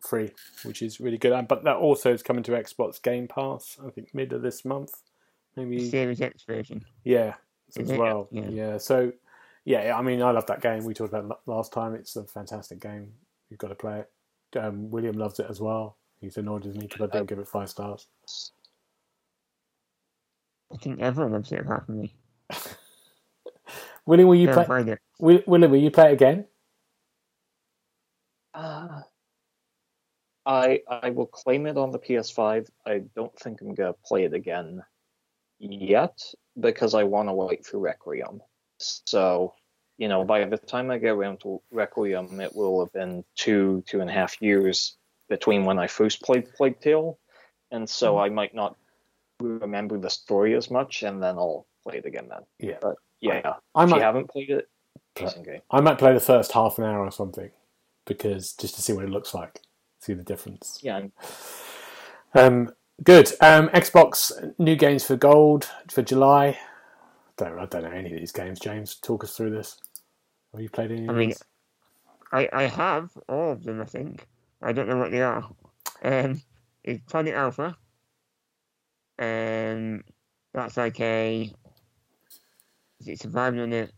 free, 0.00 0.30
which 0.64 0.82
is 0.82 1.00
really 1.00 1.18
good. 1.18 1.46
But 1.48 1.64
that 1.64 1.76
also 1.76 2.12
is 2.12 2.22
coming 2.22 2.42
to 2.44 2.52
Xbox 2.52 3.00
Game 3.02 3.28
Pass, 3.28 3.76
I 3.86 3.90
think, 3.90 4.14
mid 4.14 4.32
of 4.32 4.42
this 4.42 4.64
month. 4.64 4.92
The 5.54 5.62
Maybe, 5.62 5.88
Series 5.88 6.20
X 6.20 6.42
version. 6.44 6.84
yeah, 7.04 7.34
as 7.78 7.88
well. 7.92 8.28
Yeah. 8.30 8.48
Yeah. 8.48 8.78
So, 8.78 9.12
yeah, 9.64 9.96
I 9.96 10.02
mean, 10.02 10.20
I 10.22 10.30
love 10.32 10.46
that 10.46 10.60
game. 10.60 10.84
We 10.84 10.92
talked 10.94 11.12
about 11.14 11.24
it 11.30 11.50
last 11.50 11.72
time. 11.72 11.94
It's 11.94 12.14
a 12.16 12.24
fantastic 12.24 12.78
game. 12.80 13.12
You've 13.48 13.58
got 13.58 13.68
to 13.68 13.74
play 13.74 14.00
it. 14.00 14.58
Um, 14.58 14.90
William 14.90 15.16
loves 15.16 15.38
it 15.40 15.46
as 15.48 15.60
well. 15.60 15.96
He's 16.20 16.36
annoyed 16.36 16.64
with 16.64 16.76
me 16.76 16.86
because 16.86 17.08
I 17.08 17.16
don't 17.16 17.26
give 17.26 17.38
it 17.38 17.48
five 17.48 17.68
stars. 17.70 18.06
I 20.72 20.76
think 20.78 21.00
everyone 21.00 21.32
loves 21.32 21.52
it 21.52 21.60
apart 21.60 21.86
from 21.86 22.00
me. 22.00 22.14
William, 24.06 24.28
will 24.28 24.36
you 24.36 24.48
I 24.48 24.52
play? 24.52 24.64
haven't 24.64 24.88
it. 24.88 25.00
Will, 25.18 25.40
William, 25.46 25.70
will 25.70 25.80
you 25.80 25.90
play 25.90 26.10
it 26.10 26.14
again? 26.14 26.46
Uh, 28.54 29.02
I 30.46 30.82
I 30.88 31.10
will 31.10 31.26
claim 31.26 31.66
it 31.66 31.76
on 31.76 31.90
the 31.90 31.98
PS5. 31.98 32.68
I 32.86 32.98
don't 33.14 33.36
think 33.38 33.60
I'm 33.60 33.74
gonna 33.74 33.94
play 34.04 34.24
it 34.24 34.34
again 34.34 34.82
yet 35.58 36.20
because 36.58 36.94
I 36.94 37.04
want 37.04 37.28
to 37.28 37.32
wait 37.34 37.66
for 37.66 37.78
Requiem. 37.78 38.40
So, 38.78 39.54
you 39.98 40.08
know, 40.08 40.24
by 40.24 40.44
the 40.44 40.58
time 40.58 40.90
I 40.90 40.98
get 40.98 41.10
around 41.10 41.40
to 41.40 41.60
Requiem, 41.70 42.40
it 42.40 42.54
will 42.54 42.80
have 42.84 42.92
been 42.92 43.24
two 43.36 43.82
two 43.86 44.00
and 44.00 44.10
a 44.10 44.12
half 44.12 44.40
years 44.40 44.96
between 45.28 45.64
when 45.64 45.78
I 45.78 45.88
first 45.88 46.22
played 46.22 46.52
Plague 46.54 46.80
Tale, 46.80 47.18
and 47.70 47.88
so 47.88 48.18
I 48.18 48.28
might 48.28 48.54
not 48.54 48.76
remember 49.40 49.98
the 49.98 50.10
story 50.10 50.54
as 50.54 50.70
much, 50.70 51.02
and 51.02 51.22
then 51.22 51.36
I'll 51.36 51.66
play 51.82 51.98
it 51.98 52.06
again 52.06 52.28
then. 52.28 52.40
Yeah. 52.58 52.78
But 52.80 52.96
yeah, 53.20 53.54
I 53.74 53.84
if 53.84 53.90
might, 53.90 53.96
you 53.96 54.02
haven't 54.02 54.30
played 54.30 54.50
it, 54.50 54.68
decent 55.14 55.44
game. 55.44 55.60
I 55.70 55.80
might 55.80 55.98
play 55.98 56.12
the 56.12 56.20
first 56.20 56.52
half 56.52 56.78
an 56.78 56.84
hour 56.84 57.00
or 57.00 57.10
something 57.10 57.50
because 58.04 58.52
just 58.52 58.74
to 58.76 58.82
see 58.82 58.92
what 58.92 59.04
it 59.04 59.10
looks 59.10 59.34
like, 59.34 59.60
see 60.00 60.14
the 60.14 60.22
difference. 60.22 60.80
Yeah, 60.82 61.06
Um, 62.34 62.70
good. 63.02 63.32
Um, 63.40 63.68
Xbox 63.70 64.54
new 64.58 64.76
games 64.76 65.04
for 65.04 65.16
Gold 65.16 65.68
for 65.90 66.02
July. 66.02 66.58
Don't 67.36 67.58
I 67.58 67.66
don't 67.66 67.84
know 67.84 67.90
any 67.90 68.12
of 68.12 68.18
these 68.18 68.32
games. 68.32 68.60
James, 68.60 68.96
talk 68.96 69.24
us 69.24 69.36
through 69.36 69.50
this. 69.50 69.80
Have 70.52 70.62
you 70.62 70.70
played 70.70 70.92
any? 70.92 71.08
I 71.08 71.12
mean. 71.12 71.34
I, 72.32 72.48
I 72.52 72.62
have 72.64 73.10
all 73.28 73.52
of 73.52 73.62
them, 73.62 73.80
I 73.80 73.84
think. 73.84 74.26
I 74.60 74.72
don't 74.72 74.88
know 74.88 74.96
what 74.96 75.12
they 75.12 75.22
are. 75.22 75.48
Um, 76.02 76.42
it's 76.82 77.00
Planet 77.08 77.34
Alpha. 77.34 77.76
Um, 79.18 80.04
that's 80.52 80.76
like 80.76 81.00
a. 81.00 81.52
Is 83.00 83.08
it 83.08 83.20
surviving 83.20 83.60
on 83.60 83.72
a, 83.72 83.88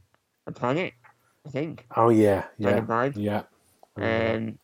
a 0.46 0.52
planet? 0.52 0.92
I 1.46 1.50
think. 1.50 1.86
Oh 1.96 2.10
yeah, 2.10 2.44
yeah, 2.58 2.76
of 2.78 2.84
vibe. 2.84 3.14
yeah. 3.16 3.42
Um, 3.96 4.58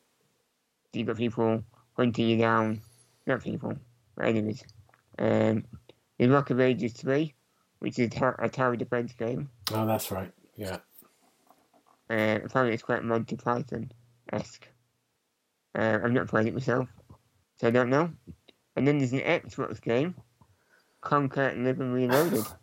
you've 0.93 1.07
got 1.07 1.17
people 1.17 1.63
hunting 1.97 2.29
you 2.29 2.39
down. 2.39 2.81
Not 3.27 3.43
people, 3.43 3.75
but 4.17 4.27
enemies. 4.27 4.63
Um, 5.19 5.65
the 6.19 6.29
Rock 6.29 6.51
of 6.51 6.61
Ages 6.61 6.93
3, 6.93 7.33
which 7.79 7.99
is 7.99 8.11
a 8.15 8.49
tower 8.49 8.77
defense 8.77 9.13
game. 9.15 9.49
oh, 9.73 9.87
that's 9.87 10.11
right. 10.11 10.31
Yeah. 10.57 10.79
Uh, 12.11 12.39
apparently, 12.45 12.75
it's 12.75 12.83
quite 12.83 13.03
Monty 13.03 13.37
Python 13.37 13.91
esque. 14.33 14.69
Uh, 15.77 15.99
I've 16.05 16.13
not 16.13 16.29
played 16.29 16.47
it 16.47 16.55
myself, 16.55 16.89
so 17.57 17.69
I 17.69 17.71
don't 17.71 17.91
know. 17.91 18.11
And 18.77 18.87
then 18.87 18.99
there's 18.99 19.13
an 19.13 19.21
Xbox 19.21 19.81
game, 19.81 20.15
Conker 21.05 21.53
and 21.53 21.65
Live 21.65 21.81
and 21.81 21.95
Reloaded. 21.95 22.45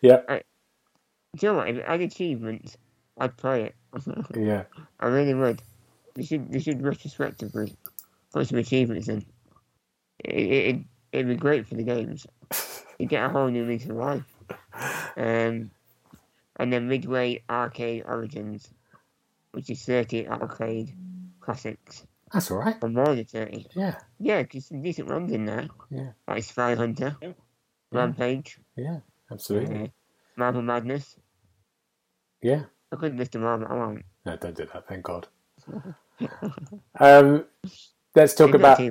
Yeah. 0.00 0.20
Do 0.28 1.46
you 1.46 1.48
know 1.48 1.58
what? 1.58 1.68
If 1.68 1.76
it 1.76 1.86
had 1.86 2.00
achievements, 2.00 2.78
I'd 3.18 3.36
play 3.36 3.64
it. 3.64 3.74
Yeah. 4.36 4.64
I 4.98 5.06
really 5.08 5.34
would. 5.34 5.60
They 6.14 6.22
should, 6.22 6.50
they 6.50 6.60
should 6.60 6.82
retrospectively 6.82 7.76
put 8.32 8.48
some 8.48 8.58
achievements 8.58 9.08
in. 9.08 9.26
It, 10.24 10.34
it, 10.34 10.74
it, 10.76 10.82
it'd 11.12 11.28
be 11.28 11.36
great 11.36 11.66
for 11.66 11.74
the 11.74 11.82
games. 11.82 12.26
You 12.98 13.06
get 13.06 13.24
a 13.24 13.28
whole 13.28 13.48
new 13.48 13.66
lease 13.66 13.84
of 13.84 13.96
life. 13.96 14.24
Um, 15.16 15.70
and 16.56 16.72
then 16.72 16.88
Midway 16.88 17.42
Arcade 17.50 18.04
Origins, 18.06 18.68
which 19.52 19.68
is 19.68 19.84
30 19.84 20.28
arcade 20.28 20.94
classics. 21.40 22.06
That's 22.32 22.50
all 22.50 22.58
right. 22.58 22.76
Or 22.82 22.88
more 22.88 23.06
than 23.14 23.24
30. 23.24 23.66
Yeah. 23.74 23.96
Yeah, 24.18 24.42
because 24.42 24.66
some 24.66 24.82
decent 24.82 25.08
ones 25.08 25.32
in 25.32 25.44
there. 25.46 25.68
Yeah. 25.90 26.10
Like 26.26 26.44
Spy 26.44 26.74
Hunter, 26.74 27.16
Yeah. 27.22 27.32
Rampage, 27.92 28.58
Yeah. 28.76 28.98
Absolutely. 29.30 29.84
uh, 29.84 29.86
Marble 30.36 30.62
Madness. 30.62 31.16
Yeah. 32.42 32.64
I 32.92 32.96
couldn't 32.96 33.18
list 33.18 33.32
them 33.32 33.44
all, 33.44 33.58
but 33.58 33.70
I 33.70 33.74
won't. 33.74 34.04
No, 34.24 34.36
don't 34.36 34.56
do 34.56 34.66
that. 34.72 34.86
Thank 34.88 35.04
God. 35.04 35.26
um, 37.00 37.44
let's 38.14 38.34
talk 38.34 38.48
It's 38.48 38.56
about. 38.56 38.78
too. 38.78 38.90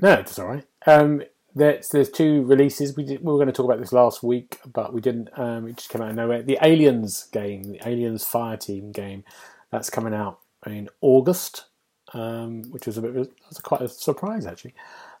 No, 0.00 0.12
it's 0.14 0.38
all 0.38 0.46
right. 0.46 0.64
Um, 0.86 1.22
there's 1.54 1.88
there's 1.90 2.10
two 2.10 2.42
releases. 2.44 2.96
We 2.96 3.04
did, 3.04 3.20
we 3.20 3.26
were 3.32 3.38
going 3.38 3.46
to 3.46 3.52
talk 3.52 3.66
about 3.66 3.78
this 3.78 3.92
last 3.92 4.22
week, 4.22 4.58
but 4.72 4.92
we 4.92 5.00
didn't. 5.00 5.30
Um, 5.38 5.68
it 5.68 5.76
just 5.76 5.88
came 5.90 6.02
out 6.02 6.10
of 6.10 6.16
nowhere. 6.16 6.42
The 6.42 6.58
Aliens 6.60 7.28
game, 7.32 7.62
the 7.62 7.80
Aliens 7.88 8.24
Fireteam 8.24 8.92
game, 8.92 9.24
that's 9.70 9.88
coming 9.90 10.14
out 10.14 10.40
in 10.66 10.88
August, 11.00 11.66
um, 12.14 12.62
which 12.70 12.86
was 12.86 12.96
a 12.96 13.02
bit 13.02 13.14
was 13.14 13.58
quite 13.62 13.82
a 13.82 13.88
surprise 13.88 14.46
actually. 14.46 14.74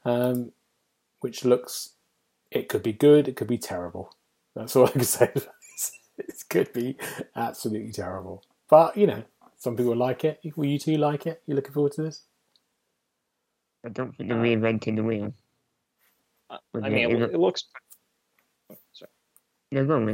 Um, 0.04 0.52
which 1.20 1.44
looks, 1.44 1.90
it 2.50 2.68
could 2.68 2.82
be 2.82 2.92
good, 2.92 3.28
it 3.28 3.36
could 3.36 3.48
be 3.48 3.58
terrible. 3.58 4.14
That's 4.54 4.74
all 4.76 4.86
I 4.86 4.90
can 4.90 5.04
say. 5.04 5.32
it 6.18 6.44
could 6.48 6.72
be 6.72 6.96
absolutely 7.36 7.92
terrible, 7.92 8.42
but 8.70 8.96
you 8.96 9.06
know, 9.06 9.22
some 9.56 9.76
people 9.76 9.96
like 9.96 10.24
it. 10.24 10.40
Will 10.56 10.66
you 10.66 10.78
two 10.78 10.96
like 10.96 11.26
it? 11.26 11.42
You 11.46 11.54
looking 11.54 11.72
forward 11.72 11.92
to 11.92 12.02
this? 12.02 12.22
I 13.84 13.88
don't 13.90 14.16
think 14.16 14.28
they're 14.30 14.38
reinventing 14.38 14.96
the 14.96 15.02
wheel. 15.02 15.34
I 16.50 16.58
I 16.74 16.88
mean, 16.88 17.10
it 17.10 17.22
it, 17.22 17.30
it 17.34 17.38
looks 17.38 17.64
sorry, 18.92 19.10
No, 19.72 19.84
go 19.84 19.96
on, 19.96 20.08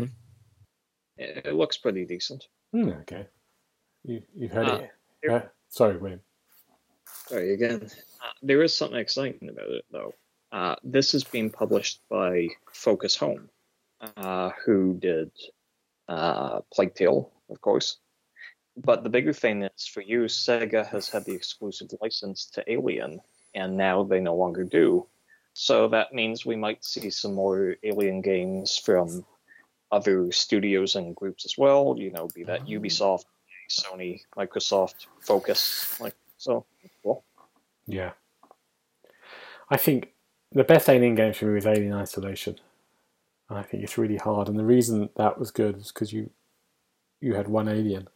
it, 1.19 1.47
it 1.47 1.55
looks 1.55 1.77
pretty 1.77 2.05
decent. 2.07 2.47
Hmm, 2.73 2.89
okay. 3.03 3.27
You 4.05 4.23
you've 4.35 4.53
heard 4.53 4.69
Uh, 4.69 4.75
it. 4.77 4.91
here- 5.23 5.33
Uh, 5.33 5.43
sorry, 5.69 5.97
William. 5.99 6.21
Sorry 7.29 7.53
again. 7.55 7.89
Uh, 8.21 8.33
there 8.43 8.63
is 8.63 8.75
something 8.75 8.99
exciting 8.99 9.49
about 9.49 9.71
it, 9.71 9.85
though. 9.91 10.15
Uh, 10.53 10.75
this 10.83 11.15
is 11.15 11.25
being 11.25 11.51
published 11.51 12.01
by 12.09 12.49
Focus 12.73 13.17
Home, 13.17 13.49
uh, 14.17 14.51
who 14.65 14.95
did 14.95 15.31
uh, 16.09 16.61
Plague 16.73 16.95
Tale, 16.95 17.31
of 17.49 17.61
course. 17.61 17.99
But 18.77 19.05
the 19.05 19.11
bigger 19.11 19.33
thing 19.33 19.63
is 19.63 19.87
for 19.87 20.01
you, 20.01 20.25
Sega 20.25 20.87
has 20.87 21.09
had 21.09 21.25
the 21.25 21.35
exclusive 21.35 21.91
license 22.01 22.47
to 22.55 22.73
Alien, 22.73 23.21
and 23.55 23.77
now 23.77 24.03
they 24.03 24.21
no 24.21 24.35
longer 24.35 24.65
do. 24.65 25.07
So 25.53 25.89
that 25.89 26.13
means 26.13 26.47
we 26.47 26.57
might 26.57 26.85
see 26.85 27.11
some 27.11 27.35
more 27.35 27.77
Alien 27.83 28.21
games 28.21 28.77
from 28.77 29.25
other 29.93 30.33
studios 30.33 30.95
and 30.95 31.15
groups 31.15 31.45
as 31.45 31.59
well. 31.59 31.95
You 31.99 32.11
know, 32.11 32.29
be 32.35 32.45
that 32.45 32.67
Ubisoft, 32.67 33.25
Sony, 33.69 34.23
Microsoft, 34.37 35.07
Focus, 35.21 36.01
like 36.01 36.15
so. 36.39 36.65
Yeah. 37.91 38.13
I 39.69 39.77
think 39.77 40.13
the 40.53 40.65
best 40.65 40.89
Alien 40.89 41.15
game 41.15 41.33
for 41.33 41.47
me 41.47 41.55
was 41.55 41.67
Alien 41.67 41.93
Isolation. 41.93 42.57
And 43.49 43.59
I 43.59 43.63
think 43.63 43.83
it's 43.83 43.99
really 43.99 44.17
hard. 44.17 44.49
And 44.49 44.59
the 44.59 44.65
reason 44.65 45.11
that 45.17 45.39
was 45.39 45.51
good 45.51 45.77
is 45.79 45.93
because 45.93 46.13
you 46.13 46.31
you 47.21 47.35
had 47.35 47.49
one 47.49 47.69
alien 47.69 48.09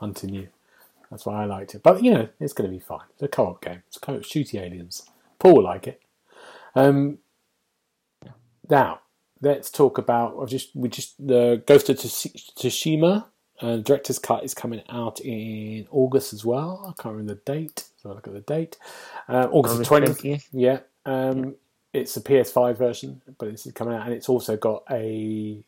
hunting 0.00 0.34
you. 0.34 0.48
That's 1.10 1.24
why 1.24 1.42
I 1.42 1.46
liked 1.46 1.74
it. 1.74 1.82
But 1.82 2.02
you 2.02 2.12
know, 2.12 2.28
it's 2.40 2.52
going 2.52 2.68
to 2.68 2.76
be 2.76 2.80
fine. 2.80 3.06
It's 3.14 3.22
a 3.22 3.28
co-op 3.28 3.62
game. 3.62 3.82
It's 3.86 3.96
co-op 3.96 4.22
shooty 4.22 4.60
aliens. 4.60 5.08
Paul 5.38 5.54
will 5.54 5.64
like 5.64 5.86
it. 5.86 6.02
Um, 6.74 7.18
now 8.68 9.00
let's 9.40 9.70
talk 9.70 9.98
about. 9.98 10.36
I've 10.40 10.48
just 10.48 10.74
we 10.74 10.88
just 10.88 11.24
the 11.24 11.62
Ghost 11.64 11.88
of 11.88 11.96
Tsush- 11.96 12.54
Tsushima. 12.54 13.26
Uh, 13.60 13.76
director's 13.76 14.18
cut 14.18 14.44
is 14.44 14.54
coming 14.54 14.82
out 14.88 15.20
in 15.20 15.86
August 15.90 16.32
as 16.32 16.44
well. 16.44 16.84
I 16.86 17.00
can't 17.00 17.14
remember 17.14 17.34
the 17.34 17.52
date. 17.52 17.84
So 17.96 18.10
I 18.10 18.14
look 18.14 18.26
at 18.26 18.34
the 18.34 18.40
date. 18.40 18.76
Uh, 19.28 19.48
August 19.50 19.84
twentieth. 19.84 20.48
Yeah, 20.52 20.80
um, 21.04 21.56
it's 21.92 22.16
a 22.16 22.20
PS5 22.20 22.76
version, 22.76 23.22
but 23.38 23.50
this 23.50 23.66
is 23.66 23.72
coming 23.72 23.94
out, 23.94 24.06
and 24.06 24.14
it's 24.14 24.28
also 24.28 24.56
got 24.56 24.82
a 24.90 25.64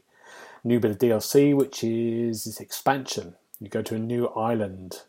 new 0.64 0.80
bit 0.80 0.91
of 0.91 0.99
DLC, 0.99 1.55
which 1.55 1.82
is 1.82 2.45
this 2.45 2.61
expansion. 2.61 3.34
You 3.61 3.68
go 3.68 3.82
to 3.82 3.95
a 3.95 3.99
new 3.99 4.28
island, 4.28 5.03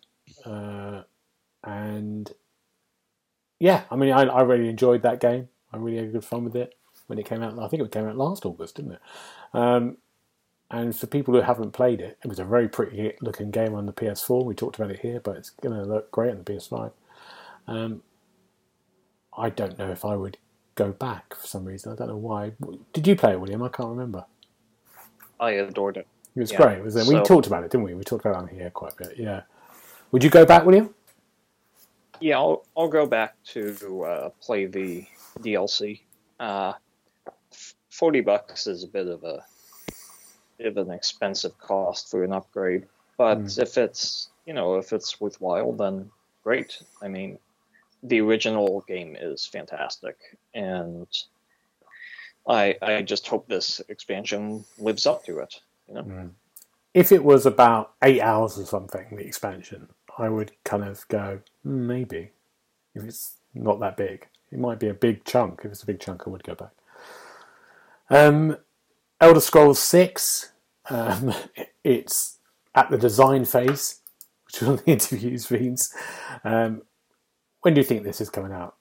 uh, 0.46 1.04
and 1.64 2.32
yeah, 3.60 3.84
I 3.92 3.96
mean, 3.96 4.14
I, 4.14 4.24
I 4.24 4.42
really 4.42 4.70
enjoyed 4.70 5.02
that 5.04 5.20
game. 5.20 5.50
I 5.74 5.78
really 5.78 5.98
had 5.98 6.14
good 6.14 6.26
fun 6.26 6.46
with 6.46 6.56
it 6.56 6.76
when 7.08 7.20
it 7.20 7.26
came 7.26 7.44
out. 7.44 7.60
I 7.60 7.68
think 7.68 7.84
it 7.84 7.92
came 7.92 8.08
out 8.08 8.18
last 8.18 8.46
August, 8.46 8.78
didn't 8.78 8.94
it? 8.94 9.02
Um, 9.54 9.98
and 10.72 10.96
for 10.96 11.08
people 11.08 11.34
who 11.34 11.42
haven't 11.42 11.72
played 11.72 12.00
it, 12.02 12.18
it 12.24 12.28
was 12.28 12.40
a 12.40 12.44
very 12.46 12.68
pretty 12.68 13.14
looking 13.22 13.52
game 13.52 13.74
on 13.74 13.86
the 13.86 13.94
PS4. 13.94 14.46
We 14.46 14.54
talked 14.56 14.76
about 14.78 14.92
it 14.92 15.00
here, 15.00 15.20
but 15.20 15.36
it's 15.38 15.50
going 15.50 15.76
to 15.76 15.84
look 15.84 16.12
great 16.12 16.32
on 16.32 16.38
the 16.38 16.44
PS5. 16.44 16.92
Um, 17.68 18.02
I 19.38 19.50
don't 19.50 19.78
know 19.80 19.90
if 19.92 20.06
I 20.06 20.16
would 20.16 20.38
go 20.76 20.92
back 20.92 21.36
for 21.36 21.48
some 21.48 21.66
reason. 21.66 21.92
I 21.92 21.96
don't 21.96 22.08
know 22.08 22.18
why. 22.18 22.54
Did 22.94 23.08
you 23.08 23.16
play 23.16 23.32
it, 23.34 23.40
William? 23.40 23.64
I 23.64 23.70
can't 23.70 23.90
remember. 23.90 24.26
I 25.40 25.52
adored 25.52 25.98
it. 25.98 26.08
It 26.36 26.40
was 26.40 26.52
Yeah, 26.52 26.58
great, 26.58 26.84
wasn't 26.84 27.08
it? 27.08 27.10
We 27.14 27.20
so- 27.20 27.24
talked 27.26 27.48
about 27.48 27.64
it, 27.64 27.72
didn't 27.72 27.86
we? 27.86 27.94
We 27.96 28.04
talked 28.04 28.26
about 28.26 28.36
it 28.36 28.42
on 28.44 28.48
here 28.50 28.70
quite 28.70 28.94
a 28.94 28.96
bit. 29.08 29.18
Yeah. 29.18 29.42
Would 30.12 30.24
you 30.24 30.30
go 30.30 30.46
back, 30.46 30.66
William? 30.66 30.94
Yeah, 32.20 32.38
I'll 32.38 32.66
I'll 32.76 32.90
go 32.90 33.06
back 33.06 33.36
to 33.54 34.04
uh, 34.04 34.30
play 34.42 34.66
the 34.66 35.06
DLC. 35.40 36.02
Uh, 36.40 36.74
Forty 37.90 38.22
bucks 38.22 38.68
is 38.68 38.84
a 38.84 38.88
bit 38.88 39.08
of 39.08 39.24
a 39.24 39.44
bit 40.60 40.68
of 40.68 40.78
an 40.78 40.92
expensive 40.92 41.58
cost 41.58 42.12
for 42.12 42.24
an 42.24 42.34
upgrade, 42.34 42.86
but 43.18 43.40
Mm. 43.40 43.60
if 43.60 43.78
it's 43.78 44.30
you 44.46 44.54
know 44.54 44.76
if 44.76 44.94
it's 44.94 45.20
worthwhile, 45.22 45.72
then 45.74 46.12
great. 46.44 46.82
I 47.02 47.08
mean, 47.08 47.40
the 48.04 48.20
original 48.22 48.82
game 48.88 49.16
is 49.20 49.46
fantastic, 49.46 50.18
and 50.54 51.08
I 52.48 52.78
I 52.82 53.02
just 53.02 53.28
hope 53.28 53.48
this 53.48 53.80
expansion 53.90 54.66
lives 54.78 55.06
up 55.06 55.24
to 55.26 55.40
it. 55.40 55.62
You 55.88 55.94
know, 55.96 56.30
If 56.94 57.12
it 57.12 57.24
was 57.24 57.46
about 57.46 57.94
eight 58.04 58.22
hours 58.22 58.60
or 58.60 58.66
something, 58.66 59.16
the 59.16 59.26
expansion, 59.26 59.88
I 60.18 60.28
would 60.28 60.52
kind 60.66 60.84
of 60.84 61.08
go, 61.08 61.42
"Hmm, 61.64 61.88
maybe. 61.88 62.32
If 62.96 63.04
it's 63.06 63.38
not 63.54 63.80
that 63.80 63.96
big, 63.96 64.28
it 64.52 64.60
might 64.60 64.80
be 64.80 64.90
a 64.90 64.94
big 64.94 65.24
chunk. 65.24 65.62
If 65.64 65.72
it's 65.72 65.84
a 65.84 65.86
big 65.86 66.00
chunk, 66.00 66.28
I 66.28 66.32
would 66.32 66.44
go 66.44 66.56
back. 66.56 66.74
Um, 68.10 68.58
Elder 69.22 69.42
Scrolls 69.42 69.80
6, 69.80 70.52
um, 70.90 71.34
it's 71.84 72.40
at 72.76 72.90
the 72.90 72.98
design 72.98 73.46
phase, 73.46 74.02
which 74.46 74.62
one 74.62 74.74
of 74.76 74.86
the 74.86 74.92
interviews 74.92 75.50
means. 75.52 75.94
Um, 76.44 76.84
when 77.62 77.74
do 77.74 77.82
you 77.82 77.86
think 77.86 78.04
this 78.04 78.22
is 78.22 78.30
coming 78.30 78.54
out? 78.54 78.76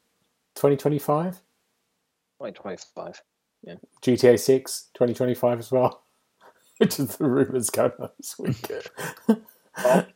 2025? 0.56 1.40
twenty 2.38 2.52
twenty 2.52 2.76
five. 2.94 3.20
yeah. 3.62 3.74
GTA 4.02 4.38
6, 4.38 4.90
2025 4.94 5.58
as 5.58 5.72
well? 5.72 6.04
Which 6.78 7.00
is 7.00 7.16
the 7.16 7.24
rumours 7.28 7.70
going 7.70 7.92
on 7.98 8.10
this 8.18 8.38
week. 8.38 8.70
Well, 9.82 10.06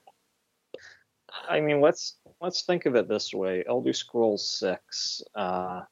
I 1.48 1.60
mean, 1.60 1.80
let's 1.80 2.16
let's 2.40 2.62
think 2.62 2.86
of 2.86 2.94
it 2.94 3.08
this 3.08 3.34
way: 3.34 3.64
Elder 3.68 3.92
Scrolls 3.92 4.46
Six. 4.48 5.22
Uh, 5.34 5.82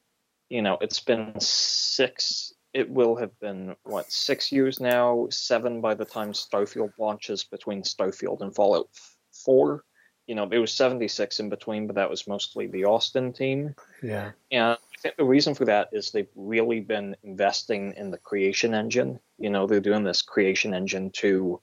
you 0.48 0.62
know, 0.62 0.78
it's 0.80 1.00
been 1.00 1.34
six. 1.40 2.52
It 2.72 2.88
will 2.88 3.16
have 3.16 3.38
been 3.40 3.74
what 3.82 4.10
six 4.12 4.52
years 4.52 4.80
now? 4.80 5.26
Seven 5.30 5.80
by 5.80 5.94
the 5.94 6.04
time 6.04 6.32
Starfield 6.32 6.92
launches 6.98 7.44
between 7.44 7.82
Starfield 7.82 8.42
and 8.42 8.54
Fallout 8.54 8.88
four. 9.32 9.84
You 10.26 10.36
know, 10.36 10.46
there 10.46 10.60
was 10.60 10.72
76 10.72 11.40
in 11.40 11.48
between, 11.48 11.88
but 11.88 11.96
that 11.96 12.08
was 12.08 12.28
mostly 12.28 12.68
the 12.68 12.84
Austin 12.84 13.32
team. 13.32 13.74
Yeah. 14.00 14.30
And 14.52 14.64
I 14.74 14.96
think 15.02 15.16
the 15.16 15.24
reason 15.24 15.56
for 15.56 15.64
that 15.64 15.88
is 15.92 16.12
they've 16.12 16.28
really 16.36 16.78
been 16.78 17.16
investing 17.24 17.94
in 17.96 18.12
the 18.12 18.18
creation 18.18 18.72
engine. 18.72 19.18
You 19.38 19.50
know, 19.50 19.66
they're 19.66 19.80
doing 19.80 20.04
this 20.04 20.22
creation 20.22 20.72
engine 20.72 21.10
to 21.14 21.60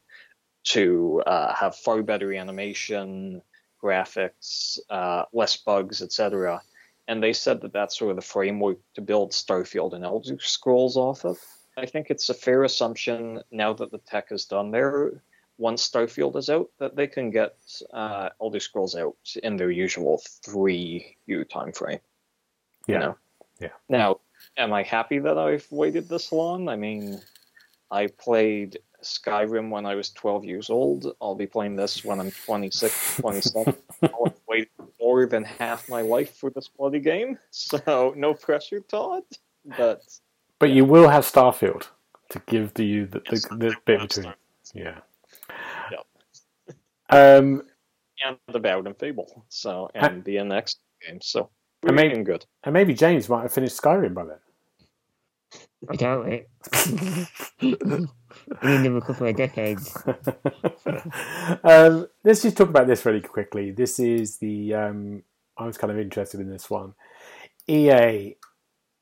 to 0.66 1.24
uh, 1.26 1.54
have 1.54 1.78
far 1.78 2.04
better 2.04 2.34
animation, 2.34 3.42
graphics, 3.82 4.80
uh, 4.90 5.24
less 5.32 5.56
bugs, 5.56 6.02
etc. 6.02 6.62
And 7.08 7.24
they 7.24 7.34
said 7.34 7.62
that 7.62 7.74
that's 7.74 7.98
sort 7.98 8.12
of 8.12 8.18
the 8.18 8.22
framework 8.22 8.80
to 8.96 9.02
build 9.02 9.32
Starfield 9.32 9.94
and 9.94 10.04
Elder 10.04 10.38
Scrolls 10.40 10.98
off 10.98 11.24
of. 11.26 11.38
I 11.78 11.86
think 11.86 12.08
it's 12.10 12.30
a 12.30 12.34
fair 12.34 12.64
assumption 12.64 13.42
now 13.52 13.74
that 13.74 13.92
the 13.92 14.00
tech 14.00 14.32
is 14.32 14.46
done 14.46 14.72
there, 14.72 15.22
once 15.58 15.88
Starfield 15.88 16.36
is 16.36 16.50
out, 16.50 16.70
that 16.80 16.96
they 16.96 17.08
can 17.08 17.30
get 17.30 17.56
uh, 17.94 18.30
Elder 18.42 18.60
Scrolls 18.60 18.96
out 18.96 19.16
in 19.44 19.58
their 19.58 19.72
usual 19.72 20.22
three 20.44 21.18
year 21.28 21.46
time 21.46 21.72
frame. 21.72 22.00
Yeah. 22.88 22.94
You 22.94 23.00
know? 23.00 23.18
Yeah. 23.60 23.70
Now, 23.90 24.20
am 24.58 24.74
I 24.74 24.84
happy 24.84 25.20
that 25.20 25.38
I've 25.38 25.68
waited 25.72 26.10
this 26.10 26.32
long? 26.32 26.68
I 26.68 26.76
mean, 26.76 27.22
I 27.90 28.08
played 28.08 28.80
Skyrim 29.04 29.70
when 29.70 29.86
I 29.86 29.96
was 29.96 30.10
12 30.12 30.46
years 30.46 30.70
old. 30.70 31.16
I'll 31.22 31.36
be 31.36 31.48
playing 31.48 31.76
this 31.76 32.04
when 32.04 32.20
I'm 32.20 32.32
26, 32.32 33.18
27. 33.18 33.76
I'll 35.08 35.16
have 35.16 35.30
waited 35.30 35.38
more 35.40 35.40
than 35.40 35.44
half 35.44 35.90
my 35.90 36.02
life 36.02 36.36
for 36.36 36.50
this 36.50 36.68
bloody 36.68 37.00
game. 37.00 37.38
So, 37.52 38.14
no 38.18 38.34
pressure, 38.34 38.80
Todd. 38.82 39.24
But 39.78 40.02
But 40.60 40.70
you 40.72 40.86
will 40.86 41.08
have 41.10 41.26
Starfield 41.26 41.88
to 42.30 42.42
give 42.48 42.74
the 42.74 42.84
you 42.84 43.06
the, 43.08 43.22
Yes, 43.32 43.48
the, 43.48 43.56
the 43.56 43.76
bit 43.86 44.02
between. 44.02 44.26
Starfield. 44.26 44.34
Yeah. 44.74 45.00
Yep. 45.92 46.06
Um, 47.10 47.64
and 48.26 48.38
the 48.52 48.60
Bowden 48.60 48.94
Fable. 48.96 49.46
So, 49.50 49.90
and 49.96 50.24
the 50.24 50.44
next 50.44 50.80
game. 51.06 51.20
So, 51.22 51.50
I 51.84 51.92
we're 51.92 51.96
mean- 51.96 52.24
good. 52.24 52.46
and 52.64 52.74
maybe 52.74 52.94
James 52.94 53.30
might 53.30 53.44
have 53.44 53.54
finished 53.54 53.80
Skyrim 53.82 54.14
by 54.14 54.26
then. 54.26 54.38
I 55.90 55.96
doubt 55.96 56.28
it. 56.28 56.50
In 57.62 58.10
another 58.62 59.02
couple 59.02 59.28
of 59.28 59.36
decades. 59.36 59.96
um, 61.64 62.08
let's 62.24 62.42
just 62.42 62.58
talk 62.58 62.70
about 62.70 62.88
this 62.88 63.06
really 63.06 63.22
quickly. 63.22 63.72
This 63.72 64.00
is 64.00 64.38
the 64.38 64.74
um, 64.74 65.24
I 65.58 65.66
was 65.66 65.78
kind 65.78 65.92
of 65.92 66.00
interested 66.00 66.40
in 66.40 66.50
this 66.50 66.70
one. 66.70 66.94
EA 67.68 68.36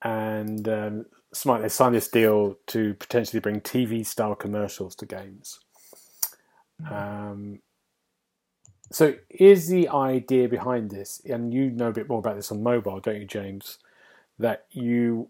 and 0.02 0.68
um, 0.68 1.06
Smite 1.34 1.62
they 1.64 1.70
signed 1.70 1.96
this 1.96 2.08
deal 2.08 2.56
to 2.68 2.94
potentially 2.94 3.42
bring 3.42 3.60
TV 3.60 4.06
style 4.06 4.36
commercials 4.36 4.96
to 4.96 5.06
games. 5.06 5.60
Um, 6.90 7.60
so 8.90 9.16
is 9.30 9.68
the 9.68 9.90
idea 9.90 10.48
behind 10.48 10.92
this, 10.92 11.22
and 11.26 11.54
you 11.54 11.72
know 11.72 11.88
a 11.88 11.92
bit 11.94 12.08
more 12.08 12.20
about 12.20 12.38
this 12.38 12.52
on 12.54 12.64
mobile, 12.64 13.02
don't 13.02 13.20
you, 13.20 13.26
James? 13.28 13.80
That 14.40 14.66
you 14.72 15.30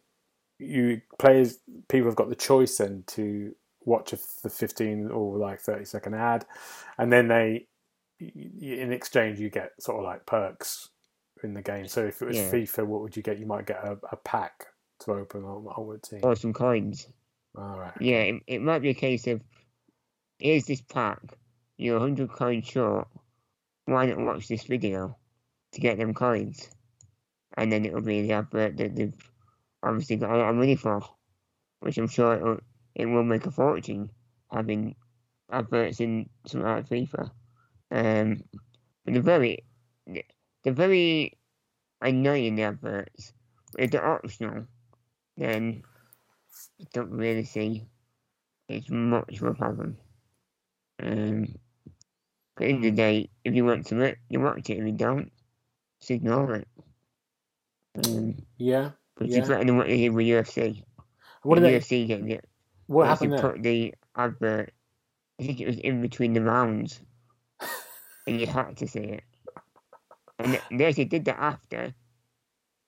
you 0.60 1.02
players 1.20 1.60
people 1.90 2.08
have 2.08 2.16
got 2.16 2.30
the 2.30 2.36
choice 2.36 2.78
then 2.78 3.04
to 3.08 3.54
watch 3.82 4.14
a, 4.14 4.18
the 4.44 4.50
15 4.50 5.12
or 5.12 5.38
like 5.38 5.60
30 5.60 5.86
second 5.86 6.16
ad 6.16 6.46
and 6.98 7.12
then 7.12 7.28
they 7.28 7.68
in 8.20 8.92
exchange 8.92 9.40
you 9.40 9.50
get 9.50 9.72
sort 9.80 9.98
of 10.00 10.04
like 10.06 10.26
perks 10.26 10.90
in 11.44 11.54
the 11.54 11.62
game 11.62 11.88
so 11.88 12.06
if 12.06 12.22
it 12.22 12.26
was 12.26 12.38
Yeah. 12.38 12.52
fifa 12.52 12.86
what 12.86 13.02
would 13.02 13.16
you 13.18 13.22
get 13.22 13.38
you 13.40 13.46
might 13.46 13.66
get 13.68 13.84
a, 13.84 13.98
a 14.12 14.16
pack 14.16 14.66
to 15.02 15.12
open 15.12 15.44
on 15.44 15.68
onward 15.68 16.02
team 16.02 16.22
Or 16.24 16.36
some 16.36 16.54
coins. 16.54 17.08
all 17.58 17.78
right 17.78 17.94
Yeah, 18.00 18.22
it, 18.22 18.42
it 18.48 18.62
might 18.62 18.80
be 18.80 18.90
a 18.90 18.94
case 18.94 19.28
of 19.28 19.42
here's 20.40 20.66
this 20.66 20.82
pack, 20.82 21.20
you're 21.78 22.00
100 22.00 22.30
coins 22.30 22.66
short. 22.66 23.08
Why 23.86 24.06
not 24.06 24.20
watch 24.20 24.48
this 24.48 24.64
video 24.64 25.18
to 25.74 25.82
get 25.82 25.98
them 25.98 26.14
coins? 26.14 26.70
And 27.58 27.72
then 27.72 27.86
it'll 27.86 28.02
be 28.02 28.22
the 28.24 28.34
advert 28.34 28.78
that 28.78 28.96
they've 28.96 29.14
obviously 29.86 30.18
got 30.18 30.32
a 30.32 30.38
lot 30.38 30.50
of 30.50 30.56
money 30.56 30.76
for, 30.76 31.02
which 31.80 31.98
I'm 31.98 32.08
sure 32.08 32.36
it'll, 32.36 32.60
it 32.96 33.06
will 33.06 33.24
make 33.24 33.46
a 33.46 33.52
fortune 33.52 34.10
having 34.52 34.96
adverts 35.52 36.00
in 36.00 36.30
something 36.48 36.68
like 36.68 36.90
FIFA. 36.90 37.30
Um, 37.92 38.44
but 39.04 39.14
they're 39.14 39.22
very, 39.22 39.64
they're 40.64 40.74
very 40.74 41.38
annoying, 42.02 42.56
the 42.56 42.64
adverts. 42.64 43.34
If 43.78 43.92
they're 43.92 44.06
optional, 44.06 44.66
then 45.38 45.84
don't 46.94 47.12
really 47.12 47.44
see 47.44 47.88
it's 48.68 48.90
much 48.90 49.42
of 49.42 49.44
a 49.44 49.54
problem. 49.54 49.98
Um, 51.02 51.44
at 52.58 52.62
the 52.62 52.66
end 52.66 52.78
of 52.78 52.84
the 52.84 52.92
day, 52.92 53.30
if 53.44 53.54
you 53.54 53.66
want 53.66 53.86
to 53.88 54.02
it, 54.02 54.18
you 54.30 54.40
watch 54.40 54.70
it. 54.70 54.80
If 54.80 54.86
you 54.86 54.94
don't, 54.94 55.32
just 56.00 56.12
ignore 56.12 56.56
it. 56.56 56.68
Um, 58.04 58.36
yeah 58.58 58.92
which 59.18 59.32
Yeah. 59.32 59.42
is 59.42 59.48
than 59.48 59.78
what 59.78 59.88
they 59.88 59.98
did 59.98 60.10
with 60.14 60.26
UFC. 60.26 60.84
what, 61.44 61.56
did 61.56 61.64
they, 61.66 61.80
UFC 61.80 62.08
getting 62.08 62.30
it. 62.32 62.46
what 62.88 63.04
they 63.04 63.10
happened 63.10 63.34
there 63.34 63.42
Put 63.42 63.64
the 63.64 63.94
advert. 64.16 64.74
I 65.40 65.44
think 65.44 65.60
it 65.60 65.68
was 65.68 65.78
in 65.78 66.02
between 66.02 66.34
the 66.34 66.42
rounds, 66.42 67.02
and 68.28 68.40
you 68.40 68.48
had 68.48 68.78
to 68.78 68.88
see 68.88 69.00
it. 69.00 69.24
And 70.40 70.60
they 70.72 70.86
actually 70.86 71.06
did 71.06 71.26
that 71.26 71.40
after 71.40 71.94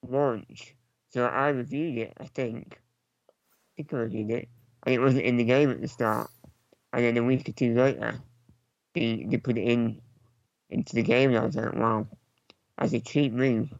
launch. 0.07 0.75
So 1.09 1.25
I 1.25 1.49
reviewed 1.49 1.97
it. 1.97 2.13
I 2.17 2.25
think. 2.25 2.81
I 3.29 3.71
think 3.77 3.93
I 3.93 3.97
reviewed 3.97 4.31
it, 4.31 4.49
and 4.85 4.95
it 4.95 4.99
wasn't 4.99 5.23
in 5.23 5.37
the 5.37 5.43
game 5.43 5.69
at 5.69 5.81
the 5.81 5.87
start. 5.87 6.29
And 6.93 7.03
then 7.03 7.17
a 7.17 7.23
week 7.23 7.47
or 7.47 7.51
two 7.51 7.75
later, 7.75 8.15
they 8.95 9.25
they 9.29 9.37
put 9.37 9.57
it 9.57 9.61
in 9.67 10.01
into 10.69 10.95
the 10.95 11.03
game, 11.03 11.29
and 11.29 11.39
I 11.39 11.45
was 11.45 11.55
like, 11.55 11.73
wow, 11.73 12.07
that's 12.77 12.93
a 12.93 12.99
cheap 12.99 13.33
move. 13.33 13.73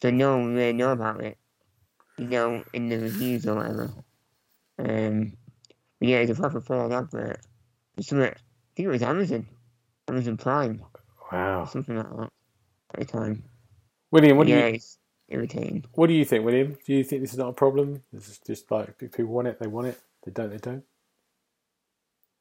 So 0.00 0.10
no 0.10 0.38
one 0.38 0.54
really 0.54 0.72
know 0.72 0.92
about 0.92 1.20
it. 1.22 1.36
You 2.20 2.28
know, 2.28 2.64
in 2.72 2.88
the 2.88 2.98
reviews 2.98 3.46
or 3.46 3.56
whatever. 3.56 3.90
Um, 4.78 5.32
but 5.98 6.08
yeah, 6.08 6.18
it's 6.18 6.30
a 6.30 6.34
proper 6.34 6.60
full 6.60 6.92
advert. 6.92 7.40
It's 7.96 8.08
something, 8.08 8.28
I 8.28 8.34
think 8.76 8.86
it 8.86 8.88
was 8.88 9.02
Amazon, 9.02 9.46
Amazon 10.08 10.36
Prime, 10.36 10.82
wow 11.32 11.64
something 11.64 11.96
like 11.96 12.06
that 12.08 12.30
at 12.94 13.00
the 13.00 13.04
time. 13.04 13.44
william 14.10 14.36
what 14.36 14.46
do 14.46 14.52
yeah, 14.52 14.66
you 14.66 14.74
it's 14.74 14.98
irritating. 15.28 15.84
what 15.94 16.08
do 16.08 16.12
you 16.12 16.24
think 16.24 16.44
william 16.44 16.76
do 16.84 16.92
you 16.92 17.04
think 17.04 17.22
this 17.22 17.32
is 17.32 17.38
not 17.38 17.50
a 17.50 17.52
problem 17.52 18.02
this 18.12 18.28
is 18.28 18.40
just 18.44 18.70
like 18.70 18.88
if 19.00 19.12
people 19.12 19.26
want 19.26 19.46
it 19.46 19.58
they 19.60 19.68
want 19.68 19.86
it 19.86 20.00
they 20.24 20.32
don't 20.32 20.50
they 20.50 20.58
don't 20.58 20.82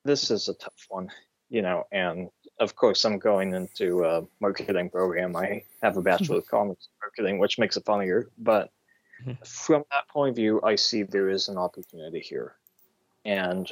this 0.06 0.32
is 0.32 0.48
a 0.48 0.54
tough 0.54 0.88
one, 0.90 1.10
you 1.50 1.62
know, 1.62 1.84
and 1.92 2.30
of 2.60 2.76
course 2.76 3.06
I'm 3.06 3.20
going 3.20 3.54
into 3.54 4.04
a 4.06 4.24
marketing 4.40 4.90
program. 4.90 5.36
I 5.36 5.64
have 5.84 5.98
a 5.98 6.02
bachelor 6.02 6.38
of 6.38 6.48
commerce 6.48 6.88
in 6.90 7.06
marketing, 7.06 7.40
which 7.40 7.60
makes 7.60 7.78
it 7.78 7.86
funnier. 7.86 8.30
But. 8.38 8.72
From 9.46 9.84
that 9.92 10.08
point 10.08 10.32
of 10.32 10.36
view, 10.36 10.62
I 10.64 10.76
see 10.76 11.04
there 11.04 11.30
is 11.30 11.48
an 11.48 11.58
opportunity 11.58 12.20
here, 12.20 12.56
and 13.26 13.72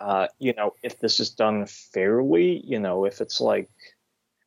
uh, 0.00 0.28
you 0.38 0.52
know, 0.54 0.74
if 0.82 0.98
this 0.98 1.20
is 1.20 1.30
done 1.30 1.66
fairly, 1.66 2.60
you 2.64 2.78
know, 2.78 3.04
if 3.04 3.20
it's 3.20 3.40
like 3.40 3.70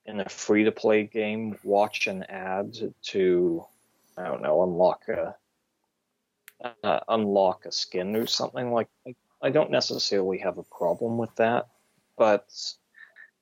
in 0.05 0.19
a 0.19 0.29
free-to-play 0.29 1.03
game, 1.03 1.57
watch 1.63 2.07
an 2.07 2.23
ad 2.23 2.75
to, 3.01 3.65
I 4.17 4.23
don't 4.23 4.41
know, 4.41 4.63
unlock 4.63 5.07
a 5.09 5.35
uh, 6.83 6.99
unlock 7.07 7.65
a 7.65 7.71
skin 7.71 8.15
or 8.15 8.27
something 8.27 8.71
like. 8.71 8.87
I 9.41 9.51
don't 9.51 9.69
necessarily 9.69 10.39
have 10.39 10.57
a 10.57 10.63
problem 10.63 11.17
with 11.19 11.35
that, 11.35 11.67
but 12.17 12.47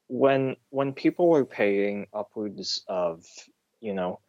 when 0.08 0.58
when 0.70 0.94
people 0.94 1.34
are 1.36 1.46
paying 1.46 2.08
upwards 2.14 2.84
of, 2.88 3.26
you 3.80 3.94
know, 3.94 4.20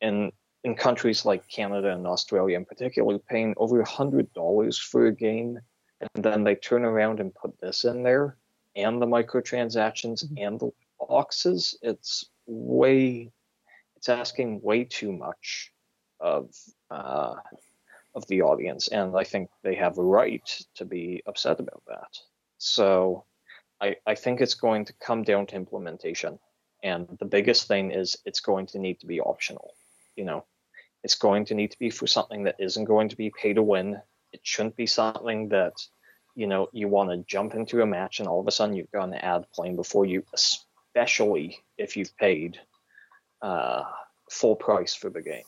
in 0.00 0.32
in 0.66 0.74
countries 0.74 1.24
like 1.24 1.46
Canada 1.46 1.92
and 1.92 2.08
Australia 2.08 2.56
in 2.56 2.64
particular, 2.64 3.20
paying 3.20 3.54
over 3.56 3.80
a 3.80 3.88
hundred 3.88 4.32
dollars 4.34 4.76
for 4.76 5.06
a 5.06 5.14
game, 5.14 5.60
and 6.00 6.24
then 6.24 6.42
they 6.42 6.56
turn 6.56 6.84
around 6.84 7.20
and 7.20 7.32
put 7.32 7.56
this 7.60 7.84
in 7.84 8.02
there, 8.02 8.36
and 8.74 9.00
the 9.00 9.06
microtransactions 9.06 10.24
and 10.36 10.58
the 10.58 10.72
boxes, 10.98 11.78
it's 11.82 12.26
way, 12.46 13.30
it's 13.94 14.08
asking 14.08 14.60
way 14.60 14.82
too 14.82 15.12
much 15.12 15.72
of 16.18 16.50
uh, 16.90 17.36
of 18.16 18.26
the 18.26 18.42
audience, 18.42 18.88
and 18.88 19.16
I 19.16 19.22
think 19.22 19.50
they 19.62 19.76
have 19.76 19.98
a 19.98 20.02
right 20.02 20.48
to 20.74 20.84
be 20.84 21.22
upset 21.26 21.60
about 21.60 21.82
that. 21.86 22.18
So 22.58 23.24
I, 23.80 23.96
I 24.04 24.16
think 24.16 24.40
it's 24.40 24.54
going 24.54 24.86
to 24.86 24.92
come 24.94 25.22
down 25.22 25.46
to 25.46 25.54
implementation. 25.54 26.40
And 26.82 27.06
the 27.20 27.24
biggest 27.36 27.68
thing 27.68 27.92
is 27.92 28.16
it's 28.24 28.40
going 28.40 28.66
to 28.68 28.78
need 28.80 28.98
to 29.00 29.06
be 29.06 29.20
optional. 29.20 29.74
You 30.16 30.24
know, 30.24 30.44
it's 31.06 31.14
going 31.14 31.44
to 31.44 31.54
need 31.54 31.70
to 31.70 31.78
be 31.78 31.88
for 31.88 32.08
something 32.08 32.42
that 32.42 32.56
isn't 32.58 32.84
going 32.84 33.08
to 33.08 33.14
be 33.14 33.30
pay 33.30 33.52
to 33.52 33.62
win. 33.62 34.02
It 34.32 34.40
shouldn't 34.42 34.74
be 34.74 34.86
something 34.86 35.50
that, 35.50 35.74
you 36.34 36.48
know, 36.48 36.68
you 36.72 36.88
want 36.88 37.10
to 37.10 37.18
jump 37.18 37.54
into 37.54 37.80
a 37.80 37.86
match 37.86 38.18
and 38.18 38.28
all 38.28 38.40
of 38.40 38.48
a 38.48 38.50
sudden 38.50 38.74
you've 38.74 38.90
got 38.90 39.06
an 39.06 39.14
ad 39.14 39.46
playing 39.54 39.76
before 39.76 40.04
you, 40.04 40.24
especially 40.34 41.60
if 41.78 41.96
you've 41.96 42.16
paid 42.16 42.58
uh, 43.40 43.84
full 44.28 44.56
price 44.56 44.96
for 44.96 45.08
the 45.08 45.22
game. 45.22 45.44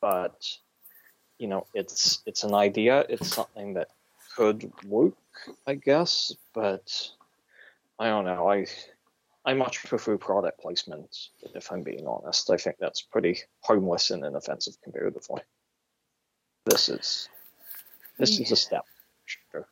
But 0.00 0.46
you 1.40 1.48
know, 1.48 1.66
it's 1.74 2.22
it's 2.24 2.44
an 2.44 2.54
idea. 2.54 3.04
It's 3.08 3.34
something 3.34 3.74
that 3.74 3.88
could 4.36 4.70
work, 4.86 5.14
I 5.66 5.74
guess. 5.74 6.32
But 6.54 6.86
I 7.98 8.06
don't 8.10 8.26
know. 8.26 8.48
I 8.48 8.66
I 9.44 9.54
much 9.54 9.82
prefer 9.84 10.18
product 10.18 10.60
placement, 10.60 11.16
if 11.54 11.72
I'm 11.72 11.82
being 11.82 12.06
honest. 12.06 12.50
I 12.50 12.56
think 12.56 12.76
that's 12.78 13.02
pretty 13.02 13.38
harmless 13.64 14.10
and 14.10 14.24
inoffensive 14.24 14.74
comparatively. 14.82 15.42
This 16.66 16.88
is 16.88 17.28
this 18.18 18.38
is 18.38 18.52
a 18.52 18.56
step. 18.56 18.84
Sure. 19.24 19.66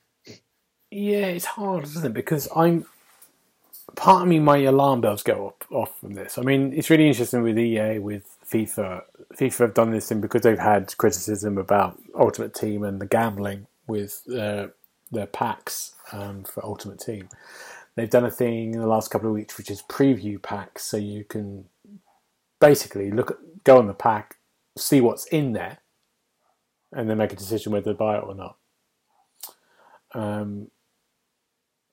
Yeah, 0.91 1.27
it's 1.27 1.45
hard, 1.45 1.85
isn't 1.85 2.07
it? 2.07 2.15
Because 2.15 2.49
I'm 2.57 2.87
part 3.95 4.23
of 4.23 4.29
me, 4.29 4.39
my 4.39 4.59
alarm 4.59 5.01
bells 5.01 5.23
go 5.23 5.49
up, 5.49 5.65
off 5.71 5.99
from 6.01 6.15
this. 6.15 6.39
I 6.39 6.43
mean, 6.43 6.73
it's 6.73 6.89
really 6.89 7.09
interesting 7.09 7.43
with 7.43 7.59
EA, 7.59 7.99
with 7.99 8.37
FIFA. 8.51 9.03
FIFA 9.35 9.59
have 9.59 9.75
done 9.75 9.91
this 9.91 10.09
thing 10.09 10.21
because 10.21 10.43
they've 10.43 10.59
had 10.59 10.97
criticism 10.97 11.59
about 11.59 11.99
Ultimate 12.19 12.55
Team 12.55 12.85
and 12.85 13.01
the 13.01 13.07
gambling 13.07 13.67
with 13.87 14.23
uh, 14.33 14.69
their 15.11 15.27
packs 15.27 15.95
um, 16.13 16.45
for 16.45 16.65
Ultimate 16.65 17.01
Team. 17.01 17.29
They've 17.99 18.09
done 18.09 18.25
a 18.25 18.31
thing 18.31 18.75
in 18.75 18.81
the 18.81 18.87
last 18.87 19.11
couple 19.11 19.29
of 19.29 19.35
weeks, 19.35 19.59
which 19.59 19.71
is 19.71 19.83
preview 19.83 20.41
packs, 20.41 20.85
so 20.85 20.97
you 20.97 21.25
can 21.25 21.65
basically 22.61 23.11
look, 23.11 23.33
at, 23.33 23.65
go 23.65 23.79
on 23.79 23.87
the 23.87 23.95
pack, 23.95 24.37
see 24.77 25.01
what's 25.01 25.27
in 25.27 25.53
there, 25.53 25.79
and 26.93 27.11
then 27.11 27.19
make 27.19 27.33
a 27.33 27.37
decision 27.37 27.73
whether 27.73 27.93
to 27.93 27.99
buy 27.99 28.17
it 28.17 28.25
or 28.25 28.35
not. 28.35 28.57
Um, 30.15 30.71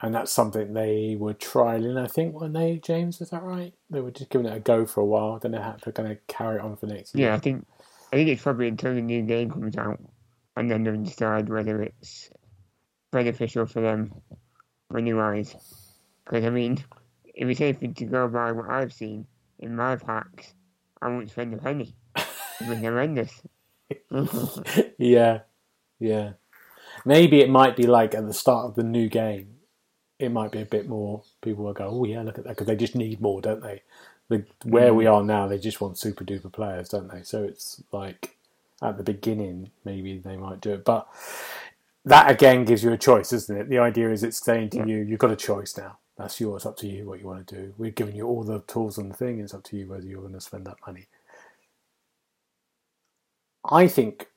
and 0.01 0.13
that's 0.13 0.31
something 0.31 0.73
they 0.73 1.15
were 1.17 1.33
trialing, 1.33 1.99
I 1.99 2.07
think, 2.07 2.35
weren't 2.35 2.53
they, 2.53 2.77
James? 2.77 3.21
Is 3.21 3.31
that 3.31 3.43
right? 3.43 3.73
They 3.89 4.01
were 4.01 4.11
just 4.11 4.29
giving 4.29 4.45
it 4.45 4.55
a 4.55 4.59
go 4.59 4.85
for 4.85 5.01
a 5.01 5.05
while. 5.05 5.39
Then 5.39 5.51
they 5.51 5.57
had 5.57 5.81
to 5.83 5.91
kind 5.91 6.11
of 6.11 6.17
carry 6.27 6.57
it 6.57 6.61
on 6.61 6.75
for 6.75 6.85
the 6.85 6.93
next 6.93 7.15
year. 7.15 7.29
Yeah, 7.29 7.35
I 7.35 7.39
think 7.39 7.65
I 8.13 8.17
think 8.17 8.29
it's 8.29 8.43
probably 8.43 8.67
until 8.67 8.93
the 8.93 9.01
new 9.01 9.23
game 9.23 9.49
comes 9.49 9.75
out, 9.77 9.99
and 10.55 10.69
then 10.69 10.83
they'll 10.83 11.01
decide 11.01 11.49
whether 11.49 11.81
it's 11.81 12.29
beneficial 13.11 13.65
for 13.65 13.81
them 13.81 14.13
money 14.91 15.13
wise. 15.13 15.55
Because 16.26 16.45
I 16.45 16.49
mean, 16.49 16.84
if 17.34 17.47
it's 17.47 17.61
anything 17.61 17.93
to 17.95 18.05
go 18.05 18.28
by 18.28 18.51
what 18.51 18.69
I've 18.69 18.93
seen 18.93 19.28
in 19.59 19.76
my 19.76 19.95
packs, 19.95 20.53
I 21.01 21.09
won't 21.09 21.30
spend 21.30 21.53
a 21.53 21.57
penny. 21.57 21.95
It's 22.15 22.82
horrendous. 22.82 23.41
yeah, 24.97 25.39
yeah. 25.99 26.34
Maybe 27.05 27.41
it 27.41 27.49
might 27.49 27.76
be 27.76 27.86
like 27.86 28.15
at 28.15 28.26
the 28.26 28.34
start 28.34 28.65
of 28.65 28.76
the 28.76 28.84
new 28.84 29.09
game. 29.09 29.55
It 30.17 30.32
might 30.32 30.51
be 30.51 30.61
a 30.61 30.65
bit 30.65 30.88
more. 30.88 31.23
People 31.41 31.65
will 31.65 31.73
go, 31.73 31.89
"Oh 31.89 32.05
yeah, 32.05 32.21
look 32.21 32.38
at 32.38 32.45
that," 32.45 32.51
because 32.51 32.67
they 32.67 32.76
just 32.76 32.95
need 32.95 33.19
more, 33.21 33.41
don't 33.41 33.61
they? 33.61 33.82
The, 34.30 34.45
where 34.63 34.93
we 34.93 35.03
mm. 35.03 35.13
are 35.13 35.23
now, 35.23 35.47
they 35.47 35.59
just 35.59 35.82
want 35.82 35.99
super 35.99 36.23
duper 36.23 36.51
players, 36.51 36.89
don't 36.89 37.11
they? 37.11 37.21
So 37.21 37.43
it's 37.43 37.84
like 37.91 38.38
at 38.82 38.97
the 38.97 39.03
beginning, 39.03 39.71
maybe 39.84 40.17
they 40.17 40.38
might 40.38 40.61
do 40.61 40.73
it, 40.73 40.86
but 40.86 41.07
that 42.05 42.32
again 42.32 42.65
gives 42.65 42.84
you 42.84 42.91
a 42.91 42.97
choice, 42.97 43.34
isn't 43.34 43.57
it? 43.57 43.69
The 43.69 43.80
idea 43.80 44.11
is 44.11 44.23
it's 44.23 44.43
saying 44.43 44.69
to 44.71 44.78
Yeah. 44.78 44.86
you, 44.86 44.97
you've 44.97 45.19
got 45.19 45.32
a 45.32 45.36
choice 45.36 45.78
now. 45.78 45.97
That's 46.18 46.39
yours. 46.39 46.66
Up 46.66 46.78
to 46.78 46.88
you 46.88 47.07
what 47.07 47.20
you 47.20 47.28
want 47.28 47.47
to 47.47 47.55
do. 47.55 47.74
We're 47.78 47.91
giving 47.91 48.16
you 48.16 48.28
all 48.28 48.43
the 48.43 48.61
tools 48.61 48.97
and 48.97 49.11
the 49.11 49.16
thing. 49.16 49.39
It's 49.39 49.53
up 49.53 49.63
to 49.66 49.78
you 49.78 49.88
whether 49.89 50.05
you're 50.05 50.22
going 50.22 50.34
to 50.34 50.41
spend 50.41 50.66
that 50.68 50.78
money. 50.86 51.07
I 53.70 53.88
think 53.88 54.28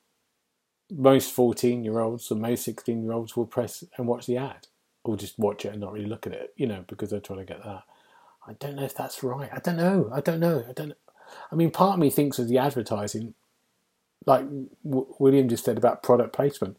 most 0.91 1.33
14 1.33 1.85
year 1.85 1.99
olds 2.01 2.31
and 2.31 2.41
most 2.41 2.64
16 2.64 3.03
year 3.03 3.12
olds 3.12 3.37
will 3.37 3.47
press 3.47 3.85
and 3.97 4.07
watch 4.07 4.26
the 4.26 4.39
ad 4.39 4.68
or 5.05 5.16
just 5.16 5.39
watch 5.39 5.64
it 5.64 5.70
and 5.72 5.81
not 5.81 5.93
really 5.93 6.07
look 6.07 6.26
at 6.26 6.33
it, 6.33 6.53
you 6.57 6.66
know, 6.66 6.85
because 6.89 7.11
they're 7.11 7.20
trying 7.20 7.41
to 7.41 7.45
get 7.45 7.62
that. 7.64 7.83
I 8.47 8.55
don't 8.55 8.76
know 8.76 8.85
if 8.85 8.95
that's 8.95 9.22
right. 9.22 9.51
I 9.53 9.59
don't 9.61 9.76
know. 9.76 10.11
I 10.12 10.20
don't 10.20 10.41
know. 10.41 10.64
I 10.68 10.72
don't 10.72 10.89
know. 10.89 10.95
I 11.53 11.57
mean, 11.57 11.70
part 11.70 11.95
of 11.95 12.01
me 12.01 12.11
thinks 12.11 12.39
of 12.39 12.49
the 12.49 12.59
advertising, 12.59 13.35
like 14.26 14.43
w- 14.85 15.14
William 15.18 15.49
just 15.49 15.64
said 15.64 15.79
about 15.79 16.03
product 16.03 16.33
placement. 16.35 16.76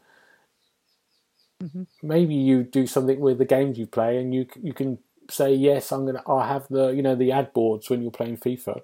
Mhm. 1.61 1.87
Maybe 2.01 2.35
you 2.35 2.63
do 2.63 2.87
something 2.87 3.19
with 3.19 3.37
the 3.37 3.45
games 3.45 3.77
you 3.77 3.85
play, 3.87 4.17
and 4.17 4.33
you 4.33 4.47
you 4.61 4.73
can 4.73 4.99
say 5.29 5.53
yes. 5.53 5.91
I'm 5.91 6.05
gonna. 6.05 6.23
I'll 6.25 6.39
have 6.41 6.67
the 6.69 6.89
you 6.89 7.01
know 7.01 7.15
the 7.15 7.31
ad 7.31 7.53
boards 7.53 7.89
when 7.89 8.01
you're 8.01 8.11
playing 8.11 8.37
FIFA, 8.37 8.81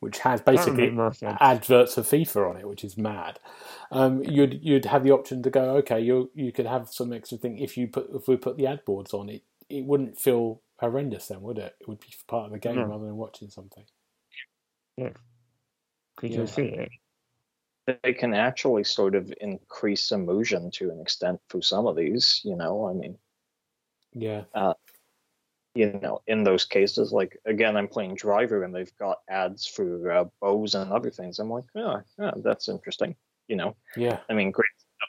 which 0.00 0.18
has 0.20 0.40
basically 0.40 0.82
make 0.86 0.92
more 0.94 1.12
sense. 1.12 1.36
adverts 1.40 1.98
of 1.98 2.06
FIFA 2.06 2.50
on 2.50 2.56
it, 2.58 2.68
which 2.68 2.84
is 2.84 2.96
mad. 2.96 3.40
Um, 3.90 4.22
you'd 4.22 4.62
you'd 4.64 4.84
have 4.84 5.02
the 5.02 5.10
option 5.10 5.42
to 5.42 5.50
go, 5.50 5.76
okay, 5.78 6.00
you 6.00 6.30
you 6.34 6.52
could 6.52 6.66
have 6.66 6.88
some 6.90 7.12
extra 7.12 7.38
thing 7.38 7.58
if 7.58 7.76
you 7.76 7.88
put 7.88 8.08
if 8.14 8.28
we 8.28 8.36
put 8.36 8.56
the 8.56 8.66
ad 8.68 8.84
boards 8.84 9.12
on 9.12 9.28
it, 9.28 9.42
it 9.68 9.84
wouldn't 9.84 10.18
feel 10.20 10.60
horrendous 10.78 11.26
then, 11.28 11.42
would 11.42 11.58
it? 11.58 11.74
It 11.80 11.88
would 11.88 12.00
be 12.00 12.06
part 12.28 12.46
of 12.46 12.52
the 12.52 12.58
game 12.60 12.76
No. 12.76 12.84
rather 12.86 13.06
than 13.06 13.16
watching 13.16 13.50
something. 13.50 13.84
Because 14.96 15.14
Yeah. 16.22 16.36
you'll 16.36 16.46
see 16.46 16.62
it. 16.66 16.88
They 17.86 18.14
can 18.14 18.32
actually 18.32 18.84
sort 18.84 19.14
of 19.14 19.32
increase 19.40 20.10
immersion 20.10 20.70
to 20.72 20.90
an 20.90 21.00
extent 21.00 21.40
through 21.50 21.62
some 21.62 21.86
of 21.86 21.96
these, 21.96 22.40
you 22.44 22.56
know. 22.56 22.88
I 22.88 22.94
mean, 22.94 23.18
Yeah, 24.14 24.44
you 25.74 25.98
know, 26.00 26.22
in 26.26 26.44
those 26.44 26.64
cases, 26.64 27.12
like 27.12 27.36
again, 27.46 27.76
I'm 27.76 27.88
playing 27.88 28.14
Driver 28.14 28.62
and 28.62 28.74
they've 28.74 28.96
got 28.96 29.18
ads 29.28 29.66
for 29.66 30.10
uh, 30.10 30.24
Bose 30.40 30.74
and 30.74 30.92
other 30.92 31.10
things. 31.10 31.38
I'm 31.38 31.50
like, 31.50 31.64
oh, 31.76 32.00
yeah, 32.18 32.30
that's 32.36 32.68
interesting. 32.68 33.16
You 33.48 33.56
know, 33.56 33.76
yeah, 33.96 34.20
I 34.30 34.34
mean, 34.34 34.50
great. 34.52 34.66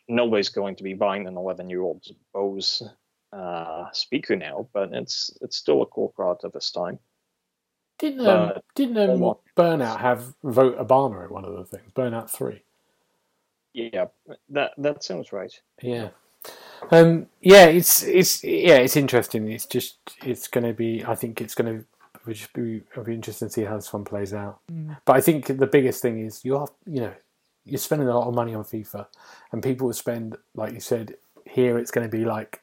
Nobody's 0.10 0.50
going 0.50 0.76
to 0.76 0.84
be 0.84 0.94
buying 0.94 1.28
an 1.28 1.38
11 1.38 1.70
year 1.70 1.82
old 1.82 2.04
Bose 2.34 2.84
uh, 3.32 3.86
speaker 3.94 4.36
now, 4.36 4.68
but 4.74 4.92
it's 4.92 5.32
it's 5.42 5.56
still 5.56 5.84
a 5.84 5.88
cool 5.88 6.10
product 6.10 6.44
of 6.44 6.56
its 6.56 6.72
time. 6.72 7.00
Didn't 8.00 8.22
um, 8.22 8.50
Uh, 8.56 8.60
didn't 8.76 9.10
um, 9.10 9.36
Burnout 9.56 10.00
have 10.00 10.34
vote 10.44 10.78
Obama 10.80 11.26
in 11.26 11.34
one 11.34 11.46
of 11.46 11.56
the 11.56 11.64
things? 11.64 11.92
Burnout 11.94 12.30
three. 12.30 12.64
Yeah, 13.76 14.06
that 14.50 14.72
that 14.78 15.04
sounds 15.04 15.34
right. 15.34 15.52
Yeah. 15.82 16.10
Um, 16.92 17.28
yeah, 17.42 17.66
it's 17.66 18.04
it's 18.04 18.42
yeah, 18.42 18.78
it's 18.78 18.96
interesting. 18.96 19.52
It's 19.52 19.66
just 19.66 19.98
it's 20.24 20.48
going 20.48 20.64
to 20.64 20.74
be. 20.74 21.04
I 21.06 21.14
think 21.16 21.42
it's 21.42 21.56
going 21.56 21.80
to 21.80 22.34
just 22.34 22.54
be 22.54 22.84
it'll 22.92 23.04
be 23.04 23.14
interesting 23.14 23.50
to 23.50 23.54
see 23.54 23.64
how 23.66 23.76
this 23.76 23.92
one 23.92 24.06
plays 24.06 24.34
out. 24.34 24.60
But 25.04 25.18
I 25.18 25.22
think 25.22 25.48
the 25.48 25.68
biggest 25.68 26.02
thing 26.02 26.20
is 26.26 26.46
you 26.46 26.56
are 26.56 26.70
you 26.86 27.02
know 27.02 27.14
you're 27.66 27.78
spending 27.80 28.08
a 28.08 28.18
lot 28.18 28.30
of 28.30 28.34
money 28.34 28.56
on 28.56 28.64
FIFA, 28.64 29.08
and 29.52 29.62
people 29.62 29.88
will 29.88 29.94
spend 29.94 30.38
like 30.54 30.72
you 30.72 30.80
said 30.80 31.16
here. 31.46 31.78
It's 31.78 31.92
going 31.92 32.10
to 32.10 32.18
be 32.18 32.24
like 32.24 32.62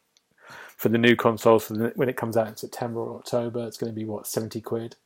for 0.48 0.88
the 0.88 0.98
new 0.98 1.14
consoles 1.14 1.66
for 1.66 1.74
the, 1.74 1.92
when 1.94 2.08
it 2.08 2.16
comes 2.16 2.38
out 2.38 2.48
in 2.48 2.56
September 2.56 3.00
or 3.00 3.18
October. 3.18 3.66
It's 3.66 3.76
going 3.76 3.92
to 3.92 4.00
be 4.00 4.06
what 4.06 4.26
seventy 4.26 4.62
quid, 4.62 4.96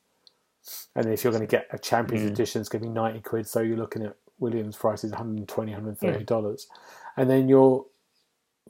and 0.94 1.06
if 1.12 1.24
you're 1.24 1.32
going 1.32 1.48
to 1.48 1.50
get 1.50 1.66
a 1.72 1.80
Champions 1.80 2.28
Mm. 2.28 2.32
Edition, 2.32 2.60
it's 2.60 2.68
going 2.68 2.82
to 2.82 2.88
be 2.88 2.94
ninety 2.94 3.20
quid. 3.20 3.48
So 3.48 3.60
you're 3.60 3.76
looking 3.76 4.04
at 4.04 4.14
Williams' 4.38 4.76
price 4.76 5.04
is 5.04 5.12
120 5.12 5.72
130 5.72 6.24
dollars, 6.24 6.68
and 7.16 7.30
then 7.30 7.48
you're 7.48 7.86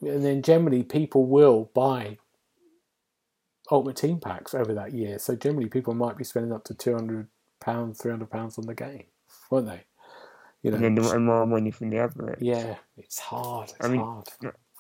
and 0.03 0.25
then 0.25 0.43
generally 0.43 0.83
people 0.85 1.27
will 1.27 1.71
buy 1.75 2.19
Ultimate 3.71 3.97
Team 3.97 4.21
packs 4.21 4.55
over 4.55 4.75
that 4.75 4.95
year. 4.95 5.19
So 5.19 5.37
generally 5.37 5.69
people 5.69 5.95
might 5.95 6.17
be 6.19 6.25
spending 6.25 6.53
up 6.53 6.65
to 6.65 6.75
two 6.75 6.95
hundred 6.95 7.29
pounds, 7.61 8.01
three 8.01 8.13
hundred 8.13 8.31
pounds 8.31 8.59
on 8.59 8.67
the 8.67 8.75
game, 8.75 9.05
won't 9.51 9.67
they? 9.67 9.85
You 10.63 10.73
know, 10.73 10.85
And 10.85 10.99
then 10.99 10.99
more 11.27 11.47
money 11.47 11.71
from 11.73 11.91
the 11.91 11.99
advert. 11.99 12.41
yeah, 12.41 12.77
it's 12.99 13.19
hard. 13.21 13.73
It's 13.79 13.87
I 13.87 13.89
mean, 13.89 14.05
hard. 14.05 14.29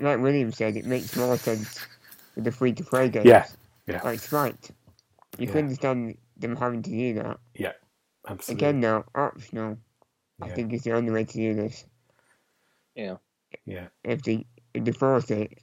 Like 0.01 0.21
William 0.21 0.53
said, 0.53 0.77
it 0.77 0.87
makes 0.87 1.15
more 1.15 1.39
sense 1.39 1.89
with 2.37 2.45
the 2.45 2.53
free 2.53 2.73
to 2.75 2.85
play 2.85 3.09
games. 3.11 3.25
Yeah, 3.25 3.47
yeah. 3.87 4.05
Like 4.05 4.21
Sprite. 4.21 4.71
You 5.39 5.47
Yeah. 5.47 5.53
can 5.53 5.67
understand 5.67 6.19
them 6.37 6.57
having 6.57 6.83
to 6.85 6.91
do 6.91 7.15
that. 7.15 7.39
Yeah 7.55 7.73
Absolutely. 8.29 8.69
Again, 8.69 8.81
though, 8.81 9.05
optional, 9.15 9.79
I 10.43 10.49
Yeah. 10.49 10.55
think 10.55 10.73
is 10.73 10.83
the 10.85 10.93
only 10.93 11.13
way 11.13 11.25
to 11.25 11.33
do 11.33 11.55
this. 11.55 11.85
Yeah. 12.97 13.17
Yeah. 13.67 13.89
If 14.05 14.23
they, 14.23 14.47
if 14.75 14.85
they 14.85 14.93
force 14.93 15.31
it, 15.31 15.59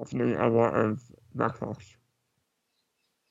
I 0.00 0.04
think 0.04 0.38
a 0.38 0.46
lot 0.48 0.74
of 0.74 1.02
backlash 1.36 1.96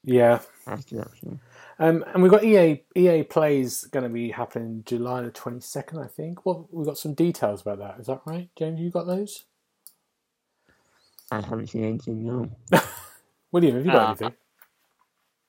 Yeah. 0.04 0.42
after 0.68 1.02
optional. 1.02 1.40
Um, 1.80 2.04
and 2.14 2.24
we've 2.24 2.32
got 2.32 2.44
EA 2.44 2.84
EA 2.96 3.24
Plays 3.24 3.86
going 3.86 4.04
to 4.04 4.10
be 4.10 4.32
happening 4.32 4.84
July 4.86 5.22
the 5.22 5.32
twenty 5.32 5.62
second, 5.62 6.00
I 6.00 6.08
think. 6.08 6.46
Well, 6.46 6.68
we've 6.72 6.88
got 6.88 6.98
some 6.98 7.14
details 7.14 7.62
about 7.62 7.80
that. 7.80 8.00
Is 8.00 8.08
that 8.08 8.22
right, 8.26 8.50
James? 8.58 8.80
You 8.80 8.92
got 8.92 9.08
those? 9.08 9.46
I 11.32 11.42
haven't 11.42 11.68
seen 11.70 11.86
anything, 11.86 12.26
no. 12.26 12.50
William, 13.52 13.76
have 13.76 13.86
you 13.86 13.92
got 13.92 14.04
Uh, 14.04 14.04
anything? 14.04 14.34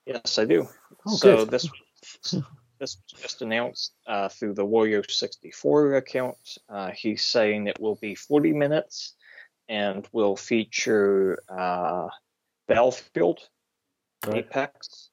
Yes, 0.06 0.38
I 0.38 0.44
do. 0.46 0.68
Oh, 1.06 1.16
so 1.16 1.44
good. 1.44 1.50
this 1.50 1.68
this 2.84 2.98
was 3.10 3.22
just 3.22 3.40
announced 3.40 3.94
uh, 4.06 4.28
through 4.28 4.52
the 4.52 4.66
Wario 4.66 5.10
64 5.10 5.94
account. 5.94 6.36
Uh, 6.68 6.90
he's 6.90 7.24
saying 7.24 7.66
it 7.66 7.80
will 7.80 7.94
be 7.94 8.14
40 8.14 8.52
minutes 8.52 9.14
and 9.70 10.06
will 10.12 10.36
feature 10.36 11.38
uh, 11.48 12.08
Battlefield, 12.68 13.40
Right. 14.26 14.36
Apex, 14.38 15.10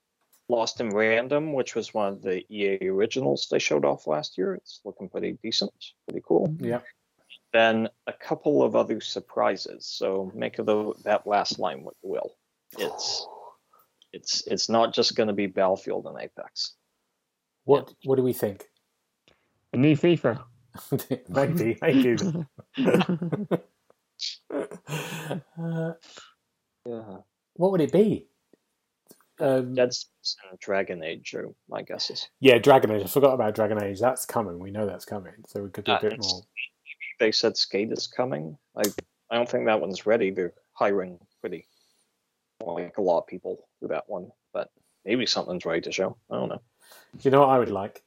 Lost 0.50 0.82
in 0.82 0.90
Random, 0.90 1.54
which 1.54 1.76
was 1.76 1.94
one 1.94 2.10
of 2.10 2.22
the 2.22 2.44
EA 2.54 2.90
originals 2.90 3.48
they 3.50 3.60
showed 3.60 3.86
off 3.86 4.06
last 4.06 4.38
year. 4.38 4.56
It's 4.56 4.82
looking 4.84 5.08
pretty 5.08 5.38
decent, 5.42 5.72
pretty 6.08 6.24
cool. 6.26 6.54
Yeah. 6.60 6.82
Then 7.54 7.88
a 8.08 8.14
couple 8.14 8.64
of 8.64 8.76
other 8.76 9.00
surprises. 9.00 9.86
So 9.86 10.30
make 10.36 10.60
of 10.60 10.66
the, 10.66 10.94
that 11.06 11.26
last 11.26 11.58
line 11.58 11.84
what 11.84 11.96
you 12.04 12.10
will. 12.10 12.36
It's 12.78 13.26
it's 14.14 14.46
it's 14.48 14.68
not 14.68 14.94
just 14.94 15.16
going 15.16 15.28
to 15.28 15.34
be 15.34 15.48
Battlefield 15.48 16.06
and 16.06 16.18
Apex. 16.20 16.76
What 17.66 17.94
What 18.06 18.16
do 18.16 18.24
we 18.24 18.34
think? 18.34 18.66
A 19.74 19.78
new 19.78 19.96
FIFA. 19.96 20.44
maybe, 21.30 21.78
maybe. 21.82 22.18
uh, 24.52 25.94
Yeah. 26.86 27.18
what 27.54 27.72
would 27.72 27.82
it 27.82 27.92
be? 27.92 28.28
Um, 29.40 29.74
Dead 29.74 29.94
Space 29.94 30.36
and 30.50 30.60
Dragon 30.60 31.04
Age 31.04 31.34
are 31.34 31.48
my 31.68 31.82
guesses. 31.82 32.28
yeah, 32.40 32.58
Dragon 32.60 32.92
Age. 32.92 33.04
I 33.04 33.08
forgot 33.08 33.34
about 33.34 33.56
Dragon 33.56 33.82
Age. 33.84 34.00
That's 34.00 34.26
coming. 34.26 34.60
We 34.60 34.72
know 34.72 34.86
that's 34.86 35.06
coming. 35.06 35.34
So 35.48 35.64
we 35.64 35.70
could 35.70 35.86
do 35.86 35.94
a 35.94 35.96
Uh, 35.96 36.02
bit 36.02 36.20
more. 36.22 36.42
They 37.20 37.32
said 37.32 37.58
Skate 37.58 37.92
is 37.92 38.08
coming. 38.08 38.58
I 38.76 38.84
I 39.30 39.36
don't 39.36 39.50
think 39.50 39.66
that 39.66 39.80
one's 39.82 40.06
ready. 40.06 40.30
They're 40.32 40.54
hiring 40.74 41.18
pretty 41.40 41.68
like 42.64 42.98
a 42.98 43.02
lot 43.02 43.20
of 43.20 43.28
people 43.28 43.68
for 43.80 43.88
that 43.88 44.08
one, 44.08 44.32
but 44.54 44.70
maybe 45.06 45.26
something's 45.26 45.66
ready 45.66 45.82
to 45.82 45.92
show. 45.92 46.18
I 46.30 46.36
don't 46.36 46.50
know. 46.50 46.62
Do 47.18 47.20
you 47.24 47.32
know 47.32 47.42
what 47.42 47.50
I 47.50 47.60
would 47.60 47.70
like? 47.70 48.04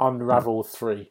Unravel 0.00 0.64
3. 0.64 1.10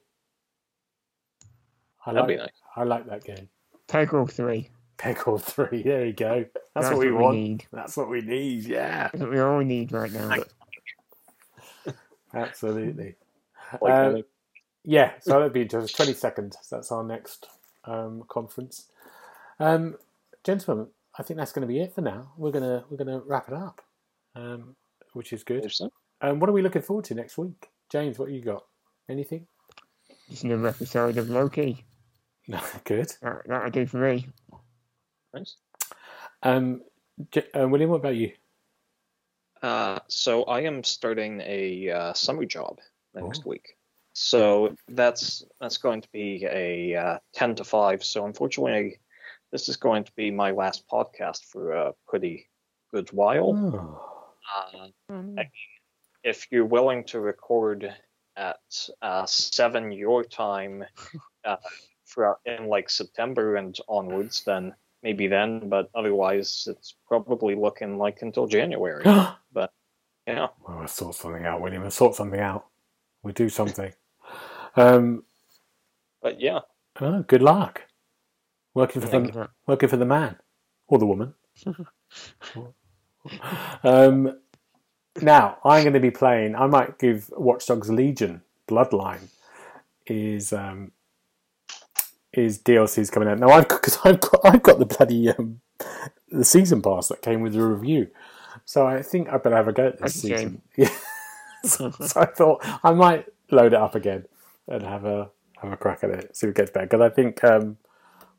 I 2.06 2.14
That'd 2.14 2.28
be 2.28 2.34
like, 2.34 2.42
nice. 2.48 2.62
I 2.76 2.84
like 2.84 3.08
that 3.08 3.24
game. 3.24 3.50
Peggle 3.88 4.30
3. 4.30 4.70
Peggle 4.98 5.42
3. 5.42 5.84
There 5.84 6.06
you 6.06 6.14
go. 6.14 6.46
That's, 6.76 6.90
what 6.90 6.98
we 6.98 7.12
want. 7.12 7.38
need. 7.38 7.66
That's 7.72 7.96
what 7.96 8.10
we 8.10 8.22
need. 8.22 8.66
Yeah. 8.66 9.10
That's 9.12 9.22
what 9.22 9.32
we 9.32 9.40
all 9.40 9.60
need 9.60 9.92
right 9.92 10.12
now. 10.12 10.44
Absolutely. 12.34 13.16
Like, 13.82 13.94
Um, 13.94 14.24
Yeah, 14.84 15.12
so 15.22 15.32
that'd 15.32 15.54
be 15.54 15.66
just 15.66 15.96
22nd. 15.98 16.56
That's 16.70 16.92
our 16.92 17.04
next 17.04 17.48
um, 17.86 18.24
conference. 18.28 18.88
Um, 19.60 19.96
gentlemen, 20.44 20.88
I 21.18 21.24
think 21.24 21.38
that's 21.38 21.52
going 21.52 21.68
to 21.68 21.72
be 21.74 21.80
it 21.80 21.94
for 21.94 22.02
now. 22.02 22.32
We're 22.38 22.52
gonna 22.52 22.84
we're 22.90 22.98
gonna 22.98 23.22
wrap 23.26 23.48
it 23.48 23.54
up, 23.54 23.82
um, 24.36 24.76
which 25.14 25.32
is 25.32 25.44
good. 25.44 25.62
there's 25.62 25.82
some- 26.24 26.32
Um, 26.32 26.40
what 26.40 26.50
are 26.50 26.54
we 26.54 26.62
looking 26.62 26.82
forward 26.82 27.06
to 27.06 27.16
next 27.16 27.38
week, 27.38 27.70
James? 27.92 28.18
What 28.18 28.32
you 28.32 28.42
got? 28.42 28.64
Anything? 29.10 29.48
Just 30.30 30.44
another 30.46 30.68
episode 30.70 31.18
of 31.18 31.30
Loki. 31.30 31.86
No, 32.46 32.60
good. 32.84 33.10
That, 33.22 33.44
that'll 33.48 33.70
do 33.72 33.86
for 33.86 33.98
me. 34.00 34.28
nice. 35.34 35.56
Um, 36.42 36.82
J- 37.32 37.48
uh, 37.58 37.70
William, 37.70 37.90
what 37.90 38.02
about 38.02 38.16
you? 38.18 38.34
Uh, 39.62 40.00
so 40.10 40.44
I 40.44 40.60
am 40.64 40.84
starting 40.84 41.40
a 41.40 41.90
uh, 41.90 42.12
summer 42.14 42.44
job 42.44 42.80
next 43.14 43.44
Oh. 43.46 43.50
week. 43.52 43.78
So 44.12 44.76
that's 44.90 45.46
that's 45.62 45.78
going 45.78 46.02
to 46.02 46.10
be 46.12 46.46
a 46.52 46.96
uh, 46.98 47.20
ten 47.34 47.56
to 47.56 47.64
five. 47.64 48.04
So 48.04 48.26
unfortunately, 48.26 49.00
this 49.54 49.70
is 49.70 49.78
going 49.78 50.04
to 50.04 50.12
be 50.18 50.30
my 50.30 50.52
last 50.52 50.84
podcast 50.92 51.46
for 51.46 51.72
a 51.72 51.94
pretty 52.10 52.50
good 52.94 53.10
while. 53.14 53.56
Oh, 53.56 54.84
Uh, 55.10 55.44
if 56.24 56.48
you're 56.52 56.66
willing 56.66 57.04
to 57.06 57.20
record 57.20 57.94
at 58.36 58.90
uh, 59.02 59.26
seven 59.26 59.92
your 59.92 60.24
time 60.24 60.84
uh, 61.46 61.58
for 62.06 62.38
in 62.46 62.68
like 62.68 62.90
September 62.90 63.56
and 63.58 63.78
onwards, 63.88 64.44
then 64.44 64.74
maybe 65.02 65.28
then. 65.28 65.70
But 65.70 65.90
otherwise, 65.96 66.68
it's 66.70 66.96
probably 67.08 67.56
looking 67.56 67.98
like 67.98 68.22
until 68.22 68.48
January. 68.48 69.04
but 69.54 69.72
Yeah. 70.28 70.48
we'll 70.68 70.88
sort 70.88 71.16
something 71.16 71.46
out, 71.46 71.62
William. 71.62 71.82
We'll 71.82 71.92
sort 71.92 72.16
something 72.16 72.40
out. 72.40 72.66
We'll 73.22 73.34
do 73.34 73.50
something. 73.50 73.94
Um, 74.76 75.24
But 76.22 76.40
yeah, 76.42 76.60
oh, 77.02 77.22
good 77.24 77.42
luck. 77.42 77.84
Working 78.74 79.02
for 79.02 79.08
Thank 79.08 79.34
the 79.34 79.50
working 79.68 79.90
for 79.90 79.98
the 79.98 80.06
man 80.06 80.38
or 80.88 80.98
the 80.98 81.06
woman. 81.06 81.36
um, 83.84 84.40
now 85.22 85.58
I'm 85.64 85.84
going 85.84 85.94
to 85.94 86.00
be 86.00 86.12
playing. 86.12 86.56
I 86.56 86.68
might 86.68 87.00
give 87.00 87.30
Watch 87.36 87.68
Dogs 87.68 87.90
Legion 87.90 88.42
Bloodline 88.68 89.30
is 90.08 90.54
um, 90.54 90.92
is 92.34 92.60
DLC's 92.60 93.10
coming 93.10 93.30
out 93.30 93.40
now. 93.40 93.50
I've 93.50 93.68
because 93.68 93.98
I've 94.04 94.20
got 94.20 94.42
I've 94.44 94.64
got 94.64 94.80
the 94.80 94.86
bloody 94.86 95.30
um, 95.30 95.62
the 96.30 96.46
season 96.46 96.82
pass 96.82 97.08
that 97.10 97.22
came 97.22 97.42
with 97.42 97.54
the 97.54 97.62
review, 97.64 98.08
so 98.66 98.88
I 98.88 99.02
think 99.02 99.30
I 99.30 99.38
better 99.38 99.56
have 99.56 99.68
a 99.68 99.74
go 99.74 99.88
at 99.88 100.00
this 100.00 100.22
season. 100.22 100.62
Yeah. 100.78 100.90
so, 101.64 101.92
so 101.92 102.20
I 102.20 102.26
thought 102.26 102.66
I 102.84 102.92
might 102.92 103.28
load 103.52 103.74
it 103.74 103.80
up 103.80 103.96
again 103.96 104.26
and 104.68 104.84
have 104.84 105.06
a 105.06 105.30
have 105.62 105.72
a 105.72 105.78
crack 105.78 106.04
at 106.04 106.10
it, 106.10 106.36
see 106.36 106.48
if 106.48 106.52
it 106.52 106.58
gets 106.58 106.72
better. 106.72 106.88
Because 106.88 107.02
I 107.02 107.10
think 107.10 107.44
um, 107.44 107.78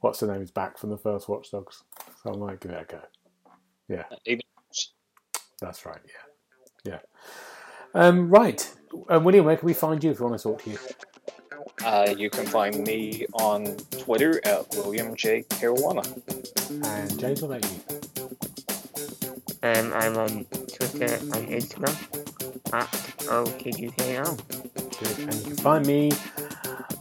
what's 0.00 0.20
the 0.20 0.26
name 0.26 0.42
is 0.42 0.50
back 0.50 0.76
from 0.76 0.90
the 0.90 0.98
first 0.98 1.28
Watch 1.28 1.50
Dogs, 1.50 1.84
so 2.22 2.34
I 2.34 2.36
might 2.36 2.60
give 2.60 2.72
it 2.72 2.82
a 2.82 2.92
go. 2.92 3.00
Yeah, 3.88 4.04
That's 5.60 5.86
right. 5.86 6.00
Yeah, 6.06 6.23
yeah. 6.84 6.98
Um, 7.94 8.28
right, 8.28 8.72
um, 9.08 9.24
William, 9.24 9.44
where 9.44 9.56
can 9.56 9.66
we 9.66 9.74
find 9.74 10.02
you 10.02 10.10
if 10.10 10.20
we 10.20 10.26
want 10.26 10.38
to 10.38 10.42
talk 10.42 10.62
to 10.64 10.70
you? 10.70 10.78
Uh, 11.84 12.14
you 12.16 12.30
can 12.30 12.46
find 12.46 12.84
me 12.84 13.26
on 13.34 13.76
Twitter 13.98 14.40
at 14.46 14.66
William 14.76 15.14
J. 15.16 15.42
Caruana. 15.48 16.04
And 16.70 17.18
James, 17.18 17.42
what 17.42 17.56
about 17.56 17.70
you? 17.70 17.80
Um, 19.62 19.92
I'm 19.94 20.16
on 20.16 20.44
Twitter 20.44 21.14
and 21.14 21.48
Instagram 21.48 21.96
at 22.72 22.90
OKUKL. 23.26 24.36
Good. 24.98 25.18
And 25.28 25.34
you 25.34 25.44
can 25.44 25.56
find 25.56 25.86
me 25.86 26.12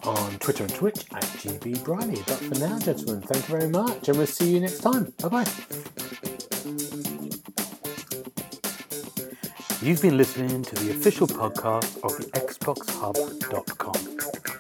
on 0.03 0.37
Twitter 0.39 0.63
and 0.63 0.73
Twitch 0.73 1.05
at 1.13 1.23
GB 1.23 1.83
Briley. 1.83 2.21
But 2.25 2.37
for 2.37 2.55
now, 2.55 2.79
gentlemen, 2.79 3.21
thank 3.21 3.47
you 3.47 3.57
very 3.57 3.69
much, 3.69 4.07
and 4.09 4.17
we'll 4.17 4.27
see 4.27 4.53
you 4.53 4.59
next 4.59 4.79
time. 4.79 5.13
Bye 5.21 5.29
bye. 5.29 6.29
You've 9.83 10.01
been 10.01 10.15
listening 10.15 10.63
to 10.63 10.75
the 10.75 10.91
official 10.91 11.27
podcast 11.27 12.01
of 12.05 12.15
the 12.15 12.23
XboxHub.com. 12.39 13.95